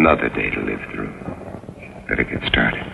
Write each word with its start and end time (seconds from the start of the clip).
Another 0.00 0.30
day 0.30 0.50
to 0.52 0.60
live 0.62 0.80
through. 0.94 1.10
Better 2.08 2.24
get 2.24 2.40
started. 2.48 2.86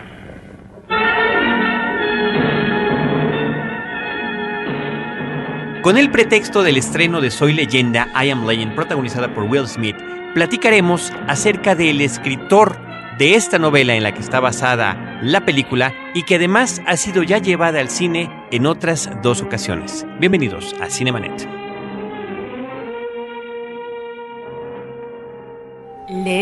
Con 5.81 5.97
el 5.97 6.11
pretexto 6.11 6.63
del 6.63 6.75
estreno 6.75 7.21
de 7.21 7.31
Soy 7.31 7.53
Leyenda, 7.53 8.09
I 8.13 8.29
Am 8.29 8.45
Legend, 8.45 8.75
protagonizada 8.75 9.33
por 9.33 9.45
Will 9.45 9.67
Smith, 9.67 9.95
platicaremos 10.33 11.13
acerca 11.29 11.75
del 11.75 12.01
escritor 12.01 12.75
de 13.17 13.35
esta 13.35 13.57
novela 13.57 13.95
en 13.95 14.03
la 14.03 14.13
que 14.13 14.19
está 14.19 14.41
basada 14.41 15.21
la 15.21 15.45
película 15.45 15.93
y 16.13 16.23
que 16.23 16.35
además 16.35 16.81
ha 16.87 16.97
sido 16.97 17.23
ya 17.23 17.37
llevada 17.37 17.79
al 17.79 17.87
cine 17.87 18.29
en 18.51 18.65
otras 18.65 19.09
dos 19.23 19.41
ocasiones. 19.41 20.05
Bienvenidos 20.19 20.75
a 20.81 20.89
Cinemanet. 20.89 21.56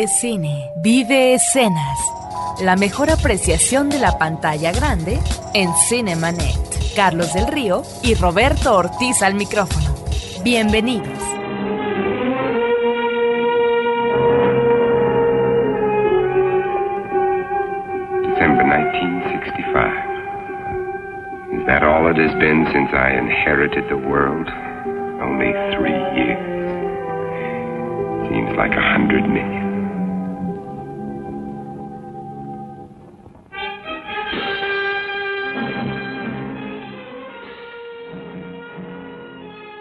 Cine. 0.07 0.71
Vive 0.77 1.35
escenas. 1.35 1.99
La 2.59 2.75
mejor 2.75 3.11
apreciación 3.11 3.89
de 3.89 3.99
la 3.99 4.17
pantalla 4.17 4.71
grande 4.71 5.19
en 5.53 5.71
Cinemanet. 5.87 6.57
Carlos 6.95 7.31
del 7.33 7.45
Río 7.45 7.83
y 8.01 8.15
Roberto 8.15 8.75
Ortiz 8.75 9.21
al 9.21 9.35
micrófono. 9.35 9.93
Bienvenidos. 10.43 11.19
December 18.23 18.65
1965. 18.65 21.59
Is 21.59 21.65
that 21.67 21.83
all 21.83 22.07
it 22.09 22.17
has 22.17 22.33
been 22.39 22.65
since 22.73 22.89
I 22.91 23.11
inherited 23.11 23.87
the 23.89 23.97
world? 23.97 24.49
Only 25.21 25.53
three 25.77 26.01
years. 26.17 26.41
Seems 28.29 28.57
like 28.57 28.73
a 28.73 28.81
hundred 28.81 29.29
million. 29.29 29.64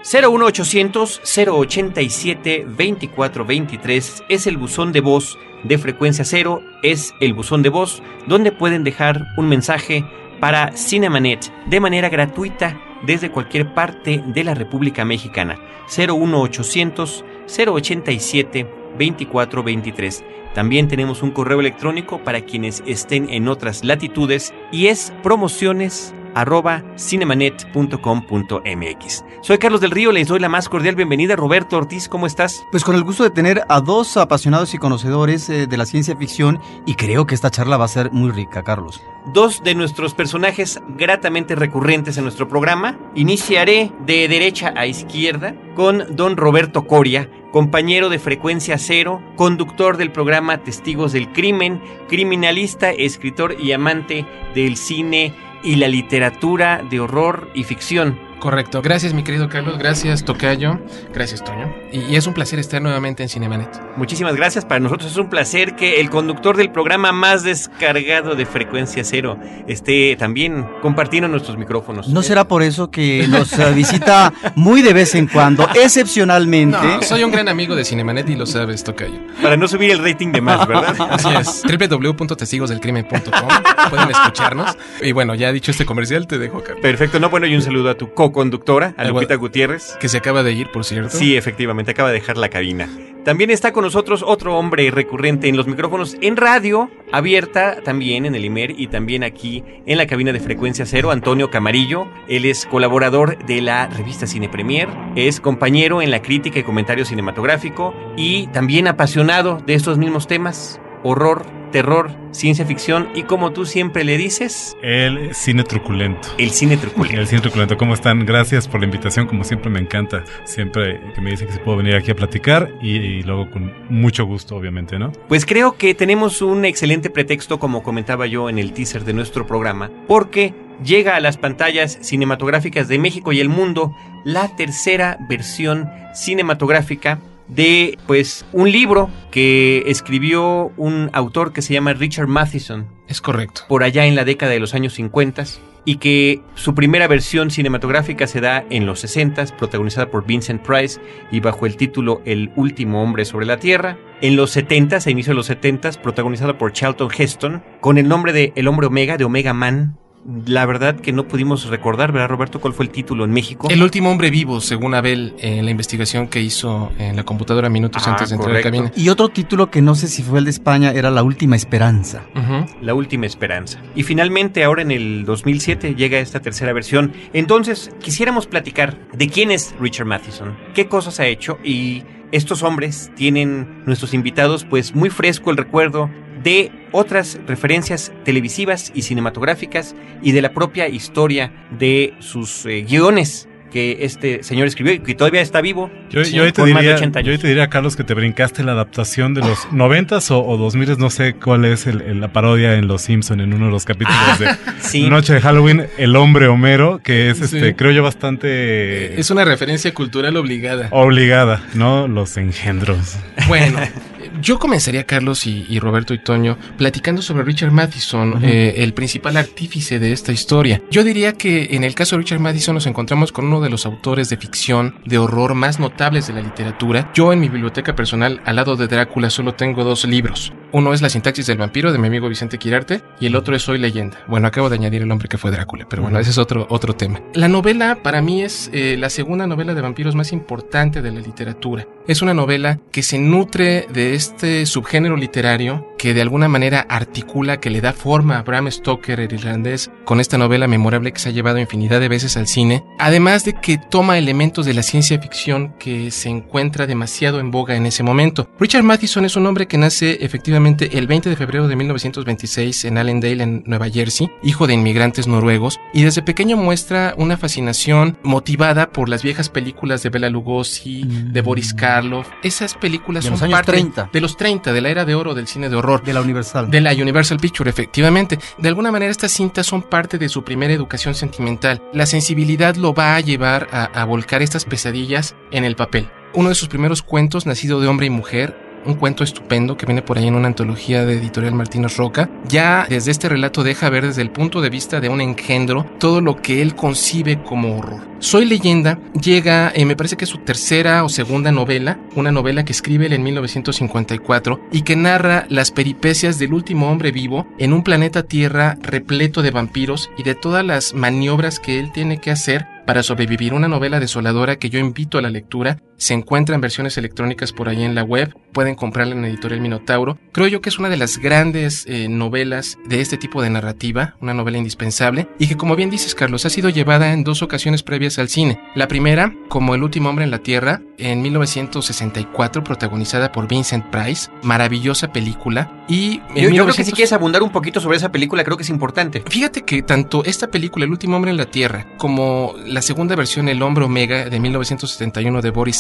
...01800 0.05 1.21
087 1.25 2.67
2423 2.67 4.25
es 4.29 4.47
el 4.47 4.59
buzón 4.59 4.93
de 4.93 5.01
voz 5.01 5.39
de 5.63 5.79
frecuencia 5.79 6.27
cero, 6.27 6.61
es 6.83 7.15
el 7.21 7.33
buzón 7.33 7.63
de 7.63 7.71
voz 7.71 8.03
donde 8.27 8.53
pueden 8.53 8.85
dejar 8.85 9.29
un 9.39 9.49
mensaje 9.49 10.05
para 10.41 10.73
Cinemanet 10.77 11.51
de 11.67 11.81
manera 11.81 12.11
gratuita 12.11 12.79
desde 13.07 13.31
cualquier 13.31 13.73
parte 13.73 14.23
de 14.27 14.45
la 14.45 14.53
República 14.53 15.07
Mexicana. 15.07 15.59
01800 15.89 17.25
087 17.47 18.67
2423. 18.99 20.25
También 20.55 20.87
tenemos 20.87 21.23
un 21.23 21.31
correo 21.31 21.61
electrónico 21.61 22.23
para 22.23 22.43
quienes 22.43 22.83
estén 22.87 23.31
en 23.31 23.49
otras 23.49 23.83
latitudes 23.85 24.53
y 24.71 24.89
es 24.89 25.15
promociones 25.23 26.15
arroba 26.35 26.83
cinemanet.com.mx. 26.97 29.25
Soy 29.41 29.59
Carlos 29.59 29.81
del 29.81 29.91
Río, 29.91 30.13
les 30.13 30.29
doy 30.29 30.39
la 30.41 30.49
más 30.49 30.69
cordial 30.69 30.97
bienvenida. 30.97 31.37
Roberto 31.37 31.77
Ortiz, 31.77 32.09
¿cómo 32.09 32.27
estás? 32.27 32.65
Pues 32.71 32.85
con 32.85 32.95
el 32.95 33.05
gusto 33.05 33.25
de 33.25 33.31
tener 33.31 33.63
a 33.69 33.81
dos 33.81 34.17
apasionados 34.17 34.75
y 34.75 34.79
conocedores 34.79 35.51
eh, 35.51 35.67
de 35.67 35.77
la 35.77 35.87
ciencia 35.87 36.17
ficción 36.17 36.61
y 36.87 36.95
creo 36.95 37.27
que 37.27 37.35
esta 37.35 37.51
charla 37.51 37.77
va 37.77 37.85
a 37.85 37.89
ser 37.89 38.13
muy 38.13 38.31
rica, 38.31 38.63
Carlos. 38.63 39.03
Dos 39.27 39.63
de 39.63 39.75
nuestros 39.75 40.15
personajes 40.15 40.81
gratamente 40.97 41.55
recurrentes 41.55 42.17
en 42.19 42.25
nuestro 42.25 42.49
programa. 42.49 42.99
Iniciaré 43.15 43.93
de 44.05 44.29
derecha 44.29 44.75
a 44.77 44.87
izquierda 44.87 45.55
con 45.75 46.15
don 46.15 46.37
Roberto 46.37 46.87
Coria, 46.87 47.31
compañero 47.51 48.11
de 48.11 48.19
frecuencia 48.19 48.77
cero, 48.79 49.23
conductor 49.37 49.97
del 49.97 50.13
programa 50.13 50.59
Testigos 50.59 51.13
del 51.13 51.33
Crimen, 51.33 51.81
criminalista, 52.09 52.91
escritor 52.91 53.57
y 53.59 53.73
amante 53.73 54.27
del 54.55 54.77
cine 54.77 55.35
y 55.65 55.77
la 55.77 55.89
literatura 55.89 56.85
de 56.89 57.01
horror 57.01 57.51
y 57.55 57.65
ficción. 57.65 58.19
Correcto. 58.39 58.83
Gracias, 58.83 59.15
mi 59.15 59.23
querido 59.23 59.49
Carlos. 59.49 59.79
Gracias, 59.79 60.25
Tocayo. 60.25 60.79
Gracias, 61.13 61.43
Toño. 61.43 61.75
Y, 61.93 62.01
y, 62.01 62.17
es 62.17 62.27
un 62.27 62.35
placer 62.35 62.59
estar 62.59 62.83
nuevamente 62.83 63.23
en 63.23 63.29
Cinemanet. 63.29 63.69
Muchísimas 63.97 64.37
gracias. 64.37 64.65
Para 64.65 64.81
nosotros 64.81 65.11
es 65.13 65.17
un 65.17 65.29
placer 65.29 65.77
que 65.77 66.01
el 66.01 66.11
conductor 66.11 66.57
del 66.57 66.71
programa 66.71 67.13
más 67.13 67.43
descargado 67.43 68.35
de 68.35 68.47
Frecuencia 68.47 69.05
Cero 69.05 69.39
esté 69.67 70.17
también 70.17 70.67
compartiendo 70.83 71.29
nuestros 71.29 71.57
micrófonos. 71.57 72.09
¿No 72.09 72.23
será 72.23 72.47
por 72.47 72.63
eso 72.63 72.91
que 72.91 73.27
nos 73.29 73.51
visita 73.75 74.33
muy 74.55 74.83
de 74.83 74.93
vez 74.93 75.15
en 75.15 75.27
cuando, 75.27 75.69
excepcionalmente? 75.75 76.77
No, 76.77 77.03
soy 77.03 77.25
un 77.25 77.31
gran 77.31 77.49
amigo 77.49 77.75
de 77.75 77.85
Cinemanet 77.85 78.29
y 78.29 78.37
lo 78.37 78.47
sabes, 78.47 78.85
Tocayo. 78.85 79.21
Para 79.43 79.57
no 79.57 79.69
subir 79.69 79.91
el 79.91 79.99
rating 79.99 80.33
de 80.33 80.41
más, 80.41 80.67
¿verdad? 80.67 80.95
Así 81.11 81.29
es. 81.35 81.63
www.testigosdelcrimen.com 81.63 83.49
Pueden 83.91 84.11
escucharnos. 84.11 84.77
Y 85.03 85.13
bueno, 85.13 85.35
ya 85.35 85.53
dicho 85.53 85.71
este 85.71 85.87
comercial, 85.87 86.27
te 86.27 86.39
dejo, 86.39 86.63
Carlos. 86.63 86.81
Perfecto. 86.83 87.21
No, 87.21 87.31
bueno, 87.31 87.47
y 87.47 87.55
un 87.55 87.63
saludo 87.63 87.91
a 87.91 87.95
tu 87.95 88.13
co-conductora, 88.35 88.95
a 88.97 89.05
Lupita 89.05 89.37
Gutiérrez. 89.37 89.97
Que 90.01 90.09
se 90.09 90.19
acaba 90.19 90.43
de 90.43 90.53
ir, 90.53 90.71
por 90.71 90.85
cierto. 90.85 91.17
Sí, 91.17 91.37
efectivamente, 91.37 91.93
acaba 91.93 92.11
de 92.11 92.17
dejar 92.17 92.37
la 92.37 92.49
cabina. 92.49 92.89
También 93.25 93.51
está 93.51 93.73
con 93.73 93.85
nosotros 93.85 94.23
otro 94.23 94.59
hombre 94.59 94.91
recurrente 94.91 95.49
en 95.49 95.57
los 95.57 95.67
micrófonos 95.67 96.15
en 96.21 96.37
radio, 96.37 96.91
abierta 97.11 97.81
también 97.83 98.27
en 98.27 98.35
el 98.35 98.45
IMER 98.45 98.79
y 98.79 98.89
también 98.89 99.25
aquí 99.25 99.65
en 99.87 99.97
la 99.97 100.07
cabina 100.07 100.31
de 100.31 100.41
frecuencia 100.41 100.85
cero, 100.85 101.11
Antonio 101.11 101.49
Camarillo. 101.49 102.07
Él 102.29 102.45
es 102.45 102.67
colaborador 102.67 103.43
de 103.47 103.63
la 103.63 103.87
revista 103.87 104.27
Cine 104.27 104.51
Premier, 104.51 104.91
es 105.17 105.41
compañero 105.41 106.03
en 106.03 106.11
la 106.11 106.21
crítica 106.21 106.59
y 106.59 106.65
comentario 106.65 107.07
cinematográfico 107.07 107.95
y 108.15 108.49
también 108.49 108.89
apasionado 108.89 109.57
de 109.65 109.73
estos 109.73 109.97
mismos 109.97 110.27
temas, 110.27 110.79
horror, 111.05 111.47
terror, 111.71 112.11
ciencia 112.33 112.65
ficción 112.65 113.09
y 113.15 113.25
como 113.25 113.53
tú 113.53 113.67
siempre 113.67 114.05
le 114.05 114.17
dices... 114.17 114.77
El 114.83 115.35
cine 115.35 115.63
truculento. 115.63 116.29
El 116.39 116.51
cine 116.51 116.77
truculento. 116.77 117.21
El 117.21 117.27
cine 117.27 117.41
truculento. 117.41 117.77
¿Cómo 117.77 117.95
están? 117.95 118.25
Gracias 118.27 118.67
por 118.67 118.81
la 118.81 118.87
invitación. 118.87 119.27
Como 119.27 119.45
siempre 119.45 119.71
me 119.71 119.81
encanta. 119.81 120.25
Siempre 120.45 121.01
que 121.15 121.21
me 121.21 121.31
dicen 121.31 121.47
que 121.47 121.53
se 121.53 121.59
puedo 121.61 121.77
venir 121.77 121.95
aquí 121.95 122.11
a 122.11 122.17
platicar 122.17 122.73
y, 122.81 122.97
y, 122.97 123.23
luego 123.23 123.51
con 123.51 123.73
mucho 123.89 124.25
gusto, 124.25 124.57
obviamente, 124.57 124.99
¿no? 124.99 125.13
Pues 125.29 125.47
creo 125.47 125.77
que 125.77 125.95
tenemos 125.95 126.43
un 126.43 126.65
excelente 126.65 127.11
pretexto, 127.11 127.59
como 127.59 127.83
comentaba 127.83 128.27
yo 128.27 128.49
en 128.49 128.59
el 128.59 128.73
teaser 128.73 129.05
de 129.05 129.13
nuestro 129.13 129.47
programa, 129.47 129.91
porque 130.07 130.55
llega 130.83 131.17
a 131.17 131.21
las 131.21 131.37
pantallas 131.37 131.99
cinematográficas 132.01 132.89
de 132.89 132.99
México 132.99 133.33
y 133.33 133.41
el 133.41 133.49
mundo 133.49 133.95
la 134.25 134.55
tercera 134.57 135.19
versión 135.29 135.91
cinematográfica 136.15 137.19
de 137.49 137.99
pues 138.07 138.45
un 138.53 138.71
libro 138.71 139.11
que 139.31 139.83
escribió 139.87 140.73
un 140.77 141.11
autor 141.13 141.53
que 141.53 141.63
se 141.63 141.75
llama 141.75 141.93
Richard 141.93 142.29
Matheson. 142.29 142.87
Es 143.09 143.21
correcto. 143.21 143.63
Por 143.69 143.83
allá 143.83 144.07
en 144.07 144.15
la 144.15 144.25
década 144.25 144.53
de 144.53 144.61
los 144.61 144.75
años 144.75 144.95
50 144.95 145.45
y 145.85 145.97
que 145.97 146.41
su 146.55 146.75
primera 146.75 147.07
versión 147.09 147.51
cinematográfica 147.51 148.27
se 148.27 148.41
da 148.41 148.65
en 148.71 148.87
los 148.87 149.01
60 149.01 149.45
protagonizada 149.59 150.11
por 150.11 150.27
Vincent 150.27 150.63
Price 150.63 151.01
y 151.31 151.41
bajo 151.41 151.67
el 151.67 151.77
título 151.77 152.23
El 152.25 152.53
último 152.57 153.03
hombre 153.03 153.25
sobre 153.25 153.47
la 153.47 153.59
Tierra. 153.59 153.99
En 154.23 154.37
los 154.37 154.51
70 154.53 154.99
a 155.05 155.11
inicio 155.11 155.33
de 155.33 155.37
los 155.37 155.47
70 155.47 155.93
protagonizada 156.03 156.57
por 156.57 156.73
Charlton 156.73 157.11
Heston 157.17 157.63
con 157.81 157.99
el 157.99 158.09
nombre 158.09 158.33
de 158.33 158.53
El 158.57 158.69
hombre 158.69 158.87
Omega 158.87 159.19
de 159.19 159.25
Omega 159.25 159.53
Man 159.53 159.99
la 160.47 160.65
verdad 160.65 160.97
que 160.97 161.13
no 161.13 161.29
pudimos 161.29 161.67
recordar, 161.67 162.13
¿verdad, 162.13 162.29
Roberto? 162.29 162.61
¿Cuál 162.61 162.73
fue 162.73 162.87
el 162.87 162.91
título 162.91 163.25
en 163.25 163.31
México? 163.31 163.69
El 163.71 163.83
último 163.83 164.11
hombre 164.11 164.31
vivo, 164.31 164.61
según 164.61 164.95
Abel, 164.95 165.35
en 165.39 165.65
la 165.65 165.71
investigación 165.71 166.29
que 166.29 166.41
hizo 166.41 166.93
en 166.99 167.17
la 167.17 167.25
computadora 167.25 167.69
minutos 167.69 168.03
ah, 168.07 168.13
antes 168.13 168.31
de 168.31 168.37
entrar 168.37 168.51
correcto. 168.53 168.69
al 168.69 168.75
camino. 168.75 168.93
Y 168.97 169.09
otro 169.11 169.29
título 169.29 169.71
que 169.71 169.83
no 169.83 169.95
sé 169.95 170.09
si 170.09 170.23
fue 170.23 170.39
el 170.39 170.45
de 170.47 170.51
España 170.51 170.93
era 170.93 171.11
La 171.11 171.23
Última 171.23 171.57
Esperanza. 171.57 172.23
Uh 172.35 172.39
-huh. 172.39 172.81
La 172.81 172.95
Última 172.95 173.27
Esperanza. 173.27 173.81
Y 173.95 174.03
finalmente, 174.03 174.65
ahora 174.65 174.83
en 174.83 174.91
el 174.91 175.25
2007, 175.25 175.95
llega 175.95 176.19
esta 176.19 176.41
tercera 176.41 176.73
versión. 176.73 177.13
Entonces, 177.33 177.91
quisiéramos 178.01 178.47
platicar 178.47 178.97
de 179.13 179.29
quién 179.29 179.51
es 179.51 179.75
Richard 179.81 180.07
Matheson, 180.07 180.57
qué 180.75 180.87
cosas 180.87 181.21
ha 181.21 181.27
hecho 181.27 181.59
y 181.63 182.03
estos 182.33 182.65
hombres 182.65 183.13
tienen 183.15 183.83
nuestros 183.87 184.13
invitados 184.13 184.65
pues 184.65 184.95
muy 184.95 185.09
fresco 185.09 185.53
el 185.53 185.57
recuerdo 185.57 186.11
de 186.45 186.71
otras 186.93 187.39
referencias 187.49 188.13
televisivas 188.25 188.93
y 188.95 189.03
cinematográficas 189.03 189.97
y 190.23 190.31
de 190.33 190.43
la 190.43 190.53
propia 190.53 190.87
historia 190.89 191.51
de 191.79 192.15
sus 192.21 192.67
eh, 192.67 192.83
guiones 192.89 193.49
que 193.73 194.05
este 194.05 194.45
señor 194.45 194.69
escribió 194.69 194.93
y 194.93 195.01
que 195.01 195.17
todavía 195.17 195.41
está 195.41 195.61
vivo. 195.61 195.91
Yo, 196.09 196.25
sí, 196.25 196.37
yo, 196.37 196.45
hoy 196.45 196.53
te 196.53 196.63
de 196.63 196.69
diría, 196.73 196.95
80 196.95 197.21
yo 197.23 197.37
te 197.37 197.49
diría, 197.49 197.69
Carlos, 197.69 197.97
que 197.97 198.05
te 198.05 198.15
brincaste 198.15 198.63
la 198.63 198.71
adaptación 198.71 199.35
de 199.35 199.41
los 199.41 199.73
noventas 199.73 200.31
o, 200.31 200.47
o 200.47 200.57
2000, 200.57 200.97
no 200.97 201.11
sé 201.11 201.35
cuál 201.35 201.65
es 201.65 201.89
el, 201.89 202.01
el- 202.03 202.21
la 202.21 202.33
parodia 202.33 202.75
en 202.77 202.87
Los 202.87 203.03
Simpson 203.03 203.41
en 203.41 203.53
uno 203.53 203.67
de 203.67 203.73
los 203.73 203.85
capítulos 203.85 204.39
de 204.39 204.47
Sí. 204.81 205.11
Noche 205.11 205.35
de 205.35 205.41
Halloween, 205.41 205.89
El 205.99 206.15
Hombre 206.15 206.47
Homero, 206.47 207.01
que 207.03 207.31
es, 207.31 207.39
Sí. 207.39 207.45
este, 207.57 207.75
creo 207.75 207.91
yo, 207.91 208.05
bastante 208.05 209.19
Es 209.19 209.33
una 209.33 209.45
referencia 209.45 209.93
cultural 209.93 210.37
obligada. 210.37 210.87
obligada, 210.93 211.61
¿no? 211.75 212.07
Los 212.07 212.37
engendros. 212.37 213.17
Bueno, 213.49 213.81
yo 214.41 214.59
comenzaría, 214.59 215.05
Carlos 215.05 215.47
y, 215.47 215.67
y 215.69 215.79
Roberto 215.79 216.15
y 216.15 216.19
Toño, 216.19 216.57
platicando 216.77 217.23
sobre 217.23 217.45
Richard 217.45 217.71
Matheson, 217.71 218.45
eh, 218.45 218.75
el 218.79 218.95
principal 218.95 219.37
artífice 219.37 219.99
de 219.99 220.13
esta 220.13 220.33
historia. 220.33 220.83
Yo 220.91 221.05
diría 221.05 221.35
que 221.35 221.69
en 221.73 221.85
el 221.85 221.95
caso 221.95 222.17
de 222.17 222.23
Richard 222.23 222.41
Matheson 222.41 222.75
nos 222.75 222.87
encontramos 222.87 223.33
con 223.33 223.47
uno 223.47 223.61
de 223.61 223.71
los 223.71 223.87
autores 223.87 224.29
de 224.29 224.37
ficción, 224.37 224.97
de 225.05 225.19
horror 225.19 225.55
más 225.55 225.79
notables 225.79 226.27
de 226.27 226.35
la 226.35 226.41
literatura. 226.41 227.11
Yo 227.15 227.33
en 227.33 227.41
mi 227.41 227.49
biblioteca 227.49 227.95
personal, 227.95 228.41
al 228.45 228.57
lado 228.57 228.77
de 228.77 228.87
Drácula, 228.87 229.31
solo 229.31 229.55
tengo 229.55 229.85
dos 229.85 230.05
libros. 230.05 230.53
Uno 230.73 230.93
es 230.93 231.03
La 231.03 231.09
sintaxis 231.09 231.47
del 231.47 231.59
vampiro 231.59 231.93
de 231.93 231.99
mi 231.99 232.09
amigo 232.09 232.29
Vicente 232.29 232.59
Quirarte 232.59 233.01
y 233.21 233.27
el 233.27 233.37
otro 233.37 233.55
es 233.55 233.63
Soy 233.63 233.79
leyenda. 233.79 234.19
Bueno, 234.27 234.49
acabo 234.49 234.69
de 234.69 234.75
añadir 234.75 235.03
el 235.03 235.13
hombre 235.13 235.29
que 235.29 235.39
fue 235.39 235.53
Drácula, 235.53 235.87
pero 235.89 236.03
bueno, 236.03 236.19
ese 236.19 236.31
es 236.31 236.39
otro, 236.39 236.67
otro 236.69 236.95
tema. 236.95 237.21
La 237.35 237.49
novela 237.49 237.99
para 238.03 238.21
mí 238.21 238.43
es 238.43 238.71
eh, 238.73 238.97
la 238.99 239.09
segunda 239.09 239.47
novela 239.47 239.75
de 239.75 239.81
vampiros 239.81 240.17
más 240.17 240.33
importante 240.33 241.01
de 241.01 241.13
la 241.13 241.21
literatura. 241.21 241.87
Es 242.09 242.23
una 242.23 242.35
novela 242.35 242.81
que 242.91 243.03
se 243.03 243.19
nutre 243.19 243.87
de 243.93 244.15
este 244.15 244.34
subgénero 244.67 245.17
literario 245.17 245.94
que 246.05 246.13
de 246.13 246.21
alguna 246.21 246.49
manera 246.49 246.85
articula, 246.91 247.61
que 247.61 247.71
le 247.71 247.81
da 247.81 247.95
forma 247.95 248.37
a 248.37 248.43
Bram 248.43 248.71
Stoker, 248.71 249.21
el 249.21 249.33
irlandés, 249.33 249.91
con 250.05 250.21
esta 250.21 250.37
novela 250.37 250.69
memorable 250.69 251.13
que 251.13 251.19
se 251.19 251.31
ha 251.31 251.33
llevado 251.33 251.59
infinidad 251.59 251.99
de 251.99 252.11
veces 252.11 252.37
al 252.37 252.47
cine, 252.47 252.85
además 252.99 253.47
de 253.47 253.55
que 253.55 253.79
toma 253.79 254.19
elementos 254.19 254.67
de 254.67 254.75
la 254.75 254.83
ciencia 254.83 255.19
ficción 255.19 255.73
que 255.79 256.11
se 256.11 256.29
encuentra 256.29 256.87
demasiado 256.87 257.41
en 257.41 257.51
boga 257.51 257.75
en 257.75 257.87
ese 257.87 258.03
momento. 258.03 258.51
Richard 258.61 258.83
Matheson 258.83 259.25
es 259.25 259.35
un 259.37 259.47
hombre 259.47 259.67
que 259.67 259.79
nace 259.79 260.19
efectivamente 260.21 260.99
el 260.99 261.07
20 261.07 261.31
de 261.31 261.37
febrero 261.37 261.69
de 261.69 261.77
1926 261.77 262.85
en 262.85 262.99
Allendale, 262.99 263.43
en 263.43 263.63
Nueva 263.65 263.89
Jersey, 263.89 264.29
hijo 264.43 264.67
de 264.67 264.75
inmigrantes 264.75 265.27
noruegos, 265.27 265.81
y 265.95 266.03
desde 266.03 266.21
pequeño 266.21 266.59
muestra 266.59 267.15
una 267.17 267.39
fascinación 267.39 268.19
motivada 268.23 268.91
por 268.91 269.09
las 269.09 269.23
viejas 269.23 269.49
películas 269.49 270.03
de 270.03 270.11
Bela 270.11 270.29
Lugosi, 270.29 271.05
de 271.07 271.41
Boris 271.41 271.73
Karloff. 271.73 272.29
Esas 272.43 272.75
películas 272.75 273.25
De 273.25 273.29
son 273.29 273.37
los 273.37 273.43
años 273.43 273.57
parte 273.57 273.73
30. 273.73 274.11
de 274.13 274.21
los 274.21 274.37
30, 274.37 274.75
de 274.75 274.81
la 274.83 274.91
era 274.91 275.07
de 275.07 275.15
oro 275.15 275.33
del 275.33 275.47
cine 275.47 275.71
de 275.71 275.77
horror. 275.77 275.94
De 276.03 276.13
la 276.13 276.21
Universal. 276.21 276.71
De 276.71 276.81
la 276.81 276.93
Universal 276.93 277.39
Picture, 277.39 277.69
efectivamente. 277.69 278.39
De 278.59 278.69
alguna 278.69 278.91
manera 278.91 279.11
estas 279.11 279.33
cintas 279.33 279.67
son 279.67 279.83
parte 279.83 280.19
de 280.19 280.29
su 280.29 280.43
primera 280.43 280.73
educación 280.73 281.15
sentimental. 281.15 281.83
La 281.93 282.07
sensibilidad 282.07 282.77
lo 282.77 282.95
va 282.95 283.17
a 283.17 283.21
llevar 283.21 283.69
a, 283.73 283.85
a 283.85 284.05
volcar 284.05 284.43
estas 284.43 284.65
pesadillas 284.65 285.35
en 285.51 285.65
el 285.65 285.77
papel. 285.77 286.09
Uno 286.33 286.49
de 286.49 286.55
sus 286.55 286.69
primeros 286.69 287.03
cuentos, 287.03 287.47
nacido 287.47 287.81
de 287.81 287.87
hombre 287.87 288.07
y 288.07 288.11
mujer, 288.11 288.64
un 288.87 288.95
cuento 288.95 289.25
estupendo 289.25 289.77
que 289.77 289.87
viene 289.87 290.03
por 290.03 290.19
ahí 290.19 290.27
en 290.27 290.35
una 290.35 290.49
antología 290.49 291.05
de 291.05 291.15
editorial 291.15 291.55
Martínez 291.55 291.97
Roca, 291.97 292.31
ya 292.49 292.87
desde 292.89 293.11
este 293.11 293.29
relato 293.29 293.63
deja 293.63 293.91
ver 293.91 294.07
desde 294.07 294.23
el 294.23 294.31
punto 294.31 294.61
de 294.61 294.71
vista 294.71 295.01
de 295.01 295.09
un 295.09 295.21
engendro 295.21 295.87
todo 295.99 296.21
lo 296.21 296.37
que 296.37 296.63
él 296.63 296.75
concibe 296.75 297.43
como 297.43 297.79
horror. 297.79 298.15
Soy 298.19 298.47
leyenda 298.47 298.99
llega, 299.21 299.71
eh, 299.75 299.85
me 299.85 299.97
parece 299.97 300.17
que 300.17 300.25
es 300.25 300.31
su 300.31 300.39
tercera 300.39 301.05
o 301.05 301.09
segunda 301.09 301.53
novela, 301.53 301.99
una 302.15 302.33
novela 302.33 302.65
que 302.65 302.73
escribe 302.73 303.07
él 303.07 303.13
en 303.13 303.23
1954 303.23 304.61
y 304.73 304.83
que 304.83 304.97
narra 304.97 305.47
las 305.49 305.71
peripecias 305.71 306.39
del 306.39 306.55
último 306.55 306.91
hombre 306.91 307.13
vivo 307.13 307.47
en 307.59 307.73
un 307.73 307.83
planeta 307.83 308.23
Tierra 308.23 308.77
repleto 308.81 309.43
de 309.43 309.51
vampiros 309.51 310.11
y 310.17 310.23
de 310.23 310.35
todas 310.35 310.65
las 310.65 310.95
maniobras 310.95 311.61
que 311.61 311.79
él 311.79 311.93
tiene 311.93 312.19
que 312.19 312.31
hacer 312.31 312.67
para 312.87 313.03
sobrevivir. 313.03 313.55
Una 313.55 313.69
novela 313.69 314.01
desoladora 314.01 314.57
que 314.57 314.71
yo 314.71 314.79
invito 314.79 315.19
a 315.19 315.23
la 315.23 315.31
lectura. 315.31 315.79
Se 316.05 316.13
encuentra 316.13 316.55
en 316.55 316.61
versiones 316.61 316.99
electrónicas 316.99 317.55
por 317.55 317.71
ahí 317.71 317.83
en 317.83 317.95
la 317.95 318.03
web. 318.03 318.37
Pueden 318.53 318.75
comprarla 318.75 319.15
en 319.15 319.25
Editorial 319.25 319.63
Minotauro. 319.63 320.19
Creo 320.33 320.47
yo 320.49 320.61
que 320.61 320.69
es 320.69 320.79
una 320.79 320.91
de 320.91 320.99
las 320.99 321.17
grandes 321.17 321.87
eh, 321.89 322.09
novelas 322.11 322.77
de 322.87 323.01
este 323.01 323.17
tipo 323.17 323.41
de 323.41 323.49
narrativa, 323.49 324.15
una 324.21 324.35
novela 324.35 324.59
indispensable, 324.59 325.29
y 325.39 325.47
que 325.47 325.57
como 325.57 325.77
bien 325.77 325.89
dices 325.89 326.15
Carlos, 326.15 326.45
ha 326.45 326.51
sido 326.51 326.69
llevada 326.69 327.15
en 327.15 327.25
dos 327.25 327.41
ocasiones 327.41 327.83
previas 327.83 328.19
al 328.19 328.29
cine. 328.29 328.61
La 328.75 328.87
primera, 328.87 329.33
como 329.49 329.75
El 329.75 329.83
último 329.83 330.11
hombre 330.11 330.27
en 330.27 330.31
la 330.31 330.41
Tierra, 330.41 330.83
en 330.99 331.23
1964, 331.23 332.63
protagonizada 332.63 333.33
por 333.33 333.49
Vincent 333.49 333.87
Price. 333.87 334.31
Maravillosa 334.43 335.11
película. 335.11 335.85
Y 335.89 336.19
Yo, 336.19 336.23
yo 336.35 336.35
creo 336.35 336.49
que 336.51 336.51
1900 336.51 336.87
si 336.87 336.93
quieres 336.93 337.13
abundar 337.15 337.43
un 337.43 337.51
poquito 337.51 337.81
sobre 337.81 337.97
esa 337.97 338.13
película, 338.13 338.45
creo 338.45 338.59
que 338.59 338.63
es 338.63 338.71
importante. 338.71 339.23
Fíjate 339.27 339.63
que 339.63 339.83
tanto 339.83 340.23
esta 340.25 340.49
película, 340.49 340.85
El 340.85 340.91
último 340.91 341.17
hombre 341.17 341.31
en 341.31 341.39
la 341.39 341.47
Tierra, 341.47 341.87
como 341.97 342.55
la 342.67 342.83
segunda 342.83 343.17
versión, 343.17 343.49
El 343.49 343.63
hombre 343.63 343.87
omega, 343.87 344.29
de 344.29 344.39
1971 344.39 345.41
de 345.41 345.51
Boris 345.51 345.77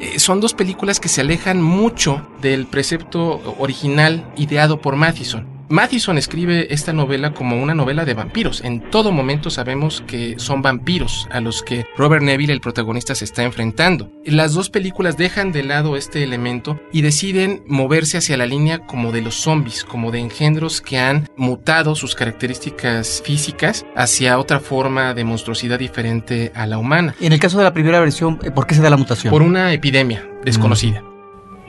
Eh, 0.00 0.18
son 0.18 0.40
dos 0.40 0.54
películas 0.54 1.00
que 1.00 1.08
se 1.08 1.20
alejan 1.20 1.62
mucho 1.62 2.26
del 2.40 2.66
precepto 2.66 3.40
original 3.58 4.32
ideado 4.36 4.80
por 4.80 4.96
Matheson. 4.96 5.46
Matheson 5.72 6.18
escribe 6.18 6.66
esta 6.68 6.92
novela 6.92 7.32
como 7.32 7.56
una 7.56 7.74
novela 7.74 8.04
de 8.04 8.12
vampiros. 8.12 8.62
En 8.62 8.90
todo 8.90 9.10
momento 9.10 9.48
sabemos 9.48 10.02
que 10.06 10.38
son 10.38 10.60
vampiros 10.60 11.26
a 11.30 11.40
los 11.40 11.62
que 11.62 11.86
Robert 11.96 12.22
Neville, 12.22 12.52
el 12.52 12.60
protagonista, 12.60 13.14
se 13.14 13.24
está 13.24 13.42
enfrentando. 13.42 14.10
Las 14.26 14.52
dos 14.52 14.68
películas 14.68 15.16
dejan 15.16 15.50
de 15.50 15.62
lado 15.62 15.96
este 15.96 16.22
elemento 16.24 16.78
y 16.92 17.00
deciden 17.00 17.62
moverse 17.66 18.18
hacia 18.18 18.36
la 18.36 18.44
línea 18.44 18.80
como 18.80 19.12
de 19.12 19.22
los 19.22 19.36
zombies, 19.36 19.82
como 19.82 20.10
de 20.10 20.18
engendros 20.18 20.82
que 20.82 20.98
han 20.98 21.26
mutado 21.38 21.94
sus 21.94 22.14
características 22.14 23.22
físicas 23.24 23.86
hacia 23.96 24.38
otra 24.38 24.60
forma 24.60 25.14
de 25.14 25.24
monstruosidad 25.24 25.78
diferente 25.78 26.52
a 26.54 26.66
la 26.66 26.76
humana, 26.76 27.14
En 27.18 27.32
el 27.32 27.40
caso 27.40 27.56
de 27.56 27.64
la 27.64 27.72
primera 27.72 27.98
versión, 27.98 28.38
eh, 28.44 28.50
¿por 28.50 28.66
qué 28.66 28.74
se 28.74 28.82
da 28.82 28.90
la 28.90 28.98
mutación? 28.98 29.30
por 29.30 29.40
una 29.40 29.72
epidemia 29.72 30.22
desconocida. 30.44 31.02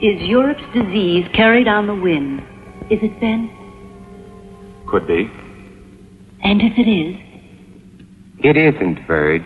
Is 0.02 0.20
Europe's 0.20 0.62
disease 0.74 1.26
carried 1.34 1.68
on 1.68 1.86
the 1.86 1.94
wind? 1.94 2.42
Is 2.90 3.02
it, 3.02 3.18
Ben? 3.18 3.50
Could 4.94 5.08
be. 5.08 5.28
And 6.44 6.62
if 6.62 6.78
it 6.78 6.88
is, 6.88 7.16
It 8.44 8.56
isn't, 8.56 9.04
Verge. 9.08 9.42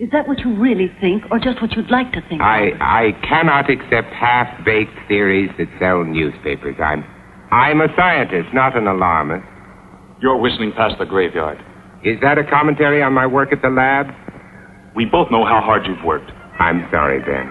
is 0.00 0.10
that 0.10 0.26
what 0.26 0.40
you 0.40 0.56
really 0.56 0.90
think, 1.00 1.22
or 1.30 1.38
just 1.38 1.62
what 1.62 1.70
you'd 1.76 1.92
like 1.92 2.10
to 2.14 2.20
think? 2.28 2.42
I 2.42 2.72
I 2.80 3.12
cannot 3.22 3.70
accept 3.70 4.08
half-baked 4.12 4.98
theories 5.06 5.50
that 5.58 5.68
sell 5.78 6.02
newspapers. 6.02 6.74
I'm 6.82 7.04
I'm 7.52 7.80
a 7.80 7.86
scientist, 7.96 8.48
not 8.52 8.76
an 8.76 8.88
alarmist. 8.88 9.46
You're 10.20 10.38
whistling 10.38 10.72
past 10.72 10.98
the 10.98 11.06
graveyard. 11.06 11.58
Is 12.02 12.18
that 12.20 12.36
a 12.36 12.42
commentary 12.42 13.04
on 13.04 13.12
my 13.12 13.26
work 13.28 13.52
at 13.52 13.62
the 13.62 13.70
lab? 13.70 14.06
We 14.96 15.04
both 15.04 15.30
know 15.30 15.44
how 15.44 15.60
hard 15.60 15.86
you've 15.86 16.02
worked. 16.04 16.32
I'm 16.58 16.84
sorry, 16.90 17.20
Ben. 17.20 17.46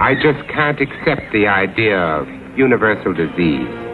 I 0.00 0.14
just 0.16 0.42
can't 0.50 0.80
accept 0.80 1.30
the 1.32 1.46
idea 1.46 1.96
of 1.96 2.26
universal 2.58 3.14
disease. 3.14 3.89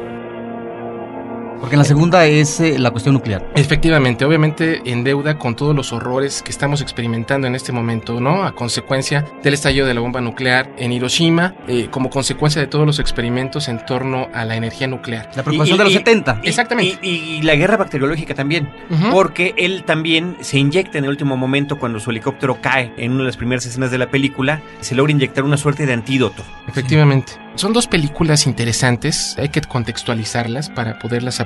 Porque 1.61 1.75
en 1.75 1.79
la 1.81 1.85
segunda 1.85 2.27
es 2.27 2.61
eh, 2.61 2.79
la 2.79 2.91
cuestión 2.91 3.15
nuclear. 3.15 3.51
Efectivamente, 3.57 4.25
obviamente 4.25 4.83
en 4.85 5.03
deuda 5.05 5.39
con 5.39 5.57
todos 5.57 5.75
los 5.75 5.93
horrores 5.93 6.43
que 6.43 6.51
estamos 6.51 6.81
experimentando 6.81 7.47
en 7.47 7.55
este 7.55 7.73
momento, 7.73 8.21
¿no? 8.21 8.45
A 8.45 8.53
consecuencia 8.55 9.25
del 9.43 9.55
estallido 9.55 9.87
de 9.87 9.95
la 9.95 10.01
bomba 10.01 10.21
nuclear 10.21 10.71
en 10.79 10.93
Hiroshima, 10.93 11.55
eh, 11.67 11.89
como 11.91 12.11
consecuencia 12.11 12.61
de 12.61 12.69
todos 12.69 12.87
los 12.87 12.99
experimentos 12.99 13.69
en 13.69 13.85
torno 13.85 14.29
a 14.33 14.45
la 14.45 14.57
energía 14.57 14.87
nuclear. 14.87 15.31
La 15.35 15.43
preocupación 15.43 15.77
Y- 15.77 15.79
de 15.79 15.85
los 15.85 15.93
y- 15.93 15.97
70. 15.97 16.41
y- 16.43 16.49
Exactamente. 16.49 16.99
Y, 17.03 17.09
y 17.11 17.43
la 17.43 17.55
guerra 17.57 17.77
bacteriológica 17.77 18.35
también. 18.35 18.69
Porque 19.11 19.55
él 19.57 19.83
también 19.85 20.37
se 20.41 20.59
inyecta 20.59 20.99
en 20.99 21.05
el 21.05 21.11
último 21.11 21.37
momento 21.37 21.79
cuando 21.79 21.99
su 22.01 22.11
helicóptero 22.11 22.59
cae 22.61 22.93
en 22.97 23.13
una 23.13 23.21
de 23.23 23.27
las 23.27 23.37
primeras 23.37 23.67
escenas 23.67 23.91
de 23.91 23.99
la 23.99 24.11
película. 24.11 24.61
Se 24.81 24.95
logra 24.95 25.11
inyectar 25.13 25.43
una 25.45 25.57
suerte 25.57 25.87
de 25.87 25.93
antídoto. 25.93 26.43
Efectivamente. 26.69 27.33
Son 27.57 27.73
dos 27.73 27.87
películas 27.87 28.47
interesantes, 28.47 29.35
hay 29.39 29.49
que 29.49 29.63
contextualizarlas 29.63 30.69
para 30.69 30.99
poderlas 30.99 31.41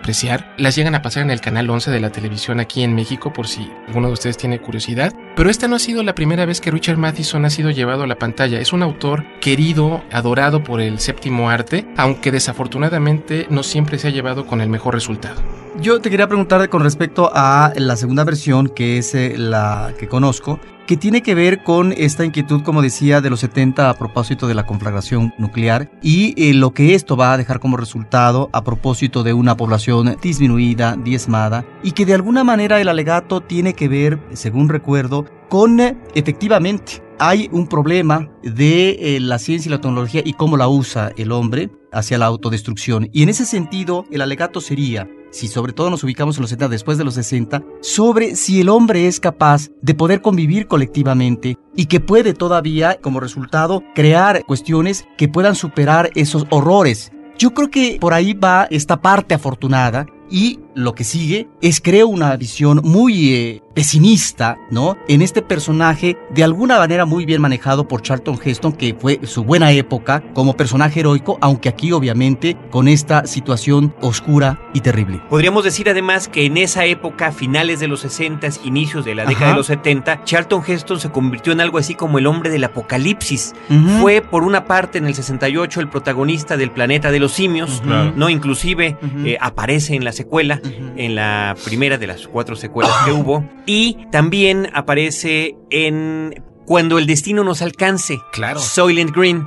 Las 0.56 0.74
llegan 0.74 0.94
a 0.94 1.02
pasar 1.02 1.22
en 1.22 1.30
el 1.30 1.40
canal 1.40 1.70
11 1.70 1.90
de 1.90 2.00
la 2.00 2.10
televisión 2.10 2.58
aquí 2.58 2.82
en 2.82 2.94
México 2.94 3.32
por 3.32 3.46
si 3.46 3.70
alguno 3.86 4.08
de 4.08 4.14
ustedes 4.14 4.36
tiene 4.36 4.60
curiosidad. 4.60 5.12
Pero 5.36 5.50
esta 5.50 5.68
no 5.68 5.76
ha 5.76 5.78
sido 5.78 6.02
la 6.02 6.14
primera 6.14 6.46
vez 6.46 6.60
que 6.60 6.70
Richard 6.70 6.96
Matheson 6.96 7.44
ha 7.44 7.50
sido 7.50 7.70
llevado 7.70 8.02
a 8.02 8.06
la 8.06 8.18
pantalla. 8.18 8.60
Es 8.60 8.72
un 8.72 8.82
autor 8.82 9.24
querido, 9.40 10.02
adorado 10.10 10.64
por 10.64 10.80
el 10.80 10.98
séptimo 10.98 11.48
arte, 11.48 11.86
aunque 11.96 12.32
desafortunadamente 12.32 13.46
no 13.50 13.62
siempre 13.62 13.98
se 13.98 14.08
ha 14.08 14.10
llevado 14.10 14.46
con 14.46 14.60
el 14.60 14.68
mejor 14.68 14.94
resultado. 14.94 15.40
Yo 15.80 15.98
te 16.02 16.10
quería 16.10 16.28
preguntar 16.28 16.68
con 16.68 16.82
respecto 16.82 17.30
a 17.32 17.72
la 17.74 17.96
segunda 17.96 18.22
versión, 18.24 18.68
que 18.68 18.98
es 18.98 19.14
eh, 19.14 19.38
la 19.38 19.94
que 19.98 20.08
conozco, 20.08 20.60
que 20.86 20.98
tiene 20.98 21.22
que 21.22 21.34
ver 21.34 21.62
con 21.62 21.92
esta 21.96 22.22
inquietud, 22.22 22.62
como 22.62 22.82
decía, 22.82 23.22
de 23.22 23.30
los 23.30 23.40
70 23.40 23.88
a 23.88 23.94
propósito 23.94 24.46
de 24.46 24.54
la 24.54 24.66
conflagración 24.66 25.32
nuclear 25.38 25.90
y 26.02 26.34
eh, 26.36 26.52
lo 26.52 26.74
que 26.74 26.94
esto 26.94 27.16
va 27.16 27.32
a 27.32 27.38
dejar 27.38 27.60
como 27.60 27.78
resultado 27.78 28.50
a 28.52 28.62
propósito 28.62 29.22
de 29.22 29.32
una 29.32 29.56
población 29.56 30.18
disminuida, 30.20 30.96
diezmada, 31.02 31.64
y 31.82 31.92
que 31.92 32.04
de 32.04 32.12
alguna 32.12 32.44
manera 32.44 32.78
el 32.78 32.88
alegato 32.88 33.40
tiene 33.40 33.72
que 33.72 33.88
ver, 33.88 34.20
según 34.34 34.68
recuerdo, 34.68 35.24
con 35.48 35.80
eh, 35.80 35.96
efectivamente 36.14 37.02
hay 37.18 37.48
un 37.52 37.68
problema 37.68 38.30
de 38.42 39.16
eh, 39.16 39.20
la 39.20 39.38
ciencia 39.38 39.68
y 39.68 39.72
la 39.72 39.80
tecnología 39.80 40.22
y 40.24 40.32
cómo 40.32 40.56
la 40.56 40.68
usa 40.68 41.12
el 41.16 41.32
hombre 41.32 41.70
hacia 41.92 42.16
la 42.16 42.26
autodestrucción. 42.26 43.08
Y 43.12 43.22
en 43.22 43.28
ese 43.28 43.44
sentido, 43.44 44.06
el 44.10 44.22
alegato 44.22 44.60
sería, 44.60 45.06
si 45.30 45.48
sobre 45.48 45.72
todo 45.72 45.90
nos 45.90 46.04
ubicamos 46.04 46.36
en 46.36 46.42
los 46.42 46.50
70, 46.50 46.68
después 46.68 46.98
de 46.98 47.04
los 47.04 47.14
60, 47.14 47.62
sobre 47.80 48.36
si 48.36 48.60
el 48.60 48.68
hombre 48.68 49.06
es 49.06 49.20
capaz 49.20 49.68
de 49.80 49.94
poder 49.94 50.22
convivir 50.22 50.66
colectivamente 50.66 51.56
y 51.74 51.86
que 51.86 52.00
puede 52.00 52.34
todavía, 52.34 52.98
como 53.00 53.20
resultado, 53.20 53.82
crear 53.94 54.44
cuestiones 54.44 55.06
que 55.16 55.28
puedan 55.28 55.54
superar 55.54 56.10
esos 56.14 56.46
horrores. 56.50 57.12
Yo 57.38 57.54
creo 57.54 57.70
que 57.70 57.96
por 58.00 58.12
ahí 58.12 58.34
va 58.34 58.66
esta 58.70 59.00
parte 59.00 59.34
afortunada 59.34 60.06
y 60.30 60.60
lo 60.74 60.94
que 60.94 61.04
sigue 61.04 61.48
es, 61.60 61.80
creo, 61.80 62.06
una 62.06 62.36
visión 62.36 62.80
muy 62.84 63.34
eh, 63.34 63.62
pesimista, 63.74 64.58
¿no? 64.70 64.96
En 65.08 65.22
este 65.22 65.42
personaje 65.42 66.16
de 66.30 66.44
alguna 66.44 66.78
manera 66.78 67.04
muy 67.04 67.24
bien 67.24 67.40
manejado 67.40 67.86
por 67.86 68.02
Charlton 68.02 68.38
Heston, 68.42 68.72
que 68.72 68.94
fue 68.94 69.20
su 69.24 69.44
buena 69.44 69.72
época 69.72 70.22
como 70.34 70.56
personaje 70.56 71.00
heroico, 71.00 71.38
aunque 71.40 71.68
aquí 71.68 71.92
obviamente 71.92 72.56
con 72.70 72.88
esta 72.88 73.26
situación 73.26 73.94
oscura 74.00 74.60
y 74.74 74.80
terrible. 74.80 75.20
Podríamos 75.28 75.64
decir 75.64 75.88
además 75.88 76.28
que 76.28 76.46
en 76.46 76.56
esa 76.56 76.84
época, 76.84 77.32
finales 77.32 77.80
de 77.80 77.88
los 77.88 78.00
60, 78.00 78.48
inicios 78.64 79.04
de 79.04 79.14
la 79.14 79.24
década 79.24 79.46
Ajá. 79.46 79.52
de 79.52 79.58
los 79.58 79.66
70, 79.66 80.24
Charlton 80.24 80.62
Heston 80.66 81.00
se 81.00 81.10
convirtió 81.10 81.52
en 81.52 81.60
algo 81.60 81.78
así 81.78 81.94
como 81.94 82.18
el 82.18 82.26
hombre 82.26 82.50
del 82.50 82.64
apocalipsis. 82.64 83.54
Fue 84.00 84.20
por 84.22 84.42
una 84.42 84.64
parte 84.64 84.98
en 84.98 85.06
el 85.06 85.14
68 85.14 85.80
el 85.80 85.88
protagonista 85.88 86.56
del 86.56 86.70
planeta 86.70 87.10
de 87.10 87.20
los 87.20 87.32
simios, 87.32 87.82
no 87.84 88.28
inclusive 88.28 88.96
eh, 89.24 89.36
aparece 89.40 89.94
en 89.94 90.04
la 90.04 90.12
secuela, 90.12 90.60
en 90.96 91.14
la 91.14 91.54
primera 91.64 91.98
de 91.98 92.06
las 92.06 92.26
cuatro 92.26 92.56
secuelas 92.56 92.92
que 93.04 93.12
hubo, 93.12 93.44
y 93.70 93.96
también 94.10 94.68
aparece 94.74 95.54
en 95.70 96.42
Cuando 96.66 96.98
el 96.98 97.06
destino 97.06 97.44
nos 97.44 97.62
alcance, 97.62 98.18
Claro. 98.32 98.58
Soylent 98.60 99.14
Green. 99.14 99.46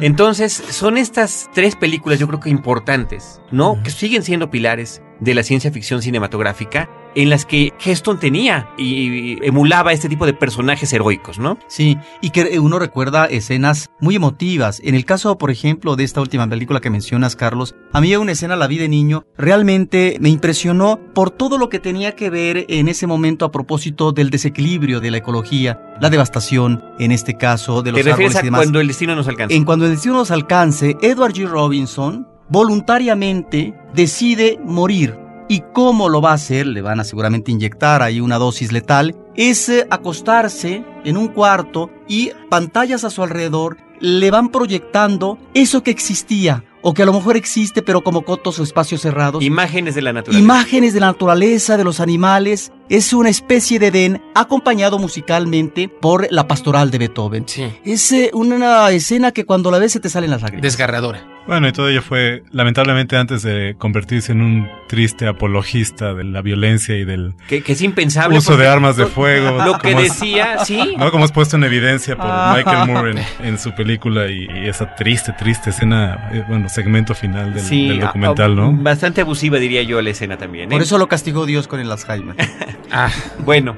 Entonces, 0.00 0.52
son 0.52 0.96
estas 0.98 1.48
tres 1.54 1.74
películas 1.76 2.18
yo 2.18 2.26
creo 2.28 2.40
que 2.40 2.50
importantes, 2.50 3.40
¿no? 3.50 3.82
Que 3.82 3.90
siguen 3.90 4.22
siendo 4.22 4.50
pilares 4.50 5.02
de 5.20 5.34
la 5.34 5.42
ciencia 5.42 5.70
ficción 5.70 6.02
cinematográfica 6.02 6.88
en 7.14 7.30
las 7.30 7.44
que 7.44 7.72
Heston 7.84 8.18
tenía 8.18 8.68
y 8.78 9.44
emulaba 9.44 9.92
este 9.92 10.08
tipo 10.08 10.26
de 10.26 10.34
personajes 10.34 10.92
heroicos, 10.92 11.38
¿no? 11.38 11.58
Sí, 11.66 11.98
y 12.20 12.30
que 12.30 12.58
uno 12.58 12.78
recuerda 12.78 13.26
escenas 13.26 13.90
muy 14.00 14.16
emotivas. 14.16 14.80
En 14.84 14.94
el 14.94 15.04
caso, 15.04 15.38
por 15.38 15.50
ejemplo, 15.50 15.96
de 15.96 16.04
esta 16.04 16.20
última 16.20 16.48
película 16.48 16.80
que 16.80 16.90
mencionas, 16.90 17.36
Carlos, 17.36 17.74
a 17.92 18.00
mí 18.00 18.12
una 18.16 18.32
escena, 18.32 18.56
la 18.56 18.66
vi 18.66 18.78
de 18.78 18.88
niño, 18.88 19.24
realmente 19.36 20.16
me 20.20 20.28
impresionó 20.28 20.98
por 21.14 21.30
todo 21.30 21.58
lo 21.58 21.68
que 21.68 21.78
tenía 21.78 22.14
que 22.14 22.30
ver 22.30 22.66
en 22.68 22.88
ese 22.88 23.06
momento 23.06 23.44
a 23.44 23.52
propósito 23.52 24.12
del 24.12 24.30
desequilibrio 24.30 25.00
de 25.00 25.10
la 25.10 25.18
ecología, 25.18 25.96
la 26.00 26.10
devastación, 26.10 26.84
en 26.98 27.12
este 27.12 27.36
caso, 27.36 27.82
de 27.82 27.92
los 27.92 28.00
Te 28.00 28.10
refieres 28.10 28.36
árboles 28.36 28.42
y 28.42 28.46
demás. 28.46 28.58
cuando 28.60 28.80
el 28.80 28.88
destino 28.88 29.14
nos 29.16 29.28
alcanza. 29.28 29.54
En 29.54 29.64
cuando 29.64 29.86
el 29.86 29.92
destino 29.92 30.14
nos 30.14 30.30
alcance, 30.30 30.96
Edward 31.00 31.32
G. 31.32 31.48
Robinson 31.48 32.26
voluntariamente 32.48 33.74
decide 33.94 34.58
morir. 34.64 35.21
¿Y 35.48 35.62
cómo 35.72 36.08
lo 36.08 36.20
va 36.20 36.30
a 36.30 36.34
hacer? 36.34 36.66
Le 36.66 36.82
van 36.82 37.00
a 37.00 37.04
seguramente 37.04 37.50
inyectar 37.50 38.02
ahí 38.02 38.20
una 38.20 38.38
dosis 38.38 38.72
letal. 38.72 39.16
Es 39.34 39.68
eh, 39.68 39.86
acostarse 39.90 40.84
en 41.04 41.16
un 41.16 41.28
cuarto 41.28 41.90
y 42.08 42.30
pantallas 42.48 43.04
a 43.04 43.10
su 43.10 43.22
alrededor 43.22 43.76
le 44.02 44.30
van 44.32 44.48
proyectando 44.48 45.38
eso 45.54 45.84
que 45.84 45.92
existía 45.92 46.64
o 46.82 46.92
que 46.92 47.04
a 47.04 47.06
lo 47.06 47.12
mejor 47.12 47.36
existe 47.36 47.82
pero 47.82 48.02
como 48.02 48.22
cotos 48.22 48.58
o 48.58 48.62
espacios 48.62 49.00
cerrados. 49.00 49.42
Imágenes 49.42 49.94
de 49.94 50.02
la 50.02 50.12
naturaleza. 50.12 50.42
Imágenes 50.42 50.92
de 50.92 51.00
la 51.00 51.06
naturaleza, 51.06 51.76
de 51.76 51.84
los 51.84 52.00
animales. 52.00 52.72
Es 52.92 53.14
una 53.14 53.30
especie 53.30 53.78
de 53.78 53.86
Edén 53.86 54.20
acompañado 54.34 54.98
musicalmente 54.98 55.88
por 55.88 56.28
la 56.30 56.46
pastoral 56.46 56.90
de 56.90 56.98
Beethoven. 56.98 57.44
Sí. 57.48 57.64
Es 57.86 58.12
eh, 58.12 58.30
una 58.34 58.90
escena 58.90 59.32
que 59.32 59.46
cuando 59.46 59.70
la 59.70 59.78
ves 59.78 59.92
se 59.92 60.00
te 60.00 60.10
salen 60.10 60.28
las 60.30 60.42
lágrimas. 60.42 60.62
Desgarradora. 60.62 61.26
Bueno, 61.46 61.66
y 61.66 61.72
todo 61.72 61.88
ello 61.88 62.02
fue, 62.02 62.44
lamentablemente, 62.52 63.16
antes 63.16 63.42
de 63.42 63.74
convertirse 63.76 64.30
en 64.30 64.42
un 64.42 64.68
triste 64.88 65.26
apologista 65.26 66.14
de 66.14 66.22
la 66.22 66.40
violencia 66.40 66.94
y 66.96 67.04
del 67.04 67.34
que, 67.48 67.62
que 67.64 67.72
es 67.72 67.80
impensable. 67.82 68.38
uso 68.38 68.56
de 68.56 68.68
armas 68.68 68.96
de 68.96 69.06
fuego. 69.06 69.64
Lo 69.64 69.78
que 69.78 69.90
es- 69.92 69.96
decía, 70.20 70.64
sí. 70.64 70.94
¿no? 70.98 71.10
Como 71.10 71.24
es 71.24 71.32
puesto 71.32 71.56
en 71.56 71.64
evidencia 71.64 72.14
por 72.16 72.26
Ah. 72.28 72.54
Michael 72.56 72.86
Moore 72.88 73.10
en, 73.40 73.46
en 73.46 73.58
su 73.58 73.72
película 73.74 74.28
y, 74.30 74.46
y 74.54 74.68
esa 74.68 74.94
triste, 74.94 75.32
triste 75.32 75.70
escena, 75.70 76.28
eh, 76.32 76.44
bueno, 76.46 76.68
segmento 76.68 77.12
final 77.14 77.54
del, 77.54 77.64
Sí, 77.64 77.88
del 77.88 78.02
a- 78.02 78.06
documental, 78.06 78.52
a- 78.52 78.54
¿no? 78.54 78.72
Bastante 78.74 79.22
abusiva, 79.22 79.58
diría 79.58 79.82
yo, 79.82 80.00
la 80.00 80.10
escena 80.10 80.36
también. 80.38 80.70
¿eh? 80.70 80.72
Por 80.74 80.82
eso 80.82 80.96
lo 80.98 81.08
castigó 81.08 81.44
Dios 81.46 81.66
con 81.66 81.80
el 81.80 81.90
Alzheimer. 81.90 82.36
Ah, 82.90 83.10
Bueno, 83.44 83.76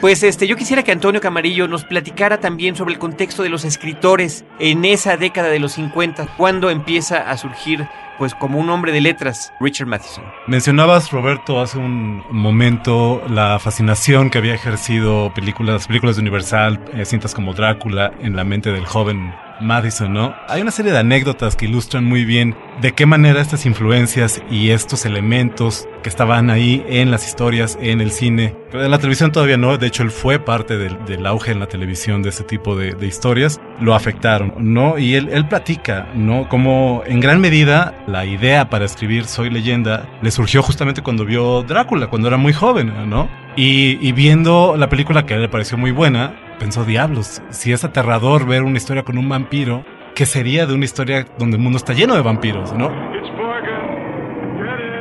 pues 0.00 0.22
este, 0.22 0.46
yo 0.46 0.56
quisiera 0.56 0.82
que 0.82 0.92
Antonio 0.92 1.20
Camarillo 1.20 1.66
nos 1.68 1.84
platicara 1.84 2.38
también 2.38 2.76
sobre 2.76 2.94
el 2.94 2.98
contexto 2.98 3.42
de 3.42 3.48
los 3.48 3.64
escritores 3.64 4.44
en 4.58 4.84
esa 4.84 5.16
década 5.16 5.48
de 5.48 5.58
los 5.58 5.72
50, 5.72 6.26
cuando 6.36 6.70
empieza 6.70 7.30
a 7.30 7.36
surgir, 7.36 7.86
pues, 8.16 8.34
como 8.34 8.58
un 8.58 8.70
hombre 8.70 8.92
de 8.92 9.00
letras, 9.00 9.52
Richard 9.60 9.88
Matheson. 9.88 10.24
Mencionabas, 10.46 11.10
Roberto, 11.10 11.60
hace 11.60 11.78
un 11.78 12.22
momento 12.30 13.22
la 13.28 13.58
fascinación 13.58 14.30
que 14.30 14.38
había 14.38 14.54
ejercido 14.54 15.32
películas, 15.34 15.86
películas 15.86 16.16
de 16.16 16.22
Universal, 16.22 16.78
eh, 16.94 17.04
cintas 17.04 17.34
como 17.34 17.52
Drácula 17.54 18.12
en 18.20 18.36
la 18.36 18.44
mente 18.44 18.72
del 18.72 18.86
joven 18.86 19.32
Madison, 19.60 20.12
¿no? 20.12 20.34
Hay 20.48 20.60
una 20.60 20.70
serie 20.70 20.92
de 20.92 20.98
anécdotas 20.98 21.56
que 21.56 21.66
ilustran 21.66 22.04
muy 22.04 22.24
bien 22.24 22.56
de 22.80 22.92
qué 22.92 23.06
manera 23.06 23.40
estas 23.40 23.66
influencias 23.66 24.42
y 24.50 24.70
estos 24.70 25.04
elementos 25.04 25.88
que 26.02 26.08
estaban 26.08 26.50
ahí 26.50 26.84
en 26.88 27.10
las 27.10 27.26
historias, 27.26 27.76
en 27.80 28.00
el 28.00 28.12
cine, 28.12 28.54
en 28.72 28.90
la 28.90 28.98
televisión 28.98 29.32
todavía 29.32 29.56
no, 29.56 29.76
de 29.76 29.86
hecho 29.86 30.02
él 30.02 30.10
fue 30.10 30.38
parte 30.38 30.78
del, 30.78 31.04
del 31.06 31.26
auge 31.26 31.52
en 31.52 31.60
la 31.60 31.66
televisión 31.66 32.22
de 32.22 32.28
ese 32.28 32.44
tipo 32.44 32.76
de, 32.76 32.94
historias, 33.06 33.60
lo 33.80 33.94
afectaron, 33.94 34.54
¿no? 34.58 34.98
Y 34.98 35.14
él, 35.14 35.28
él 35.32 35.48
platica, 35.48 36.08
¿no? 36.14 36.48
Como 36.48 37.02
en 37.06 37.20
gran 37.20 37.40
medida 37.40 37.94
la 38.06 38.26
idea 38.26 38.68
para 38.68 38.84
escribir 38.84 39.24
Soy 39.24 39.50
leyenda 39.50 40.08
le 40.22 40.30
surgió 40.30 40.62
justamente 40.62 41.02
cuando 41.02 41.24
vio 41.24 41.62
Drácula, 41.62 42.08
cuando 42.08 42.28
era 42.28 42.36
muy 42.36 42.52
joven, 42.52 42.92
¿no? 43.08 43.28
Y, 43.60 44.12
viendo 44.12 44.76
la 44.76 44.88
película 44.88 45.26
que 45.26 45.36
le 45.36 45.48
pareció 45.48 45.76
muy 45.76 45.90
buena, 45.90 46.36
pensó, 46.58 46.84
diablos, 46.84 47.42
si 47.50 47.72
es 47.72 47.84
aterrador 47.84 48.46
ver 48.46 48.62
una 48.62 48.76
historia 48.76 49.04
con 49.04 49.18
un 49.18 49.28
vampiro, 49.28 49.84
¿qué 50.14 50.26
sería 50.26 50.66
de 50.66 50.74
una 50.74 50.84
historia 50.84 51.26
donde 51.38 51.56
el 51.56 51.62
mundo 51.62 51.78
está 51.78 51.92
lleno 51.92 52.14
de 52.14 52.22
vampiros, 52.22 52.72
¿no? 52.72 52.90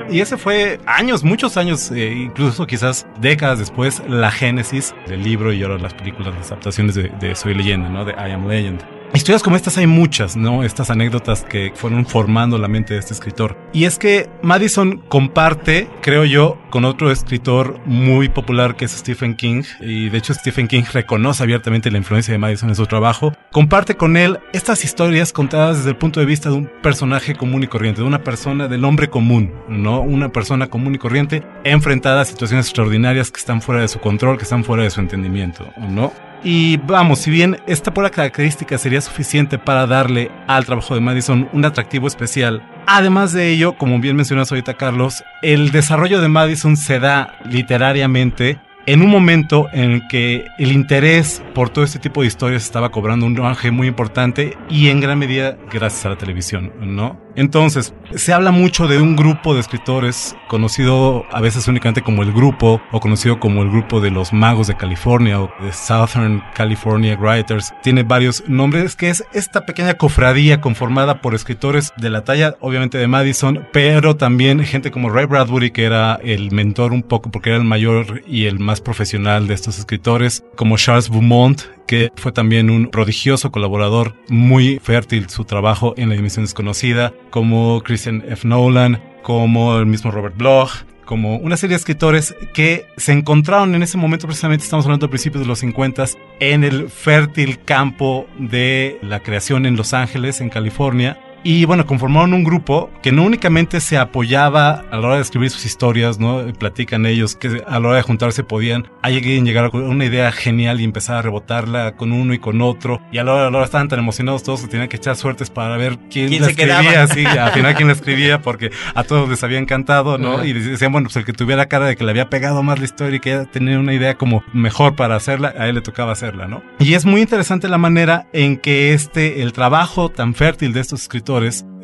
Y 0.09 0.21
ese 0.21 0.37
fue 0.37 0.79
años, 0.85 1.23
muchos 1.23 1.57
años, 1.57 1.91
eh, 1.91 2.13
incluso 2.13 2.65
quizás 2.65 3.05
décadas 3.19 3.59
después, 3.59 4.01
la 4.07 4.31
génesis 4.31 4.95
del 5.05 5.21
libro 5.21 5.51
y 5.51 5.61
ahora 5.63 5.77
las 5.77 5.93
películas, 5.93 6.33
las 6.33 6.51
adaptaciones 6.51 6.95
de, 6.95 7.11
de 7.19 7.35
Soy 7.35 7.53
Leyenda, 7.53 7.89
¿no? 7.89 8.05
De 8.05 8.13
I 8.13 8.31
Am 8.31 8.47
Legend. 8.47 8.81
Historias 9.13 9.41
como 9.41 9.55
estas 9.55 9.77
hay 9.77 9.87
muchas, 9.87 10.35
¿no? 10.35 10.63
Estas 10.63 10.89
anécdotas 10.89 11.43
que 11.43 11.71
fueron 11.73 12.05
formando 12.05 12.57
la 12.57 12.67
mente 12.67 12.93
de 12.93 12.99
este 12.99 13.13
escritor. 13.13 13.57
Y 13.73 13.85
es 13.85 13.97
que 13.97 14.29
Madison 14.43 15.01
comparte, 15.09 15.89
creo 16.01 16.25
yo, 16.25 16.57
con 16.69 16.85
otro 16.85 17.11
escritor 17.11 17.79
muy 17.85 18.29
popular 18.29 18.75
que 18.75 18.85
es 18.85 18.91
Stephen 18.91 19.35
King. 19.35 19.63
Y 19.79 20.09
de 20.09 20.17
hecho 20.17 20.33
Stephen 20.33 20.67
King 20.67 20.83
reconoce 20.93 21.43
abiertamente 21.43 21.91
la 21.91 21.97
influencia 21.97 22.31
de 22.31 22.37
Madison 22.37 22.69
en 22.69 22.75
su 22.75 22.85
trabajo. 22.85 23.33
Comparte 23.51 23.95
con 23.95 24.17
él 24.17 24.39
estas 24.53 24.83
historias 24.83 25.33
contadas 25.33 25.77
desde 25.77 25.91
el 25.91 25.97
punto 25.97 26.19
de 26.19 26.25
vista 26.25 26.49
de 26.49 26.55
un 26.55 26.69
personaje 26.81 27.35
común 27.35 27.63
y 27.63 27.67
corriente, 27.67 28.01
de 28.01 28.07
una 28.07 28.23
persona, 28.23 28.67
del 28.67 28.85
hombre 28.85 29.09
común, 29.09 29.53
¿no? 29.67 30.01
Una 30.01 30.29
persona 30.29 30.67
común 30.67 30.95
y 30.95 30.97
corriente 30.97 31.43
enfrentada 31.63 32.21
a 32.21 32.25
situaciones 32.25 32.67
extraordinarias 32.67 33.31
que 33.31 33.39
están 33.39 33.61
fuera 33.61 33.81
de 33.81 33.87
su 33.87 33.99
control, 33.99 34.37
que 34.37 34.43
están 34.43 34.63
fuera 34.63 34.83
de 34.83 34.89
su 34.89 34.99
entendimiento, 34.99 35.71
¿no? 35.77 36.11
Y 36.43 36.77
vamos, 36.77 37.19
si 37.19 37.31
bien 37.31 37.57
esta 37.67 37.93
pura 37.93 38.09
característica 38.09 38.77
sería 38.77 39.01
suficiente 39.01 39.57
para 39.57 39.87
darle 39.87 40.31
al 40.47 40.65
trabajo 40.65 40.93
de 40.93 41.01
Madison 41.01 41.49
un 41.51 41.65
atractivo 41.65 42.07
especial, 42.07 42.61
además 42.87 43.33
de 43.33 43.49
ello, 43.49 43.77
como 43.77 43.99
bien 43.99 44.15
mencionas 44.15 44.51
ahorita 44.51 44.75
Carlos, 44.75 45.23
el 45.43 45.71
desarrollo 45.71 46.21
de 46.21 46.29
Madison 46.29 46.75
se 46.77 46.99
da 46.99 47.37
literariamente 47.45 48.59
en 48.87 49.01
un 49.01 49.09
momento 49.09 49.67
en 49.73 49.91
el 49.91 50.07
que 50.07 50.47
el 50.57 50.71
interés 50.71 51.43
por 51.53 51.69
todo 51.69 51.83
este 51.83 51.99
tipo 51.99 52.21
de 52.21 52.27
historias 52.27 52.63
estaba 52.63 52.89
cobrando 52.89 53.25
un 53.25 53.37
auge 53.39 53.69
muy 53.69 53.87
importante 53.87 54.57
y 54.69 54.87
en 54.87 55.01
gran 55.01 55.19
medida 55.19 55.57
gracias 55.71 56.05
a 56.05 56.09
la 56.09 56.17
televisión, 56.17 56.71
¿no? 56.79 57.26
Entonces, 57.37 57.93
se 58.15 58.33
habla 58.33 58.49
mucho 58.49 58.87
de 58.87 58.99
un 58.99 59.15
grupo 59.15 59.53
de 59.53 59.59
escritores 59.59 60.35
conocido 60.47 61.23
a 61.31 61.39
veces 61.39 61.67
únicamente 61.67 62.01
como 62.01 62.23
el 62.23 62.33
grupo 62.33 62.81
o 62.91 62.99
conocido 62.99 63.39
como 63.39 63.61
el 63.61 63.69
grupo 63.69 64.01
de 64.01 64.09
los 64.09 64.33
magos 64.33 64.65
de 64.65 64.75
California 64.75 65.39
o 65.39 65.51
de 65.61 65.71
Southern 65.71 66.43
California 66.55 67.15
Writers. 67.15 67.75
Tiene 67.83 68.01
varios 68.01 68.43
nombres 68.47 68.95
que 68.95 69.09
es 69.09 69.23
esta 69.33 69.67
pequeña 69.67 69.99
cofradía 69.99 70.61
conformada 70.61 71.21
por 71.21 71.35
escritores 71.35 71.93
de 71.97 72.09
la 72.09 72.23
talla 72.23 72.55
obviamente 72.59 72.97
de 72.97 73.07
Madison, 73.07 73.67
pero 73.71 74.15
también 74.15 74.63
gente 74.63 74.89
como 74.89 75.11
Ray 75.11 75.25
Bradbury 75.25 75.69
que 75.69 75.83
era 75.83 76.15
el 76.23 76.51
mentor 76.51 76.91
un 76.91 77.03
poco 77.03 77.29
porque 77.29 77.51
era 77.51 77.59
el 77.59 77.65
mayor 77.65 78.23
y 78.27 78.45
el 78.45 78.57
más 78.57 78.81
profesional 78.81 79.47
de 79.47 79.53
estos 79.53 79.77
escritores, 79.77 80.43
como 80.55 80.75
Charles 80.77 81.11
Beaumont 81.11 81.76
que 81.87 82.11
fue 82.15 82.31
también 82.31 82.69
un 82.69 82.87
prodigioso 82.87 83.51
colaborador, 83.51 84.13
muy 84.29 84.79
fértil 84.79 85.29
su 85.29 85.45
trabajo 85.45 85.93
en 85.97 86.09
La 86.09 86.15
Dimensión 86.15 86.45
Desconocida, 86.45 87.13
como 87.29 87.81
Christian 87.83 88.23
F. 88.27 88.47
Nolan, 88.47 89.01
como 89.23 89.77
el 89.77 89.85
mismo 89.85 90.11
Robert 90.11 90.37
Bloch, 90.37 90.85
como 91.05 91.37
una 91.37 91.57
serie 91.57 91.75
de 91.75 91.77
escritores 91.77 92.35
que 92.53 92.85
se 92.97 93.13
encontraron 93.13 93.73
en 93.73 93.81
ese 93.81 93.97
momento, 93.97 94.27
precisamente 94.27 94.65
estamos 94.65 94.85
hablando 94.85 95.07
de 95.07 95.11
principios 95.11 95.41
de 95.41 95.47
los 95.47 95.59
50, 95.59 96.05
en 96.39 96.63
el 96.63 96.89
fértil 96.89 97.59
campo 97.63 98.27
de 98.37 98.99
la 99.01 99.23
creación 99.23 99.65
en 99.65 99.77
Los 99.77 99.93
Ángeles, 99.93 100.41
en 100.41 100.49
California, 100.49 101.17
Y 101.43 101.65
bueno, 101.65 101.85
conformaron 101.85 102.33
un 102.33 102.43
grupo 102.43 102.89
que 103.01 103.11
no 103.11 103.23
únicamente 103.23 103.79
se 103.79 103.97
apoyaba 103.97 104.83
a 104.91 104.97
la 104.97 105.07
hora 105.07 105.15
de 105.15 105.21
escribir 105.21 105.49
sus 105.49 105.65
historias, 105.65 106.19
¿no? 106.19 106.45
Platican 106.53 107.05
ellos 107.05 107.35
que 107.35 107.63
a 107.65 107.79
la 107.79 107.87
hora 107.87 107.97
de 107.97 108.01
juntarse 108.01 108.43
podían 108.43 108.89
alguien 109.01 109.45
llegar 109.45 109.65
a 109.65 109.69
una 109.69 110.05
idea 110.05 110.31
genial 110.31 110.81
y 110.81 110.83
empezar 110.83 111.17
a 111.17 111.21
rebotarla 111.21 111.95
con 111.95 112.11
uno 112.11 112.33
y 112.33 112.39
con 112.39 112.61
otro. 112.61 113.01
Y 113.11 113.17
a 113.19 113.23
la 113.23 113.33
hora, 113.33 113.47
a 113.47 113.51
la 113.51 113.57
hora 113.57 113.65
estaban 113.65 113.87
tan 113.87 113.99
emocionados 113.99 114.43
todos 114.43 114.61
que 114.61 114.67
tenían 114.67 114.89
que 114.89 114.97
echar 114.97 115.15
suertes 115.15 115.49
para 115.49 115.77
ver 115.77 115.97
quién, 116.09 116.29
¿Quién 116.29 116.41
la 116.41 116.47
se 116.47 116.51
escribía, 116.51 117.07
sí, 117.13 117.25
al 117.25 117.51
final 117.51 117.75
quién 117.75 117.87
la 117.87 117.93
escribía, 117.93 118.41
porque 118.41 118.71
a 118.95 119.03
todos 119.03 119.29
les 119.29 119.43
había 119.43 119.59
encantado, 119.59 120.17
¿no? 120.17 120.43
Y 120.43 120.53
decían, 120.53 120.91
bueno, 120.91 121.05
pues 121.05 121.17
el 121.17 121.25
que 121.25 121.33
tuviera 121.33 121.67
cara 121.67 121.85
de 121.85 121.95
que 121.95 122.03
le 122.03 122.11
había 122.11 122.29
pegado 122.29 122.63
más 122.63 122.79
la 122.79 122.85
historia 122.85 123.17
y 123.17 123.19
que 123.19 123.45
tenía 123.51 123.79
una 123.79 123.93
idea 123.93 124.15
como 124.15 124.43
mejor 124.53 124.95
para 124.95 125.15
hacerla, 125.15 125.53
a 125.57 125.67
él 125.67 125.75
le 125.75 125.81
tocaba 125.81 126.11
hacerla, 126.11 126.47
¿no? 126.47 126.63
Y 126.79 126.93
es 126.93 127.05
muy 127.05 127.21
interesante 127.21 127.69
la 127.69 127.77
manera 127.77 128.27
en 128.33 128.57
que 128.57 128.93
este, 128.93 129.41
el 129.43 129.53
trabajo 129.53 130.09
tan 130.09 130.33
fértil 130.33 130.73
de 130.73 130.81
estos 130.81 131.03
escritores 131.03 131.26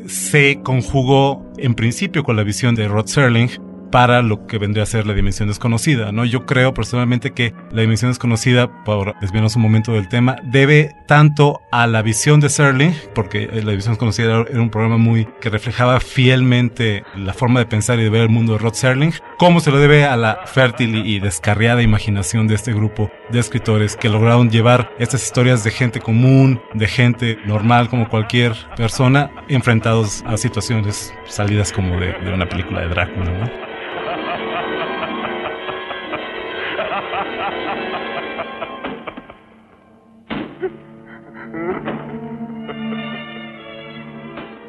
se 0.07 0.59
conjugó 0.63 1.45
en 1.57 1.75
principio 1.75 2.23
con 2.23 2.35
la 2.35 2.43
visión 2.43 2.75
de 2.75 2.87
Rod 2.87 3.07
Serling 3.07 3.49
para 3.93 4.23
lo 4.23 4.47
que 4.47 4.57
vendría 4.57 4.81
a 4.81 4.87
ser 4.87 5.05
la 5.05 5.13
dimensión 5.13 5.49
desconocida, 5.49 6.11
¿no? 6.11 6.25
Yo 6.25 6.47
creo 6.47 6.73
personalmente 6.73 7.29
que 7.29 7.53
la 7.71 7.81
dimensión 7.81 8.09
desconocida, 8.09 8.83
por 8.83 9.13
desviarnos 9.19 9.55
un 9.55 9.61
momento 9.61 9.91
del 9.91 10.09
tema, 10.09 10.37
debe 10.41 10.95
tanto 11.07 11.61
a 11.71 11.85
la 11.85 12.01
visión 12.01 12.39
de 12.39 12.49
Serling, 12.49 12.95
porque 13.13 13.45
la 13.45 13.69
dimensión 13.69 13.93
desconocida 13.93 14.45
era 14.49 14.59
un 14.59 14.71
programa 14.71 14.97
muy 14.97 15.27
que 15.39 15.51
reflejaba 15.51 15.99
fielmente 15.99 17.03
la 17.15 17.35
forma 17.35 17.59
de 17.59 17.67
pensar 17.67 17.99
y 17.99 18.03
de 18.03 18.09
ver 18.09 18.23
el 18.23 18.29
mundo 18.29 18.53
de 18.53 18.57
Rod 18.57 18.73
Serling, 18.73 19.13
como 19.37 19.59
se 19.59 19.69
lo 19.69 19.77
debe 19.77 20.05
a 20.05 20.17
la 20.17 20.39
fértil 20.47 21.05
y 21.05 21.19
descarriada 21.19 21.83
imaginación 21.83 22.47
de 22.47 22.55
este 22.55 22.73
grupo 22.73 23.11
de 23.29 23.37
escritores 23.37 23.95
que 23.95 24.09
lograron 24.09 24.49
llevar 24.49 24.91
estas 24.97 25.23
historias 25.23 25.63
de 25.63 25.69
gente 25.69 25.99
común, 25.99 26.59
de 26.73 26.87
gente 26.87 27.37
normal 27.45 27.89
como 27.89 28.09
cualquier 28.09 28.55
persona, 28.75 29.29
enfrentados 29.49 30.23
a 30.25 30.35
situaciones 30.37 31.13
salidas 31.27 31.71
como 31.71 31.99
de, 31.99 32.13
de 32.13 32.33
una 32.33 32.49
película 32.49 32.81
de 32.81 32.87
Drácula, 32.87 33.25
¿no? 33.25 33.82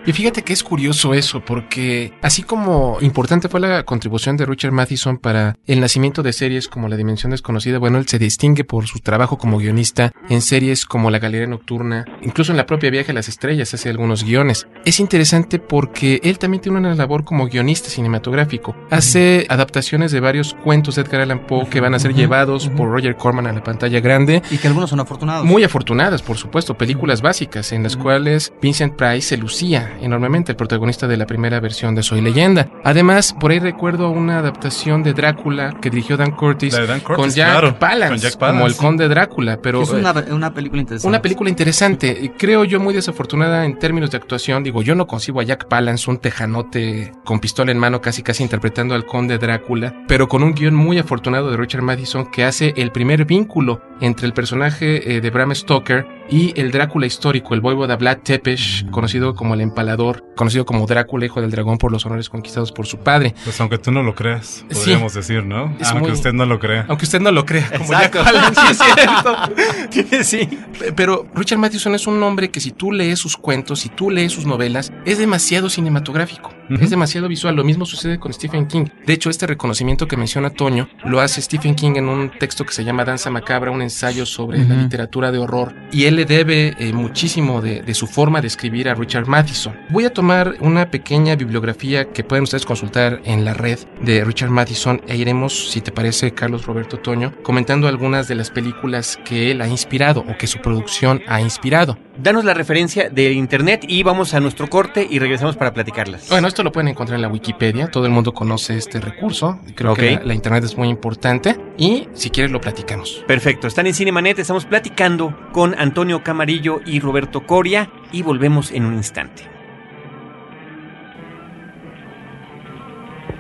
Y 0.07 0.13
fíjate 0.13 0.43
que 0.43 0.53
es 0.53 0.63
curioso 0.63 1.15
eso, 1.15 1.41
porque 1.45 2.13
así 2.21 2.43
como 2.43 2.99
importante 3.01 3.49
fue 3.49 3.61
la 3.61 3.85
contribución 3.85 4.37
de 4.37 4.45
Richard 4.45 4.73
Matheson 4.73 5.17
para 5.17 5.57
el 5.67 5.81
nacimiento 5.81 6.23
de 6.23 6.35
series 6.35 6.69
como 6.69 6.89
La 6.89 6.97
Dimensión 6.97 7.31
Desconocida, 7.31 7.79
bueno, 7.79 7.97
él 7.97 8.07
se 8.07 8.19
distingue 8.19 8.65
por 8.65 8.87
su 8.87 8.99
trabajo 8.99 9.39
como 9.39 9.59
guionista 9.59 10.13
en 10.29 10.43
series 10.43 10.85
como 10.85 11.11
La 11.11 11.19
Galería 11.19 11.47
Nocturna, 11.47 12.05
incluso 12.21 12.53
en 12.53 12.59
la 12.59 12.67
propia 12.67 12.91
Viaje 12.91 13.13
a 13.13 13.15
las 13.15 13.29
Estrellas 13.29 13.73
hace 13.73 13.89
algunos 13.89 14.25
guiones. 14.25 14.67
Es 14.85 15.01
interesante 15.01 15.59
porque 15.59 16.21
él 16.23 16.39
también 16.39 16.61
tiene 16.61 16.79
una 16.79 16.95
labor 16.95 17.25
como 17.25 17.47
guionista 17.47 17.89
cinematográfico. 17.89 18.77
Hace 18.91 19.47
adaptaciones 19.49 20.13
de 20.13 20.21
varios 20.21 20.53
cuentos 20.53 20.97
de 20.97 21.03
Edgar 21.03 21.23
Allan 21.23 21.47
Poe 21.47 21.67
que 21.69 21.81
van 21.81 21.95
a 21.95 21.99
ser 21.99 22.15
llevados 22.15 22.69
por 22.69 22.91
Roger 22.91 23.17
Corman 23.17 23.47
a 23.47 23.53
la 23.53 23.65
pantalla 23.65 24.01
grande. 24.01 24.43
Y 24.51 24.59
que 24.59 24.69
algunos 24.69 24.91
son 24.91 25.01
afortunados. 25.01 25.47
Muy 25.47 25.65
afortunadas, 25.65 26.21
por 26.21 26.37
supuesto, 26.37 26.77
películas 26.77 27.23
básicas 27.23 27.73
en 27.73 27.83
las 27.83 27.97
cuales 27.97 28.53
Vincent 28.61 28.95
Price 28.97 29.29
se 29.29 29.37
lucía 29.39 29.94
enormemente, 30.01 30.53
el 30.53 30.57
protagonista 30.57 31.07
de 31.07 31.17
la 31.17 31.27
primera 31.27 31.61
versión 31.61 31.95
de 31.95 32.03
Soy 32.03 32.21
Leyenda. 32.21 32.69
Además, 32.85 33.35
por 33.39 33.51
ahí 33.51 33.59
recuerdo 33.59 34.11
una 34.11 34.39
adaptación 34.39 35.03
de 35.03 35.13
Drácula 35.13 35.79
que 35.81 35.91
dirigió 35.91 36.17
Dan 36.17 36.33
Curtis, 36.33 36.73
La 36.75 36.81
de 36.81 36.87
Dan 36.87 37.01
Curtis, 37.01 37.17
con, 37.17 37.31
Jack 37.31 37.51
claro, 37.51 37.79
Palance, 37.79 38.09
con 38.09 38.19
Jack 38.19 38.39
Palance, 38.39 38.59
como 38.59 38.67
el 38.67 38.77
conde 38.77 39.09
Drácula, 39.09 39.59
pero 39.63 39.83
es 39.83 39.91
eh, 39.91 39.97
una, 39.97 40.13
una 40.31 40.55
película 40.55 40.81
interesante. 40.81 41.09
una 41.09 41.23
película 41.23 41.51
interesante, 41.51 42.19
y 42.21 42.29
creo 42.31 42.65
yo 42.65 42.81
muy 42.81 42.95
desafortunada 42.95 43.65
en 43.65 43.79
términos 43.79 44.11
de 44.11 44.17
actuación. 44.17 44.63
Digo, 44.63 44.83
yo 44.83 44.95
no 44.95 45.07
concibo 45.07 45.41
a 45.41 45.45
Jack 45.45 45.69
Palance, 45.69 46.11
un 46.11 46.19
tejanote 46.19 47.13
con 47.25 47.41
pistola 47.41 47.73
en 47.73 47.79
mano, 47.79 48.01
casi 48.01 48.23
casi 48.23 48.43
interpretando 48.43 48.95
al 48.95 49.05
conde 49.05 49.39
Drácula, 49.39 49.95
pero 50.09 50.29
con 50.29 50.43
un 50.43 50.55
guion 50.55 50.75
muy 50.75 50.99
afortunado 50.99 51.51
de 51.51 51.57
Richard 51.57 51.83
Madison 51.83 52.31
que 52.31 52.45
hace 52.45 52.75
el 52.77 52.91
primer 52.93 53.25
vínculo 53.25 53.81
entre 54.01 54.27
el 54.27 54.33
personaje 54.33 55.17
eh, 55.17 55.21
de 55.21 55.31
Bram 55.31 55.55
Stoker 55.55 56.07
y 56.29 56.59
el 56.59 56.71
Drácula 56.71 57.07
histórico, 57.07 57.55
el 57.55 57.61
voivoda 57.61 57.97
Vlad 57.97 58.19
Tepes, 58.19 58.87
conocido 58.91 59.35
como 59.35 59.55
el 59.55 59.61
Empalador, 59.89 60.25
conocido 60.35 60.65
como 60.65 60.87
Drácula, 60.87 61.27
hijo 61.27 61.43
del 61.43 61.51
dragón 61.51 61.77
por 61.77 61.93
los 61.93 62.07
honores 62.07 62.31
conquistados 62.31 62.73
por 62.73 62.87
su 62.87 62.99
padre. 62.99 63.35
Pues 63.45 63.61
aunque 63.61 63.77
tú 63.77 63.93
no 63.93 64.03
lo 64.03 64.15
creas, 64.15 64.65
Sí. 64.71 64.75
podríamos 64.75 65.13
decir, 65.13 65.45
¿no? 65.45 65.77
Es 65.79 65.89
aunque 65.89 66.09
muy- 66.09 66.13
usted 66.13 66.33
no 66.33 66.47
lo 66.47 66.59
crea. 66.59 66.87
Aunque 66.89 67.05
usted 67.05 67.21
no 67.21 67.31
lo 67.31 67.45
crea, 67.45 67.69
como 67.71 67.85
Exacto. 67.93 68.23
Jack 68.23 68.33
Palance, 68.33 68.61
sí 68.61 68.73
es 68.73 70.25
cierto. 70.25 70.25
sí. 70.25 70.59
Pero 70.97 71.27
Richard 71.35 71.59
Matheson 71.59 71.95
es 71.95 72.07
un 72.07 72.23
hombre 72.23 72.51
que 72.51 72.61
si 72.61 72.71
tú 72.71 72.93
lees 72.93 73.19
sus 73.19 73.37
cuentos, 73.37 73.81
si 73.81 73.91
tú 73.91 74.11
lees 74.11 74.33
sus 74.33 74.47
novelas, 74.47 74.91
es 75.05 75.19
demasiado 75.19 75.69
cinematográfico, 75.69 76.51
Es 76.71 76.91
demasiado 76.91 77.29
visual. 77.29 77.55
Lo 77.57 77.65
mismo 77.65 77.85
sucede 77.87 78.19
con 78.19 78.33
Stephen 78.33 78.67
King. 78.67 78.87
De 79.07 79.13
hecho, 79.13 79.31
este 79.31 79.47
reconocimiento 79.47 80.09
que 80.09 80.17
menciona 80.17 80.51
Toño 80.51 80.89
lo 81.05 81.21
hace 81.21 81.41
Stephen 81.43 81.75
King 81.75 81.93
en 81.97 82.09
un 82.09 82.31
texto 82.39 82.65
que 82.65 82.73
se 82.73 82.85
llama 82.85 83.05
Danza 83.05 83.31
Macabra, 83.31 83.71
un 83.71 83.83
ensayo 83.83 84.27
sobre 84.27 84.59
la 84.59 84.75
Ujú. 84.75 84.83
literatura 84.83 85.31
de 85.31 85.39
horror. 85.39 85.75
Y 85.93 86.05
él 86.05 86.17
le 86.17 86.25
debe 86.25 86.75
eh, 86.79 86.93
muchísimo 86.93 87.61
de, 87.61 87.83
de 87.83 87.95
su 87.95 88.07
forma 88.07 88.41
de 88.41 88.47
escribir 88.49 88.89
a 88.89 88.95
Richard 88.95 89.27
Matheson. 89.27 89.75
Voy 89.91 90.05
a 90.05 90.13
tomar 90.13 90.57
una 90.61 90.91
pequeña 90.91 91.37
bibliografía 91.37 92.07
que 92.13 92.25
pueden 92.25 92.45
ustedes 92.45 92.65
consultar 92.67 93.21
en 93.25 93.45
la 93.45 93.55
red 93.55 93.79
de 94.03 94.25
Richard 94.25 94.51
Matheson 94.51 95.03
e 95.07 95.17
iremos, 95.17 95.71
si 95.71 95.81
te 95.81 95.93
parece, 95.93 96.33
Carlos 96.33 96.67
Roberto 96.67 96.99
Toño, 96.99 97.33
comentando 97.43 97.89
algunas 97.89 98.29
de 98.29 98.35
las 98.35 98.51
películas 98.51 99.19
que 99.25 99.51
él 99.51 99.61
ha 99.61 99.69
inspirado 99.69 100.21
o 100.29 100.37
que 100.39 100.47
su 100.47 100.59
producción 100.61 101.23
ha 101.27 101.41
inspirado. 101.41 101.99
Danos 102.17 102.45
la 102.45 102.55
referencia 102.55 103.11
de 103.11 103.33
internet 103.33 103.85
y 103.89 104.03
vamos 104.05 104.35
a 104.35 104.41
nuestro 104.41 104.69
corte 104.69 105.07
y 105.11 105.19
regresamos 105.19 105.57
para 105.57 105.75
platicarlas. 105.75 106.29
Bueno, 106.29 106.47
esto 106.55 106.63
lo 106.63 106.71
pueden 106.71 106.87
encontrar 106.87 107.17
en 107.17 107.23
la 107.23 107.29
Wikipedia, 107.29 107.91
todo 107.91 108.07
el 108.07 108.13
mundo 108.13 108.33
conoce 108.33 108.77
este 108.77 109.01
recurso, 109.01 109.59
creo 109.75 109.95
que 109.95 110.13
la, 110.13 110.23
la 110.23 110.35
internet 110.35 110.63
es 110.63 110.79
muy 110.79 110.89
importante. 110.89 111.57
Y 111.77 112.07
si 112.13 112.31
quieres 112.31 112.53
lo 112.53 112.61
platicamos. 112.61 113.25
Perfecto, 113.27 113.67
están 113.67 113.89
en 113.89 113.95
Cinemanet, 113.95 114.39
estamos 114.39 114.65
platicando 114.65 115.37
con 115.53 115.75
Antonio 115.77 116.23
Camarillo 116.23 116.81
y 116.87 117.01
Roberto 117.01 117.45
Coria. 117.45 117.91
Y 118.13 118.23
volvemos 118.23 118.71
en 118.71 118.85
un 118.85 118.95
instante. 118.95 119.43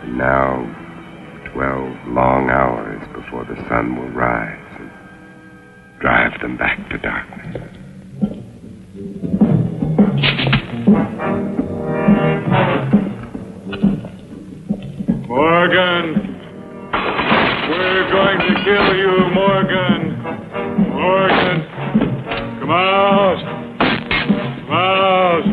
And 0.02 0.18
now, 0.18 0.66
twelve 1.52 1.94
long 2.08 2.50
hours 2.50 3.00
before 3.14 3.44
the 3.44 3.54
sun 3.68 3.94
will 3.94 4.10
rise 4.10 4.58
and 4.80 4.90
drive 6.00 6.36
them 6.40 6.56
back 6.56 6.80
to 6.90 6.98
darkness. 6.98 7.54
Morgan! 15.26 16.36
We're 17.70 18.10
going 18.12 18.38
to 18.40 18.54
kill 18.62 18.94
you, 18.94 19.30
Morgan! 19.32 20.22
Morgan! 20.90 21.64
Come 22.60 22.70
out! 22.70 23.40
Come 24.60 24.70
out! 24.70 25.44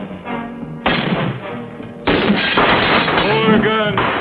Morgan! 3.26 4.21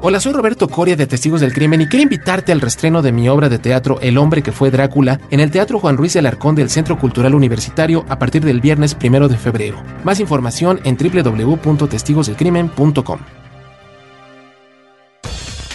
Hola, 0.00 0.20
soy 0.20 0.32
Roberto 0.32 0.68
Coria 0.68 0.94
de 0.94 1.08
Testigos 1.08 1.40
del 1.40 1.52
Crimen 1.52 1.80
y 1.80 1.88
quiero 1.88 2.04
invitarte 2.04 2.52
al 2.52 2.60
restreno 2.60 3.02
de 3.02 3.10
mi 3.10 3.28
obra 3.28 3.48
de 3.48 3.58
teatro 3.58 3.98
El 4.00 4.16
hombre 4.16 4.44
que 4.44 4.52
fue 4.52 4.70
Drácula 4.70 5.18
en 5.32 5.40
el 5.40 5.50
Teatro 5.50 5.80
Juan 5.80 5.96
Ruiz 5.96 6.14
Alarcón 6.14 6.54
del 6.54 6.70
Centro 6.70 7.00
Cultural 7.00 7.34
Universitario 7.34 8.06
a 8.08 8.16
partir 8.16 8.44
del 8.44 8.60
viernes 8.60 8.94
primero 8.94 9.26
de 9.26 9.36
febrero. 9.36 9.82
Más 10.04 10.20
información 10.20 10.78
en 10.84 10.96
www.testigosdelcrimen.com. 10.96 13.18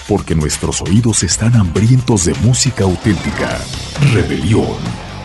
Porque 0.08 0.36
nuestros 0.36 0.82
oídos 0.82 1.22
están 1.24 1.58
hambrientos 1.58 2.24
de 2.24 2.34
música 2.36 2.86
auténtica. 2.86 3.60
Rebelión. 4.14 4.78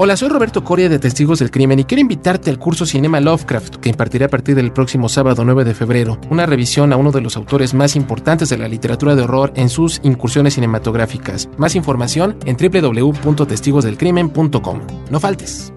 Hola, 0.01 0.17
soy 0.17 0.29
Roberto 0.29 0.63
Coria 0.63 0.89
de 0.89 1.01
Testigos 1.01 1.41
del 1.41 1.51
Crimen 1.51 1.81
y 1.81 1.85
quiero 1.85 2.01
invitarte 2.01 2.51
al 2.51 2.59
curso 2.61 2.87
Cinema 2.87 3.19
Lovecraft 3.19 3.79
que 3.79 3.89
impartiré 3.89 4.27
a 4.27 4.29
partir 4.29 4.55
del 4.55 4.73
próximo 4.73 5.09
sábado 5.09 5.45
9 5.45 5.65
de 5.65 5.75
febrero, 5.75 6.21
una 6.31 6.47
revisión 6.47 6.93
a 6.93 6.97
uno 6.97 7.11
de 7.11 7.21
los 7.21 7.37
autores 7.37 7.75
más 7.75 7.97
importantes 7.97 8.49
de 8.49 8.59
la 8.59 8.69
literatura 8.69 9.17
de 9.17 9.23
horror 9.23 9.53
en 9.57 9.69
sus 9.69 9.99
incursiones 10.05 10.55
cinematográficas. 10.55 11.49
Más 11.57 11.75
información 11.75 12.37
en 12.47 12.57
www.testigosdelcrimen.com. 12.57 14.81
No 15.11 15.19
faltes. 15.19 15.73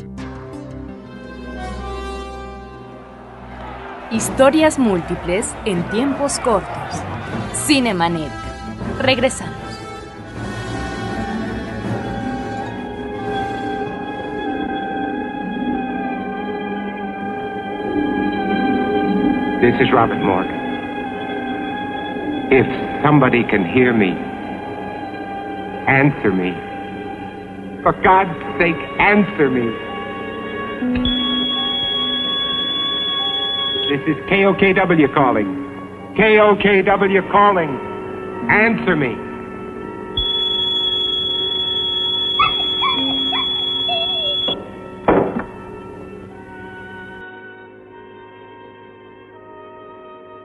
Historias 4.12 4.78
múltiples 4.78 5.48
en 5.66 5.82
tiempos 5.90 6.38
cortos. 6.42 6.70
Cinemanet. 7.66 8.30
Regresamos. 9.00 9.61
This 19.62 19.76
is 19.80 19.92
Robert 19.94 20.18
Morgan. 20.18 20.58
If 22.52 22.66
somebody 23.06 23.44
can 23.44 23.64
hear 23.64 23.94
me, 23.94 24.10
answer 25.88 26.34
me. 26.34 26.50
For 27.84 27.94
God's 28.02 28.34
sake, 28.58 28.76
answer 28.98 29.52
me. 29.52 29.70
This 33.86 34.02
is 34.10 34.18
KOKW 34.32 35.14
calling. 35.14 35.46
KOKW 36.18 37.32
calling. 37.32 37.70
Answer 38.50 38.96
me. 38.96 39.31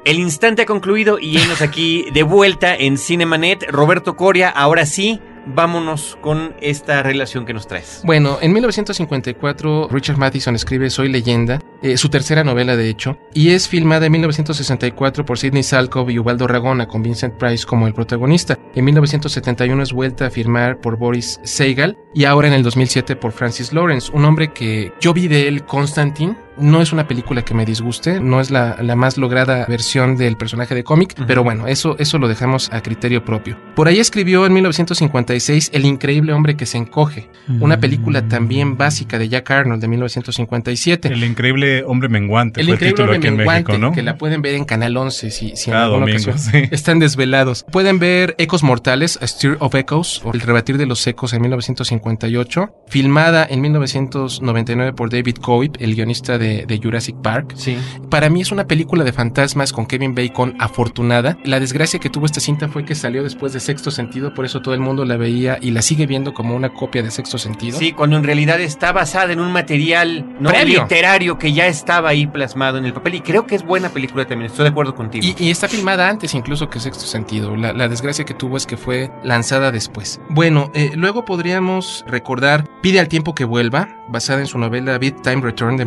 El 0.07 0.21
instante 0.21 0.63
ha 0.63 0.67
concluido 0.67 1.19
y 1.19 1.37
enos 1.37 1.63
aquí 1.63 2.07
de 2.13 2.23
vuelta 2.23 2.77
en 2.77 2.97
Cinemanet. 2.97 3.67
Roberto 3.73 4.15
Coria, 4.15 4.51
ahora 4.51 4.87
sí, 4.87 5.21
vámonos 5.47 6.17
con 6.21 6.55
esta 6.61 7.03
relación 7.03 7.45
que 7.45 7.53
nos 7.53 7.67
traes. 7.67 8.03
Bueno, 8.05 8.39
en 8.41 8.53
1954 8.53 9.89
Richard 9.91 10.17
Matheson 10.17 10.55
escribe 10.55 10.91
Soy 10.91 11.09
leyenda, 11.09 11.59
eh, 11.83 11.97
su 11.97 12.09
tercera 12.09 12.45
novela 12.45 12.77
de 12.77 12.89
hecho, 12.89 13.19
y 13.35 13.51
es 13.51 13.67
filmada 13.67 14.07
en 14.07 14.13
1964 14.13 15.25
por 15.25 15.41
Sidney 15.41 15.65
Salkov 15.65 16.09
y 16.09 16.21
Ubaldo 16.21 16.47
Ragona 16.47 16.87
con 16.87 17.03
Vincent 17.03 17.35
Price 17.35 17.67
como 17.67 17.89
el 17.89 17.95
protagonista. 17.95 18.57
En 18.77 18.85
1971 18.85 19.83
es 19.83 19.93
vuelta 19.93 20.27
a 20.27 20.31
firmar 20.31 20.81
por 20.81 20.99
Boris 20.99 21.41
Segal 21.43 21.99
y 22.15 22.27
ahora 22.27 22.47
en 22.47 22.55
el 22.55 22.63
2007 22.63 23.17
por 23.17 23.33
Francis 23.33 23.73
Lawrence, 23.73 24.13
un 24.13 24.25
hombre 24.25 24.53
que 24.53 24.93
yo 25.01 25.13
vi 25.13 25.27
de 25.27 25.49
él 25.49 25.65
Constantine. 25.65 26.37
No 26.59 26.81
es 26.83 26.93
una 26.93 27.07
película 27.09 27.43
que 27.43 27.55
me 27.55 27.65
disguste, 27.65 28.21
no 28.21 28.41
es 28.41 28.51
la, 28.51 28.77
la 28.83 28.97
más 28.97 29.17
lograda 29.19 29.67
versión 29.67 30.17
del 30.17 30.37
personaje 30.37 30.75
de 30.75 30.85
cómic, 30.85 31.15
pero 31.27 31.43
bueno, 31.45 31.67
eso, 31.67 31.97
eso 31.99 32.19
lo 32.19 32.29
dejamos 32.29 32.71
a 32.73 32.83
criterio 32.83 33.25
propio. 33.25 33.57
Por 33.75 33.89
ahí 33.89 33.99
escribió 33.99 34.47
en 34.47 34.53
1956 34.55 35.71
El 35.73 35.85
increíble 35.85 36.33
hombre 36.33 36.57
que 36.57 36.67
se 36.67 36.79
encoge, 36.79 37.29
una 37.61 37.79
película 37.81 38.29
también 38.29 38.77
básica 38.77 39.19
de 39.19 39.29
Jack 39.29 39.51
Arnold 39.51 39.81
de 39.81 39.89
1957. 39.89 41.09
El 41.09 41.25
increíble 41.25 41.85
hombre 41.85 42.09
menguante. 42.09 42.61
El 42.61 42.67
fue 42.67 42.75
increíble 42.75 42.93
título 42.97 43.13
hombre 43.13 43.19
aquí 43.19 43.27
en 43.29 43.37
menguante, 43.37 43.73
México, 43.73 43.87
¿no? 43.89 43.93
que 43.93 44.03
la 44.03 44.17
pueden 44.17 44.43
ver 44.43 44.55
en 44.55 44.65
Canal 44.65 44.97
11 44.97 45.31
si, 45.31 45.57
si 45.57 45.71
en 45.71 45.75
Cada 45.75 45.85
alguna 45.87 46.07
domingo, 46.07 46.31
ocasión 46.31 46.63
sí. 46.65 46.69
están 46.73 46.99
desvelados. 46.99 47.65
Pueden 47.71 47.99
ver 47.99 48.35
Ecos 48.39 48.63
Mortales, 48.63 49.19
A 49.23 49.27
Stir 49.27 49.57
of 49.61 49.75
Echoes, 49.75 50.21
o 50.25 50.33
El 50.33 50.41
rebatir 50.41 50.79
de 50.79 50.87
los 50.87 51.07
ecos 51.07 51.33
en 51.33 51.43
1958, 51.43 52.73
filmada 52.89 53.47
en 53.49 53.61
1999 53.61 54.93
por 54.93 55.11
David 55.11 55.37
Coip, 55.37 55.77
el 55.81 55.95
guionista 55.95 56.39
de, 56.39 56.46
de 56.67 56.81
Jurassic 56.83 57.17
Park. 57.23 57.53
Sí. 57.57 57.77
Para 58.11 58.29
mí 58.29 58.41
es 58.41 58.53
una 58.53 58.67
película 58.67 59.05
de 59.05 59.13
fantasmas 59.13 59.73
con 59.73 59.87
Kevin 59.87 60.15
Bacon 60.15 60.55
afortunada. 60.59 61.39
La 61.45 61.61
desgracia 61.61 61.99
que 61.99 62.11
tuvo 62.11 62.27
esta 62.27 62.41
cinta 62.41 62.69
fue 62.69 62.85
que 62.85 62.95
salió 62.95 63.23
después 63.23 63.53
de 63.53 63.61
Sexto 63.61 63.91
Sentido, 63.91 64.35
por 64.35 64.45
eso 64.45 64.63
todo 64.63 64.75
el 64.75 64.81
mundo 64.81 65.05
la 65.05 65.17
veía 65.17 65.59
y 65.61 65.71
la 65.71 65.83
sigue 65.83 66.07
viendo 66.07 66.35
como 66.35 66.55
una 66.55 66.73
copia 66.73 67.03
de 67.03 67.11
Sexto 67.11 67.39
Sentido. 67.39 67.79
Sí, 67.79 67.93
cuando 67.93 68.17
en 68.17 68.25
realidad 68.25 68.61
está 68.61 68.93
basada 68.93 69.33
en 69.33 69.41
un 69.41 69.53
material 69.53 70.27
no 70.41 70.51
Previo. 70.51 70.83
literario 70.83 71.39
que 71.39 71.53
ya 71.53 71.67
estaba 71.67 72.11
ahí 72.11 72.27
plasmado 72.27 72.79
en 72.79 72.85
el 72.85 72.93
papel 72.93 73.17
y 73.17 73.21
creo 73.21 73.47
que 73.47 73.55
es 73.55 73.65
buena 73.65 73.89
película 73.89 74.27
también, 74.27 74.51
estoy 74.51 74.65
de 74.65 74.71
acuerdo 74.71 74.95
contigo. 74.95 75.25
Y, 75.27 75.35
y 75.45 75.51
está 75.51 75.69
filmada 75.69 76.09
antes 76.09 76.35
incluso 76.35 76.69
que 76.71 76.81
Sexto 76.81 77.05
Sentido. 77.07 77.57
La, 77.57 77.73
la 77.73 77.89
desgracia 77.89 78.25
que 78.25 78.35
tuvo 78.35 78.57
es 78.57 78.67
que 78.67 78.77
fue 78.77 79.11
lanzada 79.25 79.73
después. 79.73 80.21
Bueno, 80.31 80.71
eh, 80.75 80.93
luego 80.95 81.25
podríamos 81.25 82.05
recordar 82.07 82.67
Pide 82.83 83.01
al 83.01 83.09
tiempo 83.09 83.35
que 83.35 83.45
vuelva, 83.45 83.89
basada 84.09 84.41
en 84.41 84.47
su 84.47 84.59
novela 84.59 84.97
Beat 84.99 85.23
Time 85.23 85.43
Return 85.43 85.77
de 85.77 85.85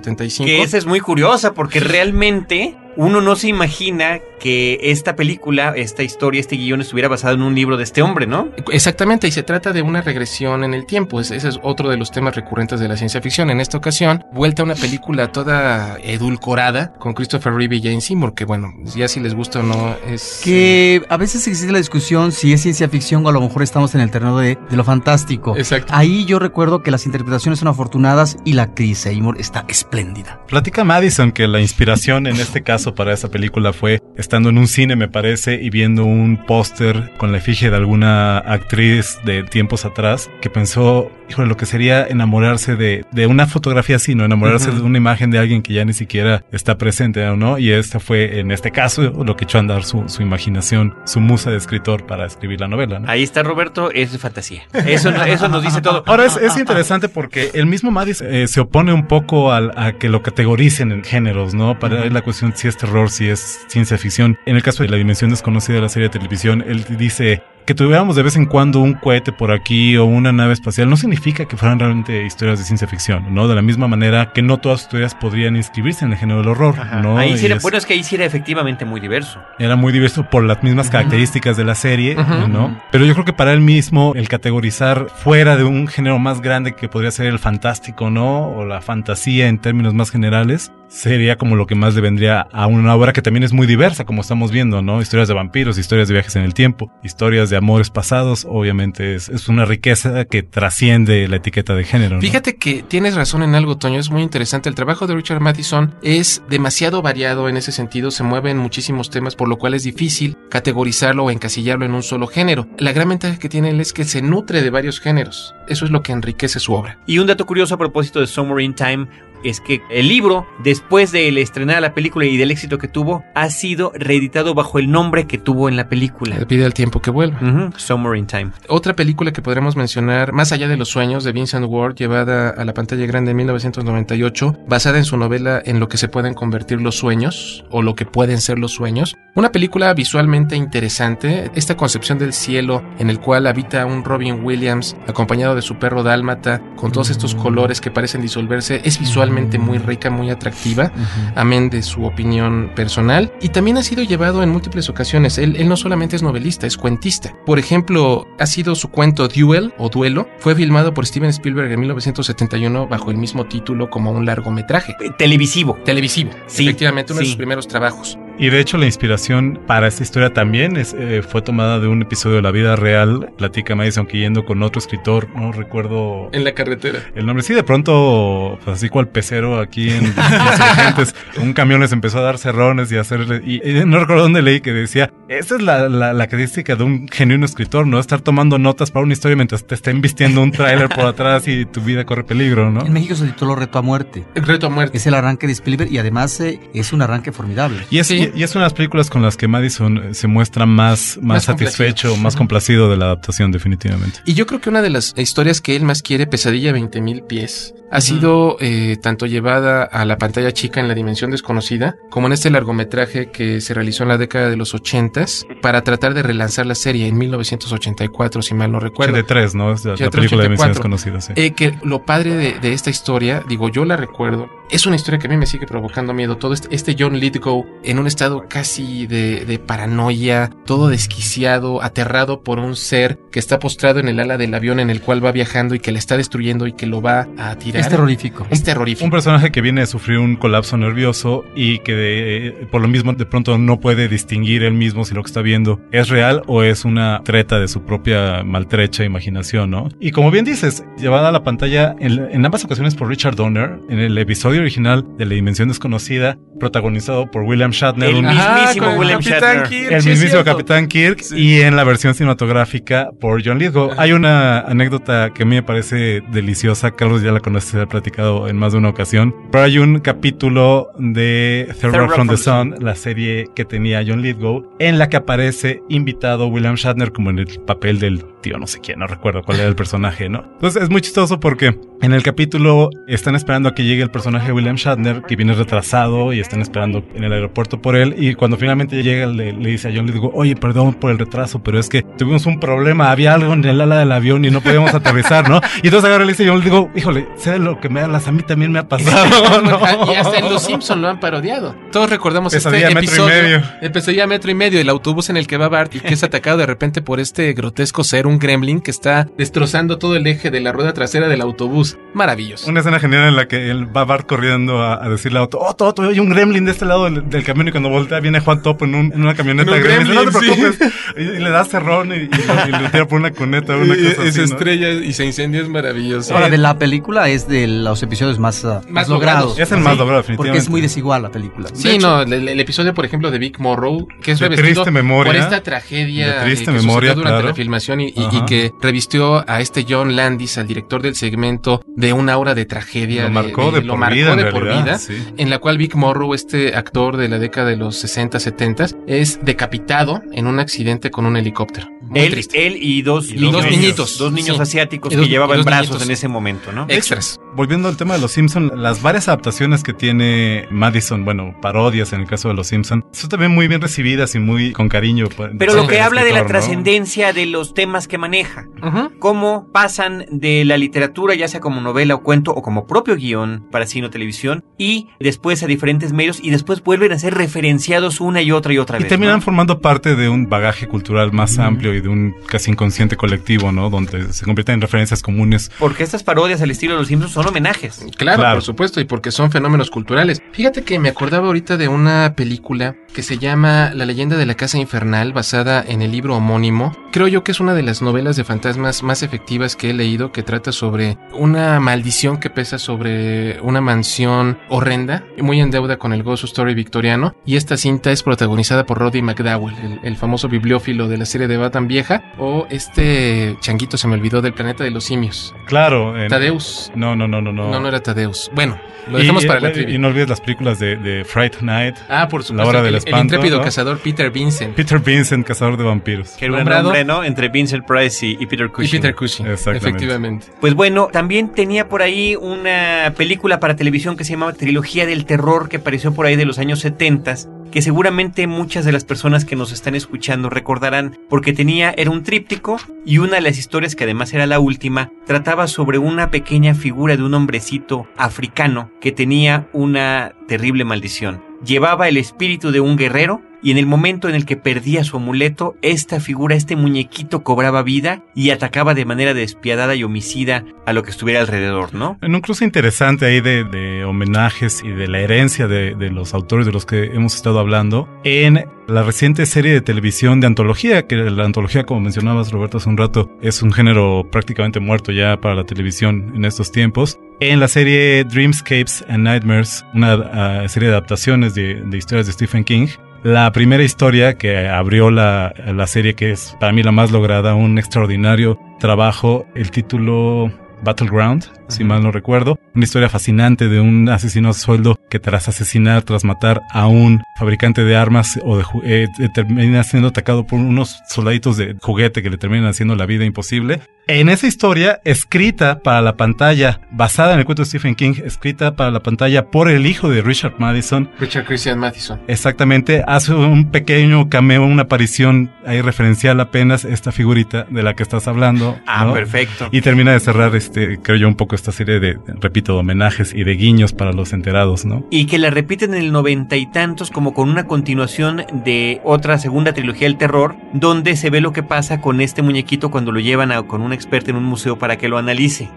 1975. 0.00 0.46
Que 0.46 0.62
esa 0.62 0.78
es 0.78 0.86
muy 0.86 1.00
curiosa 1.00 1.54
porque 1.54 1.80
realmente 1.80 2.76
uno 2.96 3.20
no 3.20 3.36
se 3.36 3.48
imagina 3.48 4.20
que 4.40 4.78
esta 4.82 5.16
película, 5.16 5.72
esta 5.76 6.02
historia, 6.02 6.40
este 6.40 6.56
guion 6.56 6.80
estuviera 6.82 7.08
basado 7.08 7.34
en 7.34 7.42
un 7.42 7.54
libro 7.54 7.76
de 7.78 7.84
este 7.84 8.02
hombre, 8.02 8.26
¿no? 8.26 8.48
Exactamente, 8.72 9.26
y 9.26 9.32
se 9.32 9.42
trata 9.42 9.72
de 9.72 9.80
una 9.82 10.02
regresión 10.02 10.64
en 10.64 10.74
el 10.74 10.84
tiempo. 10.86 11.18
Es- 11.20 11.30
ese 11.30 11.48
es 11.48 11.58
otro 11.62 11.88
de 11.88 11.96
los 11.96 12.10
temas 12.10 12.34
recurrentes 12.36 12.78
de 12.80 12.88
la 12.88 12.96
ciencia 12.96 13.22
ficción. 13.22 13.50
En 13.50 13.60
esta 13.60 13.78
ocasión, 13.78 14.24
vuelta 14.32 14.62
a 14.62 14.64
una 14.66 14.74
película 14.74 15.32
toda 15.32 15.96
edulcorada 16.02 16.92
con 16.98 17.14
Christopher 17.14 17.54
Reeve 17.54 17.76
y 17.76 17.82
Jane 17.82 18.00
Seymour, 18.00 18.34
que 18.34 18.44
bueno, 18.44 18.72
ya 18.96 19.08
si 19.08 19.20
les 19.20 19.34
gusta 19.34 19.60
o 19.60 19.62
no 19.62 19.96
es... 20.06 20.40
Que 20.44 21.02
a 21.08 21.16
veces 21.16 21.46
existe 21.46 21.72
la 21.72 21.78
discusión 21.78 22.32
si 22.32 22.52
es 22.52 22.60
ciencia 22.62 22.88
ficción 22.88 23.24
o 23.24 23.28
a 23.28 23.32
lo 23.32 23.40
mejor 23.40 23.62
estamos 23.62 23.94
en 23.94 24.00
el 24.02 24.10
terreno 24.10 24.36
de, 24.38 24.58
de 24.68 24.76
lo 24.76 24.84
fantástico. 24.84 25.56
Exacto. 25.56 25.92
Ahí 25.94 26.24
yo 26.26 26.38
recuerdo 26.38 26.82
que 26.82 26.90
las 26.90 27.06
interpretaciones 27.06 27.58
son 27.60 27.68
afortunadas 27.68 28.36
y 28.44 28.52
la 28.52 28.64
actriz 28.64 28.98
Seymour 28.98 29.40
está 29.40 29.64
espléndida. 29.68 30.40
Platica 30.48 30.84
Madison 30.84 31.32
que 31.32 31.46
la 31.48 31.60
inspiración 31.60 32.26
en 32.26 32.36
este 32.36 32.62
caso 32.62 32.83
para 32.92 33.12
esa 33.12 33.30
película 33.30 33.72
fue 33.72 34.00
estando 34.16 34.48
en 34.50 34.58
un 34.58 34.68
cine, 34.68 34.96
me 34.96 35.08
parece, 35.08 35.60
y 35.62 35.70
viendo 35.70 36.04
un 36.04 36.36
póster 36.46 37.12
con 37.16 37.32
la 37.32 37.38
efigie 37.38 37.70
de 37.70 37.76
alguna 37.76 38.38
actriz 38.38 39.18
de 39.24 39.42
tiempos 39.42 39.84
atrás, 39.84 40.30
que 40.40 40.50
pensó, 40.50 41.10
híjole, 41.28 41.48
lo 41.48 41.56
que 41.56 41.66
sería 41.66 42.06
enamorarse 42.06 42.76
de, 42.76 43.04
de 43.12 43.26
una 43.26 43.46
fotografía 43.46 43.96
así, 43.96 44.14
¿no? 44.14 44.24
Enamorarse 44.24 44.70
de 44.70 44.80
una 44.80 44.98
imagen 44.98 45.30
de 45.30 45.38
alguien 45.38 45.62
que 45.62 45.72
ya 45.74 45.84
ni 45.84 45.92
siquiera 45.92 46.44
está 46.52 46.78
presente, 46.78 47.24
¿no? 47.36 47.58
Y 47.58 47.70
esta 47.72 47.98
fue, 48.00 48.38
en 48.40 48.50
este 48.50 48.70
caso, 48.70 49.02
lo 49.02 49.36
que 49.36 49.44
echó 49.44 49.58
a 49.58 49.60
andar 49.62 49.84
su, 49.84 50.04
su 50.08 50.22
imaginación, 50.22 50.94
su 51.04 51.20
musa 51.20 51.50
de 51.50 51.56
escritor 51.56 52.06
para 52.06 52.26
escribir 52.26 52.60
la 52.60 52.68
novela, 52.68 53.00
¿no? 53.00 53.08
Ahí 53.10 53.22
está 53.22 53.42
Roberto, 53.42 53.90
es 53.90 54.16
fantasía. 54.18 54.62
Eso, 54.86 55.10
eso 55.10 55.48
nos 55.48 55.62
dice 55.62 55.80
todo. 55.80 56.04
Ahora 56.06 56.26
es, 56.26 56.36
es 56.36 56.56
interesante 56.56 57.08
porque 57.08 57.50
el 57.54 57.66
mismo 57.66 57.90
Madis 57.90 58.20
eh, 58.20 58.46
se 58.46 58.60
opone 58.60 58.92
un 58.92 59.06
poco 59.06 59.52
al- 59.52 59.72
a, 59.76 59.92
que 59.92 60.08
lo 60.08 60.22
categoricen 60.22 60.92
en 60.92 61.02
géneros, 61.04 61.54
¿no? 61.54 61.78
Para 61.78 62.04
él 62.04 62.12
la 62.14 62.22
cuestión 62.22 62.52
si 62.54 62.68
es 62.68 62.76
terror, 62.76 63.10
si 63.10 63.28
es 63.28 63.64
ciencia 63.68 63.96
ficción. 63.98 64.03
En 64.46 64.56
el 64.56 64.62
caso 64.62 64.82
de 64.82 64.88
la 64.90 64.96
dimensión 64.96 65.30
desconocida 65.30 65.76
de 65.76 65.82
la 65.82 65.88
serie 65.88 66.08
de 66.08 66.12
televisión, 66.18 66.62
él 66.66 66.84
dice 66.98 67.42
que 67.66 67.74
tuviéramos 67.74 68.14
de 68.14 68.22
vez 68.22 68.36
en 68.36 68.44
cuando 68.44 68.80
un 68.80 68.92
cohete 68.92 69.32
por 69.32 69.50
aquí 69.50 69.96
o 69.96 70.04
una 70.04 70.32
nave 70.32 70.52
espacial 70.52 70.90
no 70.90 70.98
significa 70.98 71.46
que 71.46 71.56
fueran 71.56 71.78
realmente 71.78 72.26
historias 72.26 72.58
de 72.58 72.64
ciencia 72.66 72.86
ficción, 72.86 73.34
¿no? 73.34 73.48
De 73.48 73.54
la 73.54 73.62
misma 73.62 73.88
manera 73.88 74.32
que 74.34 74.42
no 74.42 74.58
todas 74.58 74.80
las 74.80 74.82
historias 74.82 75.14
podrían 75.14 75.56
inscribirse 75.56 76.04
en 76.04 76.12
el 76.12 76.18
género 76.18 76.40
del 76.40 76.48
horror, 76.48 76.74
Ajá. 76.78 77.00
¿no? 77.00 77.16
Ahí 77.16 77.38
sí 77.38 77.46
era- 77.46 77.54
es- 77.56 77.62
bueno, 77.62 77.78
es 77.78 77.86
que 77.86 77.94
ahí 77.94 78.04
sí 78.04 78.16
era 78.16 78.26
efectivamente 78.26 78.84
muy 78.84 79.00
diverso. 79.00 79.40
era 79.58 79.76
muy 79.76 79.94
diverso 79.94 80.28
por 80.28 80.44
las 80.44 80.62
mismas 80.62 80.90
características 80.90 81.56
de 81.56 81.64
la 81.64 81.74
serie. 81.74 82.14
¿no? 82.16 82.78
Pero 82.92 83.06
yo 83.06 83.14
creo 83.14 83.24
que 83.24 83.32
para 83.32 83.54
él 83.54 83.62
mismo 83.62 84.12
el 84.14 84.28
categorizar 84.28 85.06
fuera 85.08 85.56
de 85.56 85.64
un 85.64 85.86
género 85.88 86.18
más 86.18 86.42
grande 86.42 86.74
que 86.74 86.90
podría 86.90 87.10
ser 87.12 87.26
el 87.28 87.38
fantástico, 87.38 88.10
¿no? 88.10 88.48
O 88.48 88.66
la 88.66 88.82
fantasía 88.82 89.48
en 89.48 89.58
términos 89.58 89.94
más 89.94 90.10
generales, 90.10 90.70
sería 90.94 91.36
como 91.36 91.56
lo 91.56 91.66
que 91.66 91.74
más 91.74 91.94
le 91.94 92.00
vendría 92.00 92.40
a 92.52 92.66
una 92.66 92.94
obra 92.94 93.12
que 93.12 93.20
también 93.20 93.42
es 93.42 93.52
muy 93.52 93.66
diversa, 93.66 94.04
como 94.04 94.22
estamos 94.22 94.52
viendo, 94.52 94.80
¿no? 94.80 95.02
Historias 95.02 95.28
de 95.28 95.34
vampiros, 95.34 95.76
historias 95.76 96.08
de 96.08 96.14
viajes 96.14 96.36
en 96.36 96.42
el 96.42 96.54
tiempo, 96.54 96.92
historias 97.02 97.50
de 97.50 97.56
amores 97.56 97.90
pasados, 97.90 98.46
obviamente 98.48 99.16
es, 99.16 99.28
es 99.28 99.48
una 99.48 99.64
riqueza 99.64 100.24
que 100.24 100.42
trasciende 100.42 101.26
la 101.26 101.36
etiqueta 101.36 101.74
de 101.74 101.84
género, 101.84 102.16
¿no? 102.16 102.20
Fíjate 102.20 102.56
que 102.56 102.84
tienes 102.84 103.16
razón 103.16 103.42
en 103.42 103.56
algo, 103.56 103.76
Toño, 103.76 103.98
es 103.98 104.10
muy 104.10 104.22
interesante. 104.22 104.68
El 104.68 104.76
trabajo 104.76 105.06
de 105.06 105.16
Richard 105.16 105.40
Matheson 105.40 105.94
es 106.02 106.42
demasiado 106.48 107.02
variado 107.02 107.48
en 107.48 107.56
ese 107.56 107.72
sentido, 107.72 108.12
se 108.12 108.22
mueve 108.22 108.50
en 108.50 108.58
muchísimos 108.58 109.10
temas, 109.10 109.34
por 109.34 109.48
lo 109.48 109.58
cual 109.58 109.74
es 109.74 109.82
difícil 109.82 110.36
categorizarlo 110.48 111.24
o 111.24 111.30
encasillarlo 111.30 111.84
en 111.84 111.94
un 111.94 112.04
solo 112.04 112.28
género. 112.28 112.68
La 112.78 112.92
gran 112.92 113.08
ventaja 113.08 113.38
que 113.38 113.48
tiene 113.48 113.70
él 113.70 113.80
es 113.80 113.92
que 113.92 114.04
se 114.04 114.22
nutre 114.22 114.62
de 114.62 114.70
varios 114.70 115.00
géneros. 115.00 115.54
Eso 115.66 115.84
es 115.84 115.90
lo 115.90 116.02
que 116.02 116.12
enriquece 116.12 116.60
su 116.60 116.72
obra. 116.72 116.98
Y 117.06 117.18
un 117.18 117.26
dato 117.26 117.46
curioso 117.46 117.74
a 117.74 117.78
propósito 117.78 118.20
de 118.20 118.26
Summer 118.26 118.60
in 118.60 118.74
Time, 118.74 119.08
es 119.44 119.60
que 119.60 119.82
el 119.90 120.08
libro, 120.08 120.46
después 120.62 121.12
de 121.12 121.28
estrenar 121.40 121.82
la 121.82 121.94
película 121.94 122.24
y 122.26 122.36
del 122.36 122.50
éxito 122.50 122.78
que 122.78 122.88
tuvo, 122.88 123.24
ha 123.34 123.50
sido 123.50 123.92
reeditado 123.94 124.54
bajo 124.54 124.78
el 124.78 124.90
nombre 124.90 125.26
que 125.26 125.38
tuvo 125.38 125.68
en 125.68 125.76
la 125.76 125.88
película. 125.88 126.38
Le 126.38 126.46
pide 126.46 126.64
al 126.64 126.74
tiempo 126.74 127.00
que 127.00 127.10
vuelva. 127.10 127.38
Ujú, 127.40 127.72
Summer 127.76 128.16
in 128.16 128.26
Time. 128.26 128.52
Otra 128.68 128.94
película 128.94 129.32
que 129.32 129.42
podremos 129.42 129.76
mencionar, 129.76 130.32
Más 130.32 130.52
allá 130.52 130.68
de 130.68 130.76
los 130.76 130.88
sueños, 130.88 131.24
de 131.24 131.32
Vincent 131.32 131.66
Ward, 131.68 131.94
llevada 131.94 132.50
a 132.50 132.64
la 132.64 132.74
pantalla 132.74 133.06
grande 133.06 133.32
en 133.32 133.36
1998, 133.38 134.58
basada 134.66 134.98
en 134.98 135.04
su 135.04 135.16
novela 135.16 135.62
En 135.64 135.80
lo 135.80 135.88
que 135.88 135.96
se 135.96 136.08
pueden 136.08 136.34
convertir 136.34 136.80
los 136.80 136.96
sueños, 136.96 137.64
o 137.70 137.82
lo 137.82 137.94
que 137.94 138.06
pueden 138.06 138.40
ser 138.40 138.58
los 138.58 138.72
sueños. 138.72 139.16
Una 139.34 139.52
película 139.52 139.92
visualmente 139.94 140.56
interesante, 140.56 141.50
esta 141.54 141.76
concepción 141.76 142.18
del 142.18 142.32
cielo 142.32 142.82
en 142.98 143.10
el 143.10 143.20
cual 143.20 143.46
habita 143.46 143.84
un 143.86 144.04
Robin 144.04 144.44
Williams 144.44 144.96
acompañado 145.08 145.54
de 145.54 145.62
su 145.62 145.78
perro 145.78 146.02
dálmata, 146.02 146.60
con 146.76 146.92
todos 146.92 147.10
estos 147.10 147.34
colores 147.34 147.80
que 147.80 147.90
parecen 147.90 148.22
disolverse, 148.22 148.80
es 148.84 148.98
visualmente 148.98 149.33
muy 149.58 149.78
rica, 149.78 150.10
muy 150.10 150.30
atractiva, 150.30 150.92
amén 151.34 151.70
de 151.70 151.82
su 151.82 152.04
opinión 152.04 152.70
personal, 152.74 153.32
y 153.40 153.48
también 153.48 153.76
ha 153.78 153.82
sido 153.82 154.02
llevado 154.02 154.42
en 154.42 154.50
múltiples 154.50 154.88
ocasiones. 154.88 155.38
Él, 155.38 155.56
él 155.56 155.68
no 155.68 155.76
solamente 155.76 156.16
es 156.16 156.22
novelista, 156.22 156.66
es 156.66 156.76
cuentista. 156.76 157.34
Por 157.46 157.58
ejemplo, 157.58 158.26
ha 158.38 158.46
sido 158.46 158.74
su 158.74 158.88
cuento 158.88 159.28
Duel 159.28 159.72
o 159.78 159.88
Duelo, 159.88 160.28
fue 160.38 160.54
filmado 160.54 160.94
por 160.94 161.06
Steven 161.06 161.30
Spielberg 161.30 161.72
en 161.72 161.80
1971 161.80 162.86
bajo 162.86 163.10
el 163.10 163.16
mismo 163.16 163.46
título 163.46 163.90
como 163.90 164.12
un 164.12 164.26
largometraje. 164.26 164.96
Televisivo. 165.18 165.78
Televisivo, 165.84 166.30
Sí, 166.46 166.64
efectivamente, 166.64 167.12
uno 167.12 167.20
de 167.20 167.26
sus 167.26 167.36
primeros 167.36 167.68
trabajos. 167.68 168.18
Y 168.38 168.50
de 168.50 168.60
hecho 168.60 168.78
la 168.78 168.86
inspiración 168.86 169.60
para 169.66 169.86
esta 169.86 170.02
historia 170.02 170.32
también 170.32 170.76
es, 170.76 170.94
eh, 170.98 171.22
fue 171.22 171.40
tomada 171.42 171.78
de 171.78 171.86
un 171.86 172.02
episodio 172.02 172.36
de 172.36 172.42
la 172.42 172.50
vida 172.50 172.74
real. 172.76 173.30
Platica 173.38 173.74
Madison 173.74 174.06
que 174.06 174.18
yendo 174.18 174.44
con 174.44 174.62
otro 174.62 174.78
escritor, 174.80 175.28
no 175.36 175.52
recuerdo 175.52 176.30
En 176.32 176.44
la 176.44 176.52
carretera. 176.52 176.98
el 177.14 177.26
nombre. 177.26 177.44
Sí, 177.44 177.54
de 177.54 177.62
pronto, 177.62 178.58
pues 178.64 178.76
así 178.76 178.88
cual 178.88 179.08
pecero 179.08 179.60
aquí 179.60 179.90
en 179.90 180.04
Insurgentes, 180.06 181.14
un 181.40 181.52
camión 181.52 181.80
les 181.80 181.92
empezó 181.92 182.18
a 182.18 182.22
dar 182.22 182.38
cerrones 182.38 182.90
y 182.92 182.96
a 182.96 183.02
hacerle... 183.02 183.40
Y, 183.44 183.68
y 183.68 183.84
no 183.84 183.98
recuerdo 184.00 184.22
dónde 184.24 184.42
leí 184.42 184.60
que 184.60 184.72
decía, 184.72 185.12
esa 185.28 185.56
es 185.56 185.62
la, 185.62 185.88
la, 185.88 186.12
la 186.12 186.26
característica 186.26 186.74
de 186.76 186.84
un 186.84 187.08
genuino 187.08 187.44
escritor, 187.44 187.86
¿no? 187.86 187.98
Estar 188.00 188.20
tomando 188.20 188.58
notas 188.58 188.90
para 188.90 189.04
una 189.04 189.12
historia 189.12 189.36
mientras 189.36 189.64
te 189.66 189.74
estén 189.74 190.00
vistiendo 190.00 190.42
un 190.42 190.50
tráiler 190.50 190.88
por 190.88 191.06
atrás 191.06 191.46
y 191.48 191.64
tu 191.66 191.80
vida 191.80 192.04
corre 192.04 192.24
peligro, 192.24 192.70
¿no? 192.70 192.84
En 192.84 192.92
México 192.92 193.14
se 193.14 193.26
tituló 193.26 193.54
Reto 193.54 193.78
a 193.78 193.82
Muerte. 193.82 194.24
El 194.34 194.44
reto 194.44 194.66
a 194.66 194.70
muerte. 194.70 194.96
Es 194.96 195.06
el 195.06 195.14
arranque 195.14 195.46
de 195.46 195.52
Spielberg 195.52 195.92
y 195.92 195.98
además 195.98 196.40
eh, 196.40 196.60
es 196.72 196.92
un 196.92 197.02
arranque 197.02 197.30
formidable. 197.32 197.84
Y 197.90 197.98
es, 197.98 198.08
Sí. 198.14 198.23
Y, 198.34 198.40
y 198.40 198.42
es 198.42 198.54
una 198.54 198.64
de 198.64 198.66
las 198.66 198.74
películas 198.74 199.10
con 199.10 199.22
las 199.22 199.36
que 199.36 199.48
Madison 199.48 199.98
eh, 199.98 200.14
se 200.14 200.26
muestra 200.26 200.66
más, 200.66 201.18
más, 201.20 201.24
Más 201.24 201.44
satisfecho, 201.44 202.08
complacido. 202.08 202.16
más 202.22 202.36
complacido 202.36 202.90
de 202.90 202.96
la 202.96 203.06
adaptación, 203.06 203.52
definitivamente. 203.52 204.20
Y 204.24 204.34
yo 204.34 204.46
creo 204.46 204.60
que 204.60 204.68
una 204.70 204.82
de 204.82 204.90
las 204.90 205.14
historias 205.16 205.60
que 205.60 205.76
él 205.76 205.82
más 205.84 206.02
quiere, 206.02 206.26
Pesadilla 206.26 206.72
20.000 206.72 207.26
pies, 207.26 207.74
ha 207.90 208.00
sido 208.00 208.56
eh, 208.60 208.96
tanto 209.00 209.26
llevada 209.26 209.84
a 209.84 210.04
la 210.04 210.18
pantalla 210.18 210.50
chica 210.52 210.80
en 210.80 210.88
la 210.88 210.94
dimensión 210.94 211.30
desconocida, 211.30 211.96
como 212.10 212.26
en 212.26 212.32
este 212.32 212.50
largometraje 212.50 213.30
que 213.30 213.60
se 213.60 213.72
realizó 213.72 214.02
en 214.02 214.08
la 214.08 214.18
década 214.18 214.50
de 214.50 214.56
los 214.56 214.74
80s 214.74 215.60
para 215.60 215.82
tratar 215.82 216.12
de 216.12 216.24
relanzar 216.24 216.66
la 216.66 216.74
serie 216.74 217.06
en 217.06 217.16
1984, 217.16 218.42
si 218.42 218.54
mal 218.54 218.72
no 218.72 218.80
recuerdo. 218.80 219.14
de 219.14 219.22
tres, 219.22 219.54
¿no? 219.54 219.72
Es 219.72 219.84
la, 219.84 219.90
la 219.90 219.94
83, 219.94 220.10
película 220.10 220.42
de 220.42 220.48
Dimensiones 220.48 220.78
84. 220.78 220.82
Conocidas, 220.82 221.24
sí. 221.26 221.32
Eh, 221.36 221.52
que 221.52 221.78
lo 221.84 222.04
padre 222.04 222.34
de, 222.34 222.58
de 222.58 222.72
esta 222.72 222.90
historia, 222.90 223.44
digo, 223.48 223.68
yo 223.68 223.84
la 223.84 223.96
recuerdo, 223.96 224.48
es 224.70 224.86
una 224.86 224.96
historia 224.96 225.18
que 225.20 225.26
a 225.28 225.30
mí 225.30 225.36
me 225.36 225.46
sigue 225.46 225.66
provocando 225.66 226.12
miedo. 226.12 226.36
Todo 226.36 226.52
este, 226.52 226.74
este 226.74 226.96
John 226.98 227.18
Lithgow 227.18 227.64
en 227.84 227.98
un 227.98 228.06
estado 228.14 228.44
casi 228.48 229.06
de, 229.06 229.44
de 229.44 229.58
paranoia, 229.58 230.50
todo 230.64 230.88
desquiciado, 230.88 231.82
aterrado 231.82 232.42
por 232.42 232.58
un 232.58 232.76
ser 232.76 233.18
que 233.30 233.38
está 233.38 233.58
postrado 233.58 234.00
en 234.00 234.08
el 234.08 234.20
ala 234.20 234.36
del 234.38 234.54
avión 234.54 234.80
en 234.80 234.90
el 234.90 235.00
cual 235.00 235.24
va 235.24 235.32
viajando 235.32 235.74
y 235.74 235.80
que 235.80 235.92
le 235.92 235.98
está 235.98 236.16
destruyendo 236.16 236.66
y 236.66 236.72
que 236.72 236.86
lo 236.86 237.02
va 237.02 237.26
a 237.38 237.56
tirar. 237.56 237.80
Es 237.80 237.88
terrorífico. 237.88 238.46
Es 238.50 238.62
terrorífico. 238.62 239.04
Un 239.04 239.10
personaje 239.10 239.50
que 239.52 239.60
viene 239.60 239.82
a 239.82 239.86
sufrir 239.86 240.18
un 240.18 240.36
colapso 240.36 240.76
nervioso 240.76 241.44
y 241.54 241.78
que 241.80 241.94
de- 241.94 242.46
eh, 242.48 242.52
por 242.70 242.80
lo 242.80 242.88
mismo 242.88 243.12
de 243.12 243.26
pronto 243.26 243.58
no 243.58 243.80
puede 243.80 244.08
distinguir 244.08 244.62
él 244.62 244.74
mismo 244.74 245.04
si 245.04 245.14
lo 245.14 245.22
que 245.22 245.28
está 245.28 245.42
viendo 245.42 245.80
es 245.92 246.08
real 246.08 246.42
o 246.46 246.62
es 246.62 246.84
una 246.84 247.20
treta 247.24 247.58
de 247.58 247.68
su 247.68 247.82
propia 247.82 248.42
maltrecha 248.44 249.04
imaginación, 249.04 249.70
¿no? 249.70 249.88
Y 250.00 250.10
como 250.12 250.30
bien 250.30 250.44
dices, 250.44 250.84
llevada 250.98 251.28
a 251.28 251.32
la 251.32 251.42
pantalla 251.42 251.94
en, 251.98 252.12
en 252.30 252.44
ambas 252.46 252.64
ocasiones 252.64 252.94
por 252.94 253.08
Richard 253.08 253.36
Donner, 253.36 253.78
en 253.88 253.98
el 253.98 254.16
episodio 254.18 254.60
original 254.60 255.04
de 255.18 255.24
La 255.26 255.34
Dimensión 255.34 255.68
Desconocida, 255.68 256.38
protagonizado 256.60 257.30
por 257.30 257.42
William 257.42 257.70
Shatner, 257.72 258.03
El 258.08 258.16
un- 258.16 258.26
mismísimo 258.26 258.90
William 258.94 259.20
Capitán 259.22 259.40
Shatner. 259.56 259.68
Kirk, 259.68 259.92
el 259.92 260.02
sí, 260.02 260.08
mismísimo 260.10 260.42
cierto. 260.42 260.50
Capitán 260.52 260.86
Kirk 260.88 261.20
Sí. 261.20 261.36
y 261.38 261.60
en 261.60 261.76
la 261.76 261.84
versión 261.84 262.14
cinematográfica 262.14 263.10
por 263.20 263.42
John 263.44 263.58
Lithgow. 263.58 263.90
Hay 263.96 264.12
una 264.12 264.60
anécdota 264.60 265.30
que 265.34 265.42
a 265.42 265.46
mí 265.46 265.54
me 265.56 265.62
parece 265.62 266.22
deliciosa, 266.30 266.90
Carlos 266.92 267.22
ya 267.22 267.32
la 267.32 267.40
conoce, 267.40 267.72
se 267.72 267.80
ha 267.80 267.86
platicado 267.86 268.48
en 268.48 268.56
más 268.56 268.72
de 268.72 268.78
una 268.78 268.88
ocasión, 268.90 269.34
pero 269.50 269.64
hay 269.64 269.78
un 269.78 269.98
capítulo 270.00 270.88
de 270.98 271.68
Third 271.80 271.94
Rock 271.94 272.14
from 272.14 272.28
the 272.28 272.36
Sun, 272.36 272.74
la 272.80 272.94
serie 272.94 273.46
que 273.54 273.64
tenía 273.64 274.02
John 274.06 274.22
Lithgow, 274.22 274.74
en 274.78 274.98
la 274.98 275.08
que 275.08 275.16
aparece 275.16 275.82
invitado 275.88 276.46
William 276.48 276.74
Shatner 276.74 277.12
como 277.12 277.30
en 277.30 277.38
el 277.40 277.46
papel 277.66 277.98
del 277.98 278.24
tío 278.42 278.58
no 278.58 278.66
sé 278.66 278.78
quién, 278.80 278.98
no 278.98 279.06
recuerdo 279.06 279.42
cuál 279.42 279.58
era 279.60 279.68
el 279.68 279.74
personaje, 279.74 280.28
¿no? 280.28 280.44
Entonces 280.56 280.82
es 280.82 280.90
muy 280.90 281.00
chistoso 281.00 281.40
porque 281.40 281.78
en 282.02 282.12
el 282.12 282.22
capítulo 282.22 282.90
están 283.08 283.34
esperando 283.36 283.70
a 283.70 283.74
que 283.74 283.84
llegue 283.84 284.02
el 284.02 284.10
personaje 284.10 284.48
de 284.48 284.52
William 284.52 284.76
Shatner, 284.76 285.22
que 285.22 285.34
viene 285.36 285.54
retrasado 285.54 286.30
y 286.34 286.40
están 286.40 286.60
esperando 286.60 287.02
en 287.14 287.24
el 287.24 287.32
aeropuerto 287.32 287.80
por 287.80 287.93
él. 287.96 288.14
Y 288.18 288.34
cuando 288.34 288.56
finalmente 288.56 289.02
llega, 289.02 289.26
le, 289.26 289.52
le 289.52 289.70
dice 289.70 289.88
a 289.88 289.92
John, 289.94 290.06
le 290.06 290.12
digo, 290.12 290.30
oye, 290.34 290.56
perdón 290.56 290.94
por 290.94 291.10
el 291.10 291.18
retraso, 291.18 291.62
pero 291.62 291.78
es 291.78 291.88
que 291.88 292.02
tuvimos 292.02 292.46
un 292.46 292.60
problema, 292.60 293.10
había 293.10 293.34
algo 293.34 293.52
en 293.52 293.64
el 293.64 293.80
ala 293.80 293.98
del 293.98 294.12
avión 294.12 294.44
y 294.44 294.50
no 294.50 294.60
podíamos 294.60 294.94
aterrizar, 294.94 295.48
¿no? 295.48 295.60
Y 295.82 295.88
entonces 295.88 296.10
y 296.14 296.18
le 296.18 296.26
dice, 296.26 296.44
yo 296.44 296.56
le 296.56 296.62
digo, 296.62 296.90
híjole, 296.94 297.26
sé 297.36 297.58
lo 297.58 297.80
que 297.80 297.88
me 297.88 298.00
hablas, 298.00 298.28
a 298.28 298.32
mí 298.32 298.42
también 298.42 298.72
me 298.72 298.78
ha 298.78 298.88
pasado. 298.88 299.62
¿no? 299.62 300.12
Y 300.12 300.14
hasta 300.14 300.38
en 300.38 300.48
Los 300.48 300.62
Simpson 300.62 301.02
lo 301.02 301.08
han 301.08 301.20
parodiado. 301.20 301.74
Todos 301.90 302.10
recordamos 302.10 302.52
Pesadilla 302.52 302.88
este 302.88 302.94
metro 302.94 303.10
y 303.10 303.14
episodio. 303.14 303.42
medio. 303.42 303.62
El 303.80 303.92
pesadilla 303.92 304.26
metro 304.26 304.50
y 304.50 304.54
medio, 304.54 304.80
el 304.80 304.88
autobús 304.88 305.30
en 305.30 305.36
el 305.36 305.46
que 305.46 305.56
va 305.56 305.68
Bart 305.68 305.94
y 305.94 306.00
que 306.00 306.14
es 306.14 306.22
atacado 306.22 306.58
de 306.58 306.66
repente 306.66 307.02
por 307.02 307.20
este 307.20 307.52
grotesco 307.52 308.04
ser, 308.04 308.26
un 308.26 308.38
gremlin 308.38 308.80
que 308.80 308.90
está 308.90 309.28
destrozando 309.36 309.98
todo 309.98 310.16
el 310.16 310.26
eje 310.26 310.50
de 310.50 310.60
la 310.60 310.72
rueda 310.72 310.92
trasera 310.92 311.28
del 311.28 311.40
autobús. 311.40 311.98
Maravilloso. 312.14 312.68
Una 312.70 312.80
escena 312.80 313.00
genial 313.00 313.28
en 313.28 313.36
la 313.36 313.48
que 313.48 313.70
él 313.70 313.94
va 313.94 314.04
Bart 314.04 314.26
corriendo 314.26 314.82
a, 314.82 315.04
a 315.04 315.08
decirle 315.08 315.38
a 315.38 315.42
Otto, 315.42 315.58
oh, 315.58 315.70
Otto, 315.70 316.02
hay 316.02 316.20
un 316.20 316.28
gremlin 316.28 316.64
de 316.64 316.72
este 316.72 316.84
lado 316.84 317.04
del, 317.04 317.28
del 317.28 317.44
camión 317.44 317.68
y 317.68 317.70
cuando 317.70 317.83
voltea 317.90 318.20
viene 318.20 318.40
Juan 318.40 318.62
Topo 318.62 318.84
en, 318.84 318.94
un- 318.94 319.12
en 319.12 319.20
una 319.22 319.34
camioneta 319.34 319.70
En 319.70 319.76
un 319.78 319.82
gremlin. 319.84 320.14
gremlin, 320.14 320.32
no 320.32 320.38
te 320.40 320.46
sí. 320.46 320.52
preocupes. 320.60 320.92
Y, 321.16 321.20
y 321.22 321.38
le 321.38 321.50
da 321.50 321.64
cerrón 321.64 322.12
y, 322.12 322.16
y 322.16 322.28
lo- 322.28 322.68
y 322.78 322.82
lo 322.82 322.90
tira 322.90 323.06
por 323.06 323.20
una 323.20 323.30
cuneta, 323.30 323.76
una 323.76 323.94
Y- 323.94 324.04
cosa 324.10 324.24
y 324.24 324.28
así, 324.28 324.32
se 324.32 324.38
¿no? 324.38 324.44
estrella 324.44 324.90
y 324.90 325.12
se 325.12 325.24
incendia, 325.24 325.60
es 325.62 325.68
maravilloso. 325.68 326.34
Ahora, 326.34 326.48
de 326.50 326.58
la 326.58 326.78
película 326.78 327.28
es 327.28 327.48
de 327.48 327.66
los 327.66 328.02
episodios 328.02 328.38
más, 328.38 328.64
ah, 328.64 328.82
más 328.88 329.08
logrados. 329.08 329.58
Es 329.58 329.70
el 329.72 329.78
más 329.80 329.96
logrado, 329.96 330.22
Porque 330.22 330.32
definitivamente. 330.32 330.58
es 330.64 330.68
muy 330.70 330.80
desigual 330.80 331.22
la 331.22 331.30
película. 331.30 331.68
Sí, 331.72 331.88
De 331.88 331.94
hecho- 331.96 332.06
no, 332.26 332.34
el, 332.34 332.48
el 332.48 332.60
episodio, 332.60 332.94
por 332.94 333.04
ejemplo, 333.04 333.30
de 333.30 333.38
Big 333.38 333.58
Morrow, 333.60 334.06
que 334.22 334.32
es 334.32 334.38
De 334.38 334.46
revestido 334.48 334.82
triste 334.84 334.90
memoria. 334.90 335.32
por 335.32 335.40
esta 335.40 335.62
tragedia 335.62 336.40
De 336.40 336.44
triste 336.46 336.64
eh, 336.70 336.74
que 336.74 336.80
memoria, 336.80 337.10
sucedió 337.10 337.14
durante 337.14 337.34
claro. 337.36 337.48
la 337.48 337.54
filmación 337.54 338.00
y, 338.00 338.06
y- 338.08 338.12
y 338.16 338.24
Ajá. 338.24 338.46
que 338.46 338.72
revistió 338.80 339.44
a 339.48 339.60
este 339.60 339.84
John 339.88 340.16
Landis, 340.16 340.58
al 340.58 340.66
director 340.66 341.02
del 341.02 341.14
segmento, 341.14 341.82
de 341.96 342.12
una 342.12 342.32
aura 342.34 342.54
de 342.54 342.64
tragedia. 342.64 343.24
Lo 343.24 343.30
marcó 343.30 343.70
de 343.70 343.82
lo 343.82 343.92
por 343.92 344.00
marcó 344.00 344.14
vida, 344.14 344.32
en 344.32 344.38
de 344.38 344.44
por 344.46 344.62
realidad, 344.64 344.84
vida, 344.84 344.98
sí. 344.98 345.14
en 345.36 345.50
la 345.50 345.58
cual 345.58 345.78
Big 345.78 345.94
Morrow, 345.96 346.34
este 346.34 346.74
actor 346.74 347.16
de 347.16 347.28
la 347.28 347.38
década 347.38 347.72
de 347.74 347.84
los 347.84 347.96
60, 347.96 348.38
70, 348.40 348.86
es 349.06 349.40
decapitado 349.42 350.22
en 350.32 350.46
un 350.46 350.58
accidente 350.60 351.10
con 351.10 351.26
un 351.26 351.36
helicóptero. 351.36 351.88
Muy 352.02 352.20
Él, 352.20 352.30
triste. 352.32 352.66
él 352.66 352.76
y 352.80 353.02
dos, 353.02 353.30
Y 353.30 353.36
dos 353.50 353.64
niñitos. 353.66 354.18
Dos 354.18 354.32
niños 354.32 354.56
Sí. 354.56 354.62
asiáticos 354.62 355.12
Y 355.12 355.16
dos- 355.16 355.24
que 355.26 355.30
llevaban 355.30 355.62
brazos 355.64 355.88
niñitos. 355.88 356.06
en 356.06 356.10
ese 356.12 356.28
momento, 356.28 356.72
¿no? 356.72 356.86
Extras. 356.88 357.40
Volviendo 357.56 357.88
al 357.88 357.96
tema 357.96 358.14
de 358.14 358.20
los 358.20 358.32
Simpson, 358.32 358.72
las 358.76 359.00
varias 359.00 359.28
adaptaciones 359.28 359.82
que 359.82 359.92
tiene 359.92 360.66
Madison, 360.70 361.24
bueno, 361.24 361.54
parodias 361.62 362.12
en 362.12 362.20
el 362.22 362.26
caso 362.26 362.48
de 362.48 362.54
los 362.54 362.66
Simpson, 362.66 363.04
son 363.12 363.28
también 363.30 363.52
muy 363.52 363.68
bien 363.68 363.80
recibidas 363.80 364.34
y 364.34 364.38
muy 364.40 364.72
con 364.72 364.88
cariño. 364.88 365.28
por- 365.28 365.56
Pero 365.56 365.74
lo 365.74 365.86
que 365.86 366.00
habla 366.00 366.24
de 366.24 366.30
la 366.32 366.38
escritor, 366.40 366.42
¿no? 366.42 366.48
trascendencia 366.66 367.32
de 367.32 367.46
los 367.46 367.72
temas 367.74 368.08
que 368.08 368.18
maneja. 368.18 368.66
Ujú. 368.82 369.12
Cómo 369.18 369.68
pasan 369.72 370.24
de 370.30 370.64
la 370.64 370.76
literatura, 370.76 371.34
ya 371.34 371.46
sea 371.48 371.60
como 371.60 371.80
novela 371.80 372.16
o 372.16 372.22
cuento, 372.22 372.50
o 372.52 372.60
como 372.62 372.86
propio 372.86 373.14
guion 373.16 373.66
para 373.70 373.86
cine 373.86 374.08
o 374.08 374.10
televisión, 374.10 374.64
y 374.76 375.08
después 375.20 375.62
a 375.62 375.66
diferentes 375.66 376.12
medios, 376.12 376.40
y 376.42 376.50
después 376.50 376.82
vuelven 376.82 377.12
a 377.12 377.18
ser 377.18 377.34
referenciados 377.34 378.20
una 378.20 378.42
y 378.42 378.50
otra 378.50 378.72
y 378.72 378.78
otra 378.78 378.98
Y 378.98 379.02
vez. 379.02 379.08
terminan 379.08 379.36
¿no? 379.36 379.40
formando 379.42 379.80
parte 379.80 380.16
de 380.16 380.28
un 380.28 380.48
bagaje 380.48 380.88
cultural 380.88 381.32
más 381.32 381.58
amplio 381.58 381.94
y 381.94 382.00
de 382.00 382.08
un 382.08 382.34
casi 382.46 382.70
inconsciente 382.72 383.16
colectivo, 383.16 383.70
¿no? 383.72 383.90
Donde 383.90 384.32
se 384.32 384.44
convierten 384.44 384.74
en 384.76 384.80
referencias 384.80 385.22
comunes. 385.22 385.70
Porque 385.78 386.02
estas 386.02 386.22
parodias 386.24 386.60
al 386.60 386.70
estilo 386.70 386.94
de 386.94 386.98
los 387.00 387.08
Simpsons 387.08 387.32
son 387.32 387.43
homenajes. 387.46 388.04
Claro, 388.16 388.38
Claro. 388.40 388.56
por 388.56 388.62
supuesto, 388.62 389.00
y 389.00 389.04
porque 389.04 389.30
son 389.30 389.50
fenómenos 389.50 389.90
culturales. 389.90 390.42
Fíjate 390.52 390.82
que 390.82 390.98
me 390.98 391.08
acordaba 391.08 391.46
ahorita 391.46 391.76
de 391.76 391.88
una 391.88 392.34
película 392.36 392.96
que 393.14 393.22
se 393.22 393.38
llama 393.38 393.92
La 393.94 394.04
leyenda 394.06 394.36
de 394.36 394.46
la 394.46 394.54
casa 394.54 394.78
infernal, 394.78 395.32
basada 395.32 395.84
en 395.86 396.02
el 396.02 396.10
libro 396.12 396.36
homónimo. 396.36 396.96
Creo 397.12 397.28
yo 397.28 397.44
que 397.44 397.52
es 397.52 397.60
una 397.60 397.74
de 397.74 397.82
las 397.84 398.02
novelas 398.02 398.34
de 398.36 398.42
fantasmas 398.44 399.02
más 399.04 399.22
efectivas 399.22 399.76
que 399.76 399.90
he 399.90 399.94
leído, 399.94 400.32
que 400.32 400.42
trata 400.42 400.72
sobre 400.72 401.16
una 401.32 401.78
maldición 401.78 402.38
que 402.38 402.50
pesa 402.50 402.78
sobre 402.78 403.60
una 403.60 403.80
mansión 403.80 404.58
horrenda, 404.68 405.24
muy 405.38 405.60
en 405.60 405.70
deuda 405.70 405.96
con 405.96 406.12
el 406.12 406.24
Ghost 406.24 406.44
Story 406.44 406.74
victoriano. 406.74 407.34
Y 407.46 407.54
esta 407.56 407.76
cinta 407.76 408.10
es 408.10 408.22
protagonizada 408.24 408.84
por 408.84 408.98
Roddy 408.98 409.22
McDowell, 409.22 409.74
el, 409.76 410.00
el 410.02 410.16
famoso 410.16 410.48
bibliófilo 410.48 411.06
de 411.08 411.18
la 411.18 411.24
serie 411.24 411.46
de 411.46 411.56
Batman 411.56 411.86
vieja, 411.86 412.32
o 412.38 412.66
este 412.70 413.56
changuito 413.60 413.96
se 413.96 414.08
me 414.08 414.14
olvidó 414.14 414.42
del 414.42 414.54
planeta 414.54 414.82
de 414.84 414.90
los 414.90 415.04
simios. 415.04 415.54
Claro. 415.66 416.20
en- 416.20 416.28
Tadeus. 416.28 416.90
No, 416.96 417.14
no, 417.14 417.28
no, 417.28 417.33
no, 417.40 417.52
no. 417.52 417.70
No, 417.70 417.80
no 417.80 417.88
era 417.88 418.00
Tadeus. 418.00 418.50
Bueno, 418.54 418.78
lo 419.10 419.18
dejamos 419.18 419.44
y, 419.44 419.46
para 419.46 419.60
la 419.60 419.70
y, 419.70 419.72
trivia. 419.72 419.94
y 419.94 419.98
no 419.98 420.08
olvides 420.08 420.28
las 420.28 420.40
películas 420.40 420.78
de, 420.78 420.96
de 420.96 421.24
Fright 421.24 421.60
Night. 421.60 421.96
Ah, 422.08 422.28
por 422.28 422.42
supuesto. 422.42 422.62
La 422.62 422.68
hora 422.68 422.82
del 422.82 422.94
el, 422.94 422.98
espanto. 422.98 423.16
el 423.16 423.22
intrépido 423.24 423.58
¿no? 423.58 423.64
cazador 423.64 423.98
Peter 423.98 424.30
Vincent. 424.30 424.74
Peter 424.74 424.98
Vincent, 424.98 425.46
cazador 425.46 425.76
de 425.76 425.84
vampiros. 425.84 426.30
Que 426.32 426.46
era 426.46 426.54
un 426.58 426.64
nombre, 426.64 427.04
¿no? 427.04 427.24
Entre 427.24 427.48
Vincent 427.48 427.86
Price 427.86 428.26
y, 428.26 428.36
y 428.40 428.46
Peter 428.46 428.66
Y 428.66 428.70
Cushing. 428.70 429.00
Peter 429.00 429.14
Cushing. 429.14 429.46
Exactamente. 429.46 429.88
Efectivamente. 429.88 430.46
Pues 430.60 430.74
bueno, 430.74 431.08
también 431.12 431.52
tenía 431.52 431.88
por 431.88 432.02
ahí 432.02 432.36
una 432.36 433.12
película 433.16 433.60
para 433.60 433.76
televisión 433.76 434.16
que 434.16 434.24
se 434.24 434.32
llamaba 434.32 434.52
Trilogía 434.52 435.06
del 435.06 435.24
Terror, 435.24 435.68
que 435.68 435.76
apareció 435.76 436.12
por 436.12 436.26
ahí 436.26 436.36
de 436.36 436.44
los 436.44 436.58
años 436.58 436.80
70, 436.80 437.34
que 437.70 437.82
seguramente 437.82 438.46
muchas 438.46 438.84
de 438.84 438.92
las 438.92 439.04
personas 439.04 439.44
que 439.44 439.56
nos 439.56 439.72
están 439.72 439.94
escuchando 439.94 440.50
recordarán, 440.50 441.18
porque 441.28 441.52
tenía, 441.52 441.94
era 441.96 442.10
un 442.10 442.22
tríptico 442.22 442.76
y 443.04 443.18
una 443.18 443.36
de 443.36 443.40
las 443.40 443.58
historias, 443.58 443.96
que 443.96 444.04
además 444.04 444.32
era 444.32 444.46
la 444.46 444.60
última, 444.60 445.10
trataba 445.26 445.66
sobre 445.66 445.98
una 445.98 446.30
pequeña 446.30 446.74
figura 446.74 447.16
de 447.16 447.22
un 447.22 447.34
hombrecito 447.34 448.06
africano 448.16 448.90
que 449.00 449.12
tenía 449.12 449.68
una 449.72 450.34
terrible 450.48 450.84
maldición. 450.84 451.42
Llevaba 451.64 452.08
el 452.08 452.16
espíritu 452.16 452.70
de 452.70 452.80
un 452.80 452.96
guerrero 452.96 453.40
y 453.64 453.70
en 453.70 453.78
el 453.78 453.86
momento 453.86 454.28
en 454.28 454.34
el 454.34 454.44
que 454.44 454.58
perdía 454.58 455.02
su 455.04 455.16
amuleto, 455.16 455.74
esta 455.80 456.20
figura, 456.20 456.54
este 456.54 456.76
muñequito 456.76 457.42
cobraba 457.42 457.82
vida 457.82 458.22
y 458.34 458.50
atacaba 458.50 458.92
de 458.92 459.06
manera 459.06 459.32
despiadada 459.32 459.94
y 459.94 460.04
homicida 460.04 460.64
a 460.84 460.92
lo 460.92 461.02
que 461.02 461.10
estuviera 461.10 461.40
alrededor, 461.40 461.94
¿no? 461.94 462.18
En 462.20 462.34
un 462.34 462.42
cruce 462.42 462.66
interesante 462.66 463.24
ahí 463.24 463.40
de, 463.40 464.04
homenajes 464.04 464.82
y 464.84 464.90
de 464.90 465.08
la 465.08 465.20
herencia 465.20 465.66
de, 465.66 465.94
los 466.10 466.34
autores 466.34 466.66
de 466.66 466.72
los 466.72 466.84
que 466.84 467.04
hemos 467.06 467.34
estado 467.34 467.58
hablando, 467.58 468.06
en 468.22 468.66
la 468.86 469.02
reciente 469.02 469.46
serie 469.46 469.72
de 469.72 469.80
televisión 469.80 470.40
de 470.40 470.46
antología, 470.46 471.06
que 471.06 471.16
la 471.16 471.44
antología, 471.44 471.84
como 471.84 472.02
mencionabas 472.02 472.52
Roberto 472.52 472.76
hace 472.76 472.90
un 472.90 472.98
rato, 472.98 473.30
es 473.40 473.62
un 473.62 473.72
género 473.72 474.28
prácticamente 474.30 474.78
muerto 474.78 475.10
ya 475.10 475.40
para 475.40 475.54
la 475.54 475.64
televisión 475.64 476.32
en 476.34 476.44
estos 476.44 476.70
tiempos. 476.70 477.18
En 477.40 477.60
la 477.60 477.68
serie 477.68 478.24
Dreamscapes 478.24 479.04
and 479.08 479.24
Nightmares, 479.24 479.84
una 479.94 480.12
ah, 480.12 480.68
serie 480.68 480.90
de 480.90 480.94
adaptaciones 480.94 481.54
de, 481.54 481.82
de 481.82 481.96
historias 481.96 482.26
de 482.26 482.32
Stephen 482.32 482.62
King, 482.62 482.88
la 483.24 483.50
primera 483.52 483.82
historia 483.82 484.36
que 484.36 484.68
abrió 484.68 485.10
la, 485.10 485.54
la 485.66 485.86
serie, 485.86 486.14
que 486.14 486.30
es 486.30 486.56
para 486.60 486.72
mí 486.72 486.82
la 486.82 486.92
más 486.92 487.10
lograda, 487.10 487.54
un 487.54 487.78
extraordinario 487.78 488.60
trabajo, 488.78 489.46
el 489.54 489.70
título 489.70 490.52
Battleground, 490.84 491.46
si 491.68 491.84
mal 491.84 492.02
no 492.02 492.12
recuerdo. 492.12 492.58
Una 492.74 492.84
historia 492.84 493.08
fascinante 493.08 493.68
de 493.68 493.80
un 493.80 494.08
asesino 494.08 494.50
a 494.50 494.52
sueldo 494.52 494.98
que 495.10 495.18
tras 495.18 495.48
asesinar, 495.48 496.02
tras 496.02 496.24
matar 496.24 496.62
a 496.70 496.86
un 496.86 497.22
fabricante 497.38 497.84
de 497.84 497.96
armas 497.96 498.38
o 498.42 498.58
de 498.58 498.64
eh, 498.84 499.08
eh, 499.18 499.28
termina 499.34 499.82
siendo 499.82 500.08
atacado 500.08 500.46
por 500.46 500.60
unos 500.60 501.00
soldaditos 501.08 501.56
de 501.56 501.76
juguete 501.80 502.22
que 502.22 502.30
le 502.30 502.38
terminan 502.38 502.68
haciendo 502.68 502.94
la 502.94 503.06
vida 503.06 503.24
imposible. 503.24 503.80
En 504.06 504.28
esa 504.28 504.46
historia, 504.46 505.00
escrita 505.04 505.78
para 505.78 506.02
la 506.02 506.14
pantalla, 506.16 506.80
basada 506.90 507.32
en 507.32 507.38
el 507.38 507.46
cuento 507.46 507.62
de 507.62 507.66
Stephen 507.66 507.94
King, 507.94 508.12
escrita 508.22 508.76
para 508.76 508.90
la 508.90 509.00
pantalla 509.00 509.46
por 509.46 509.70
el 509.70 509.86
hijo 509.86 510.10
de 510.10 510.20
Richard 510.20 510.56
Madison, 510.58 511.10
Richard 511.18 511.46
Christian 511.46 511.78
Matheson. 511.78 512.20
Exactamente, 512.28 513.02
hace 513.06 513.32
un 513.32 513.70
pequeño 513.70 514.28
cameo, 514.28 514.62
una 514.62 514.82
aparición 514.82 515.50
ahí 515.64 515.80
referencial 515.80 516.38
apenas 516.40 516.84
esta 516.84 517.12
figurita 517.12 517.66
de 517.70 517.82
la 517.82 517.94
que 517.94 518.02
estás 518.02 518.28
hablando. 518.28 518.78
Ah, 518.86 519.06
¿no? 519.06 519.14
perfecto. 519.14 519.70
Y 519.72 519.80
termina 519.80 520.12
de 520.12 520.20
cerrar, 520.20 520.54
este, 520.54 520.73
creo 521.02 521.16
yo, 521.16 521.28
un 521.28 521.36
poco 521.36 521.54
esta 521.54 521.72
serie 521.72 522.00
de, 522.00 522.18
repito, 522.40 522.74
de 522.74 522.80
homenajes 522.80 523.34
y 523.34 523.44
de 523.44 523.54
guiños 523.54 523.92
para 523.92 524.12
los 524.12 524.32
enterados, 524.32 524.84
¿no? 524.84 525.04
Y 525.10 525.26
que 525.26 525.38
la 525.38 525.50
repiten 525.50 525.94
en 525.94 526.02
el 526.02 526.12
noventa 526.12 526.56
y 526.56 526.66
tantos 526.66 527.10
como 527.10 527.34
con 527.34 527.48
una 527.48 527.66
continuación 527.66 528.44
de 528.64 529.00
otra 529.04 529.38
segunda 529.38 529.72
trilogía 529.72 530.08
del 530.08 530.18
terror, 530.18 530.56
donde 530.72 531.16
se 531.16 531.30
ve 531.30 531.40
lo 531.40 531.52
que 531.52 531.62
pasa 531.62 532.00
con 532.00 532.20
este 532.20 532.42
muñequito 532.42 532.90
cuando 532.90 533.12
lo 533.12 533.20
llevan 533.20 533.52
a, 533.52 533.62
con 533.62 533.82
un 533.82 533.92
experto 533.92 534.30
en 534.30 534.36
un 534.36 534.44
museo 534.44 534.78
para 534.78 534.96
que 534.96 535.08
lo 535.08 535.18
analice. 535.18 535.68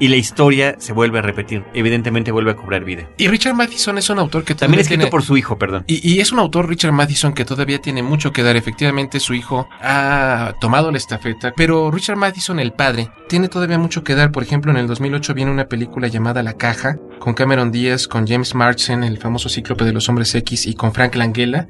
Y 0.00 0.08
la 0.08 0.16
historia 0.16 0.76
se 0.78 0.92
vuelve 0.92 1.18
a 1.18 1.22
repetir. 1.22 1.64
Evidentemente 1.74 2.30
vuelve 2.32 2.52
a 2.52 2.56
cobrar 2.56 2.84
vida. 2.84 3.08
Y 3.16 3.28
Richard 3.28 3.54
Matheson 3.54 3.98
es 3.98 4.08
un 4.10 4.18
autor 4.18 4.44
que 4.44 4.54
También 4.54 4.78
todavía 4.78 4.82
escrito 4.82 4.98
tiene- 5.00 5.10
por 5.10 5.22
su 5.22 5.36
hijo, 5.36 5.58
perdón. 5.58 5.84
Y, 5.86 6.08
y 6.14 6.20
es 6.20 6.32
un 6.32 6.38
autor, 6.38 6.68
Richard 6.68 6.92
Matheson, 6.92 7.32
que 7.32 7.44
todavía 7.44 7.80
tiene 7.80 8.02
mucho 8.02 8.32
que 8.32 8.42
dar. 8.42 8.56
Efectivamente, 8.56 9.20
su 9.20 9.34
hijo 9.34 9.68
ha 9.80 10.54
tomado 10.60 10.90
la 10.90 10.98
estafeta. 10.98 11.52
Pero 11.56 11.90
Richard 11.90 12.16
Matheson, 12.16 12.58
el 12.60 12.72
padre, 12.72 13.10
tiene 13.28 13.48
todavía 13.48 13.78
mucho 13.78 14.04
que 14.04 14.14
dar. 14.14 14.32
Por 14.32 14.42
ejemplo, 14.42 14.70
en 14.70 14.78
el 14.78 14.86
2008 14.86 15.34
viene 15.34 15.50
una 15.50 15.66
película 15.66 16.08
llamada 16.08 16.42
La 16.42 16.54
Caja, 16.54 16.96
con 17.18 17.34
Cameron 17.34 17.72
Díaz, 17.72 18.06
con 18.08 18.26
James 18.26 18.54
Marsden, 18.54 19.02
el 19.04 19.18
famoso 19.18 19.48
cíclope 19.48 19.84
de 19.84 19.92
los 19.92 20.08
hombres 20.08 20.34
X, 20.34 20.66
y 20.66 20.74
con 20.74 20.92
Frank 20.92 21.14
Langella, 21.16 21.66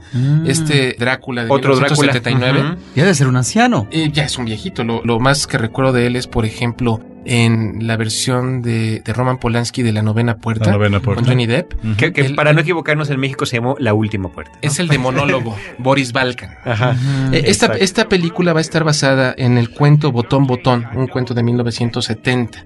este 0.47 0.97
Drácula 0.99 1.45
de 1.45 1.51
Otro 1.51 1.77
Drácula. 1.77 2.13
1979. 2.13 2.61
Ujú. 2.73 2.79
Ya 2.95 3.05
de 3.05 3.15
ser 3.15 3.27
un 3.29 3.37
anciano. 3.37 3.89
Eh, 3.91 4.11
ya 4.13 4.25
es 4.25 4.37
un 4.39 4.45
viejito. 4.45 4.85
Lo, 4.85 5.03
lo 5.05 5.19
más 5.21 5.47
que 5.47 5.59
recuerdo 5.59 5.93
de 5.93 6.07
él 6.07 6.17
es, 6.17 6.27
por 6.27 6.45
ejemplo, 6.45 7.01
en 7.27 7.87
la 7.87 7.97
versión 7.97 8.63
de, 8.63 9.01
de 9.05 9.13
Roman 9.13 9.39
Polanski 9.39 9.83
de 9.83 9.93
La 9.93 10.03
Novena 10.03 10.37
Puerta, 10.39 10.67
La 10.67 10.73
novena 10.73 11.01
puerta. 11.01 11.23
con 11.23 11.29
Johnny 11.31 11.47
Depp. 11.47 11.73
Que, 11.97 12.13
que 12.13 12.21
El- 12.23 12.35
para 12.35 12.53
no 12.53 12.61
equivocarnos, 12.61 13.11
en 13.11 13.19
México 13.21 13.45
se 13.47 13.57
llamó 13.57 13.77
La 13.79 13.93
Última 13.95 14.29
Puerta. 14.31 14.53
¿no? 14.55 14.59
Es 14.63 14.79
el 14.79 14.89
de 14.89 14.99
monólogo, 14.99 15.57
Boris 15.79 16.13
Balkan. 16.13 16.51
Ajá. 16.65 16.97
Eh, 17.33 17.43
esta, 17.47 17.67
esta 17.75 18.09
película 18.09 18.53
va 18.53 18.59
a 18.59 18.63
estar 18.63 18.85
basada 18.85 19.35
en 19.37 19.59
el 19.59 19.71
cuento 19.71 20.13
Botón 20.13 20.47
Botón, 20.47 20.87
un 20.95 21.07
cuento 21.09 21.35
de 21.35 21.43
1970. 21.43 22.65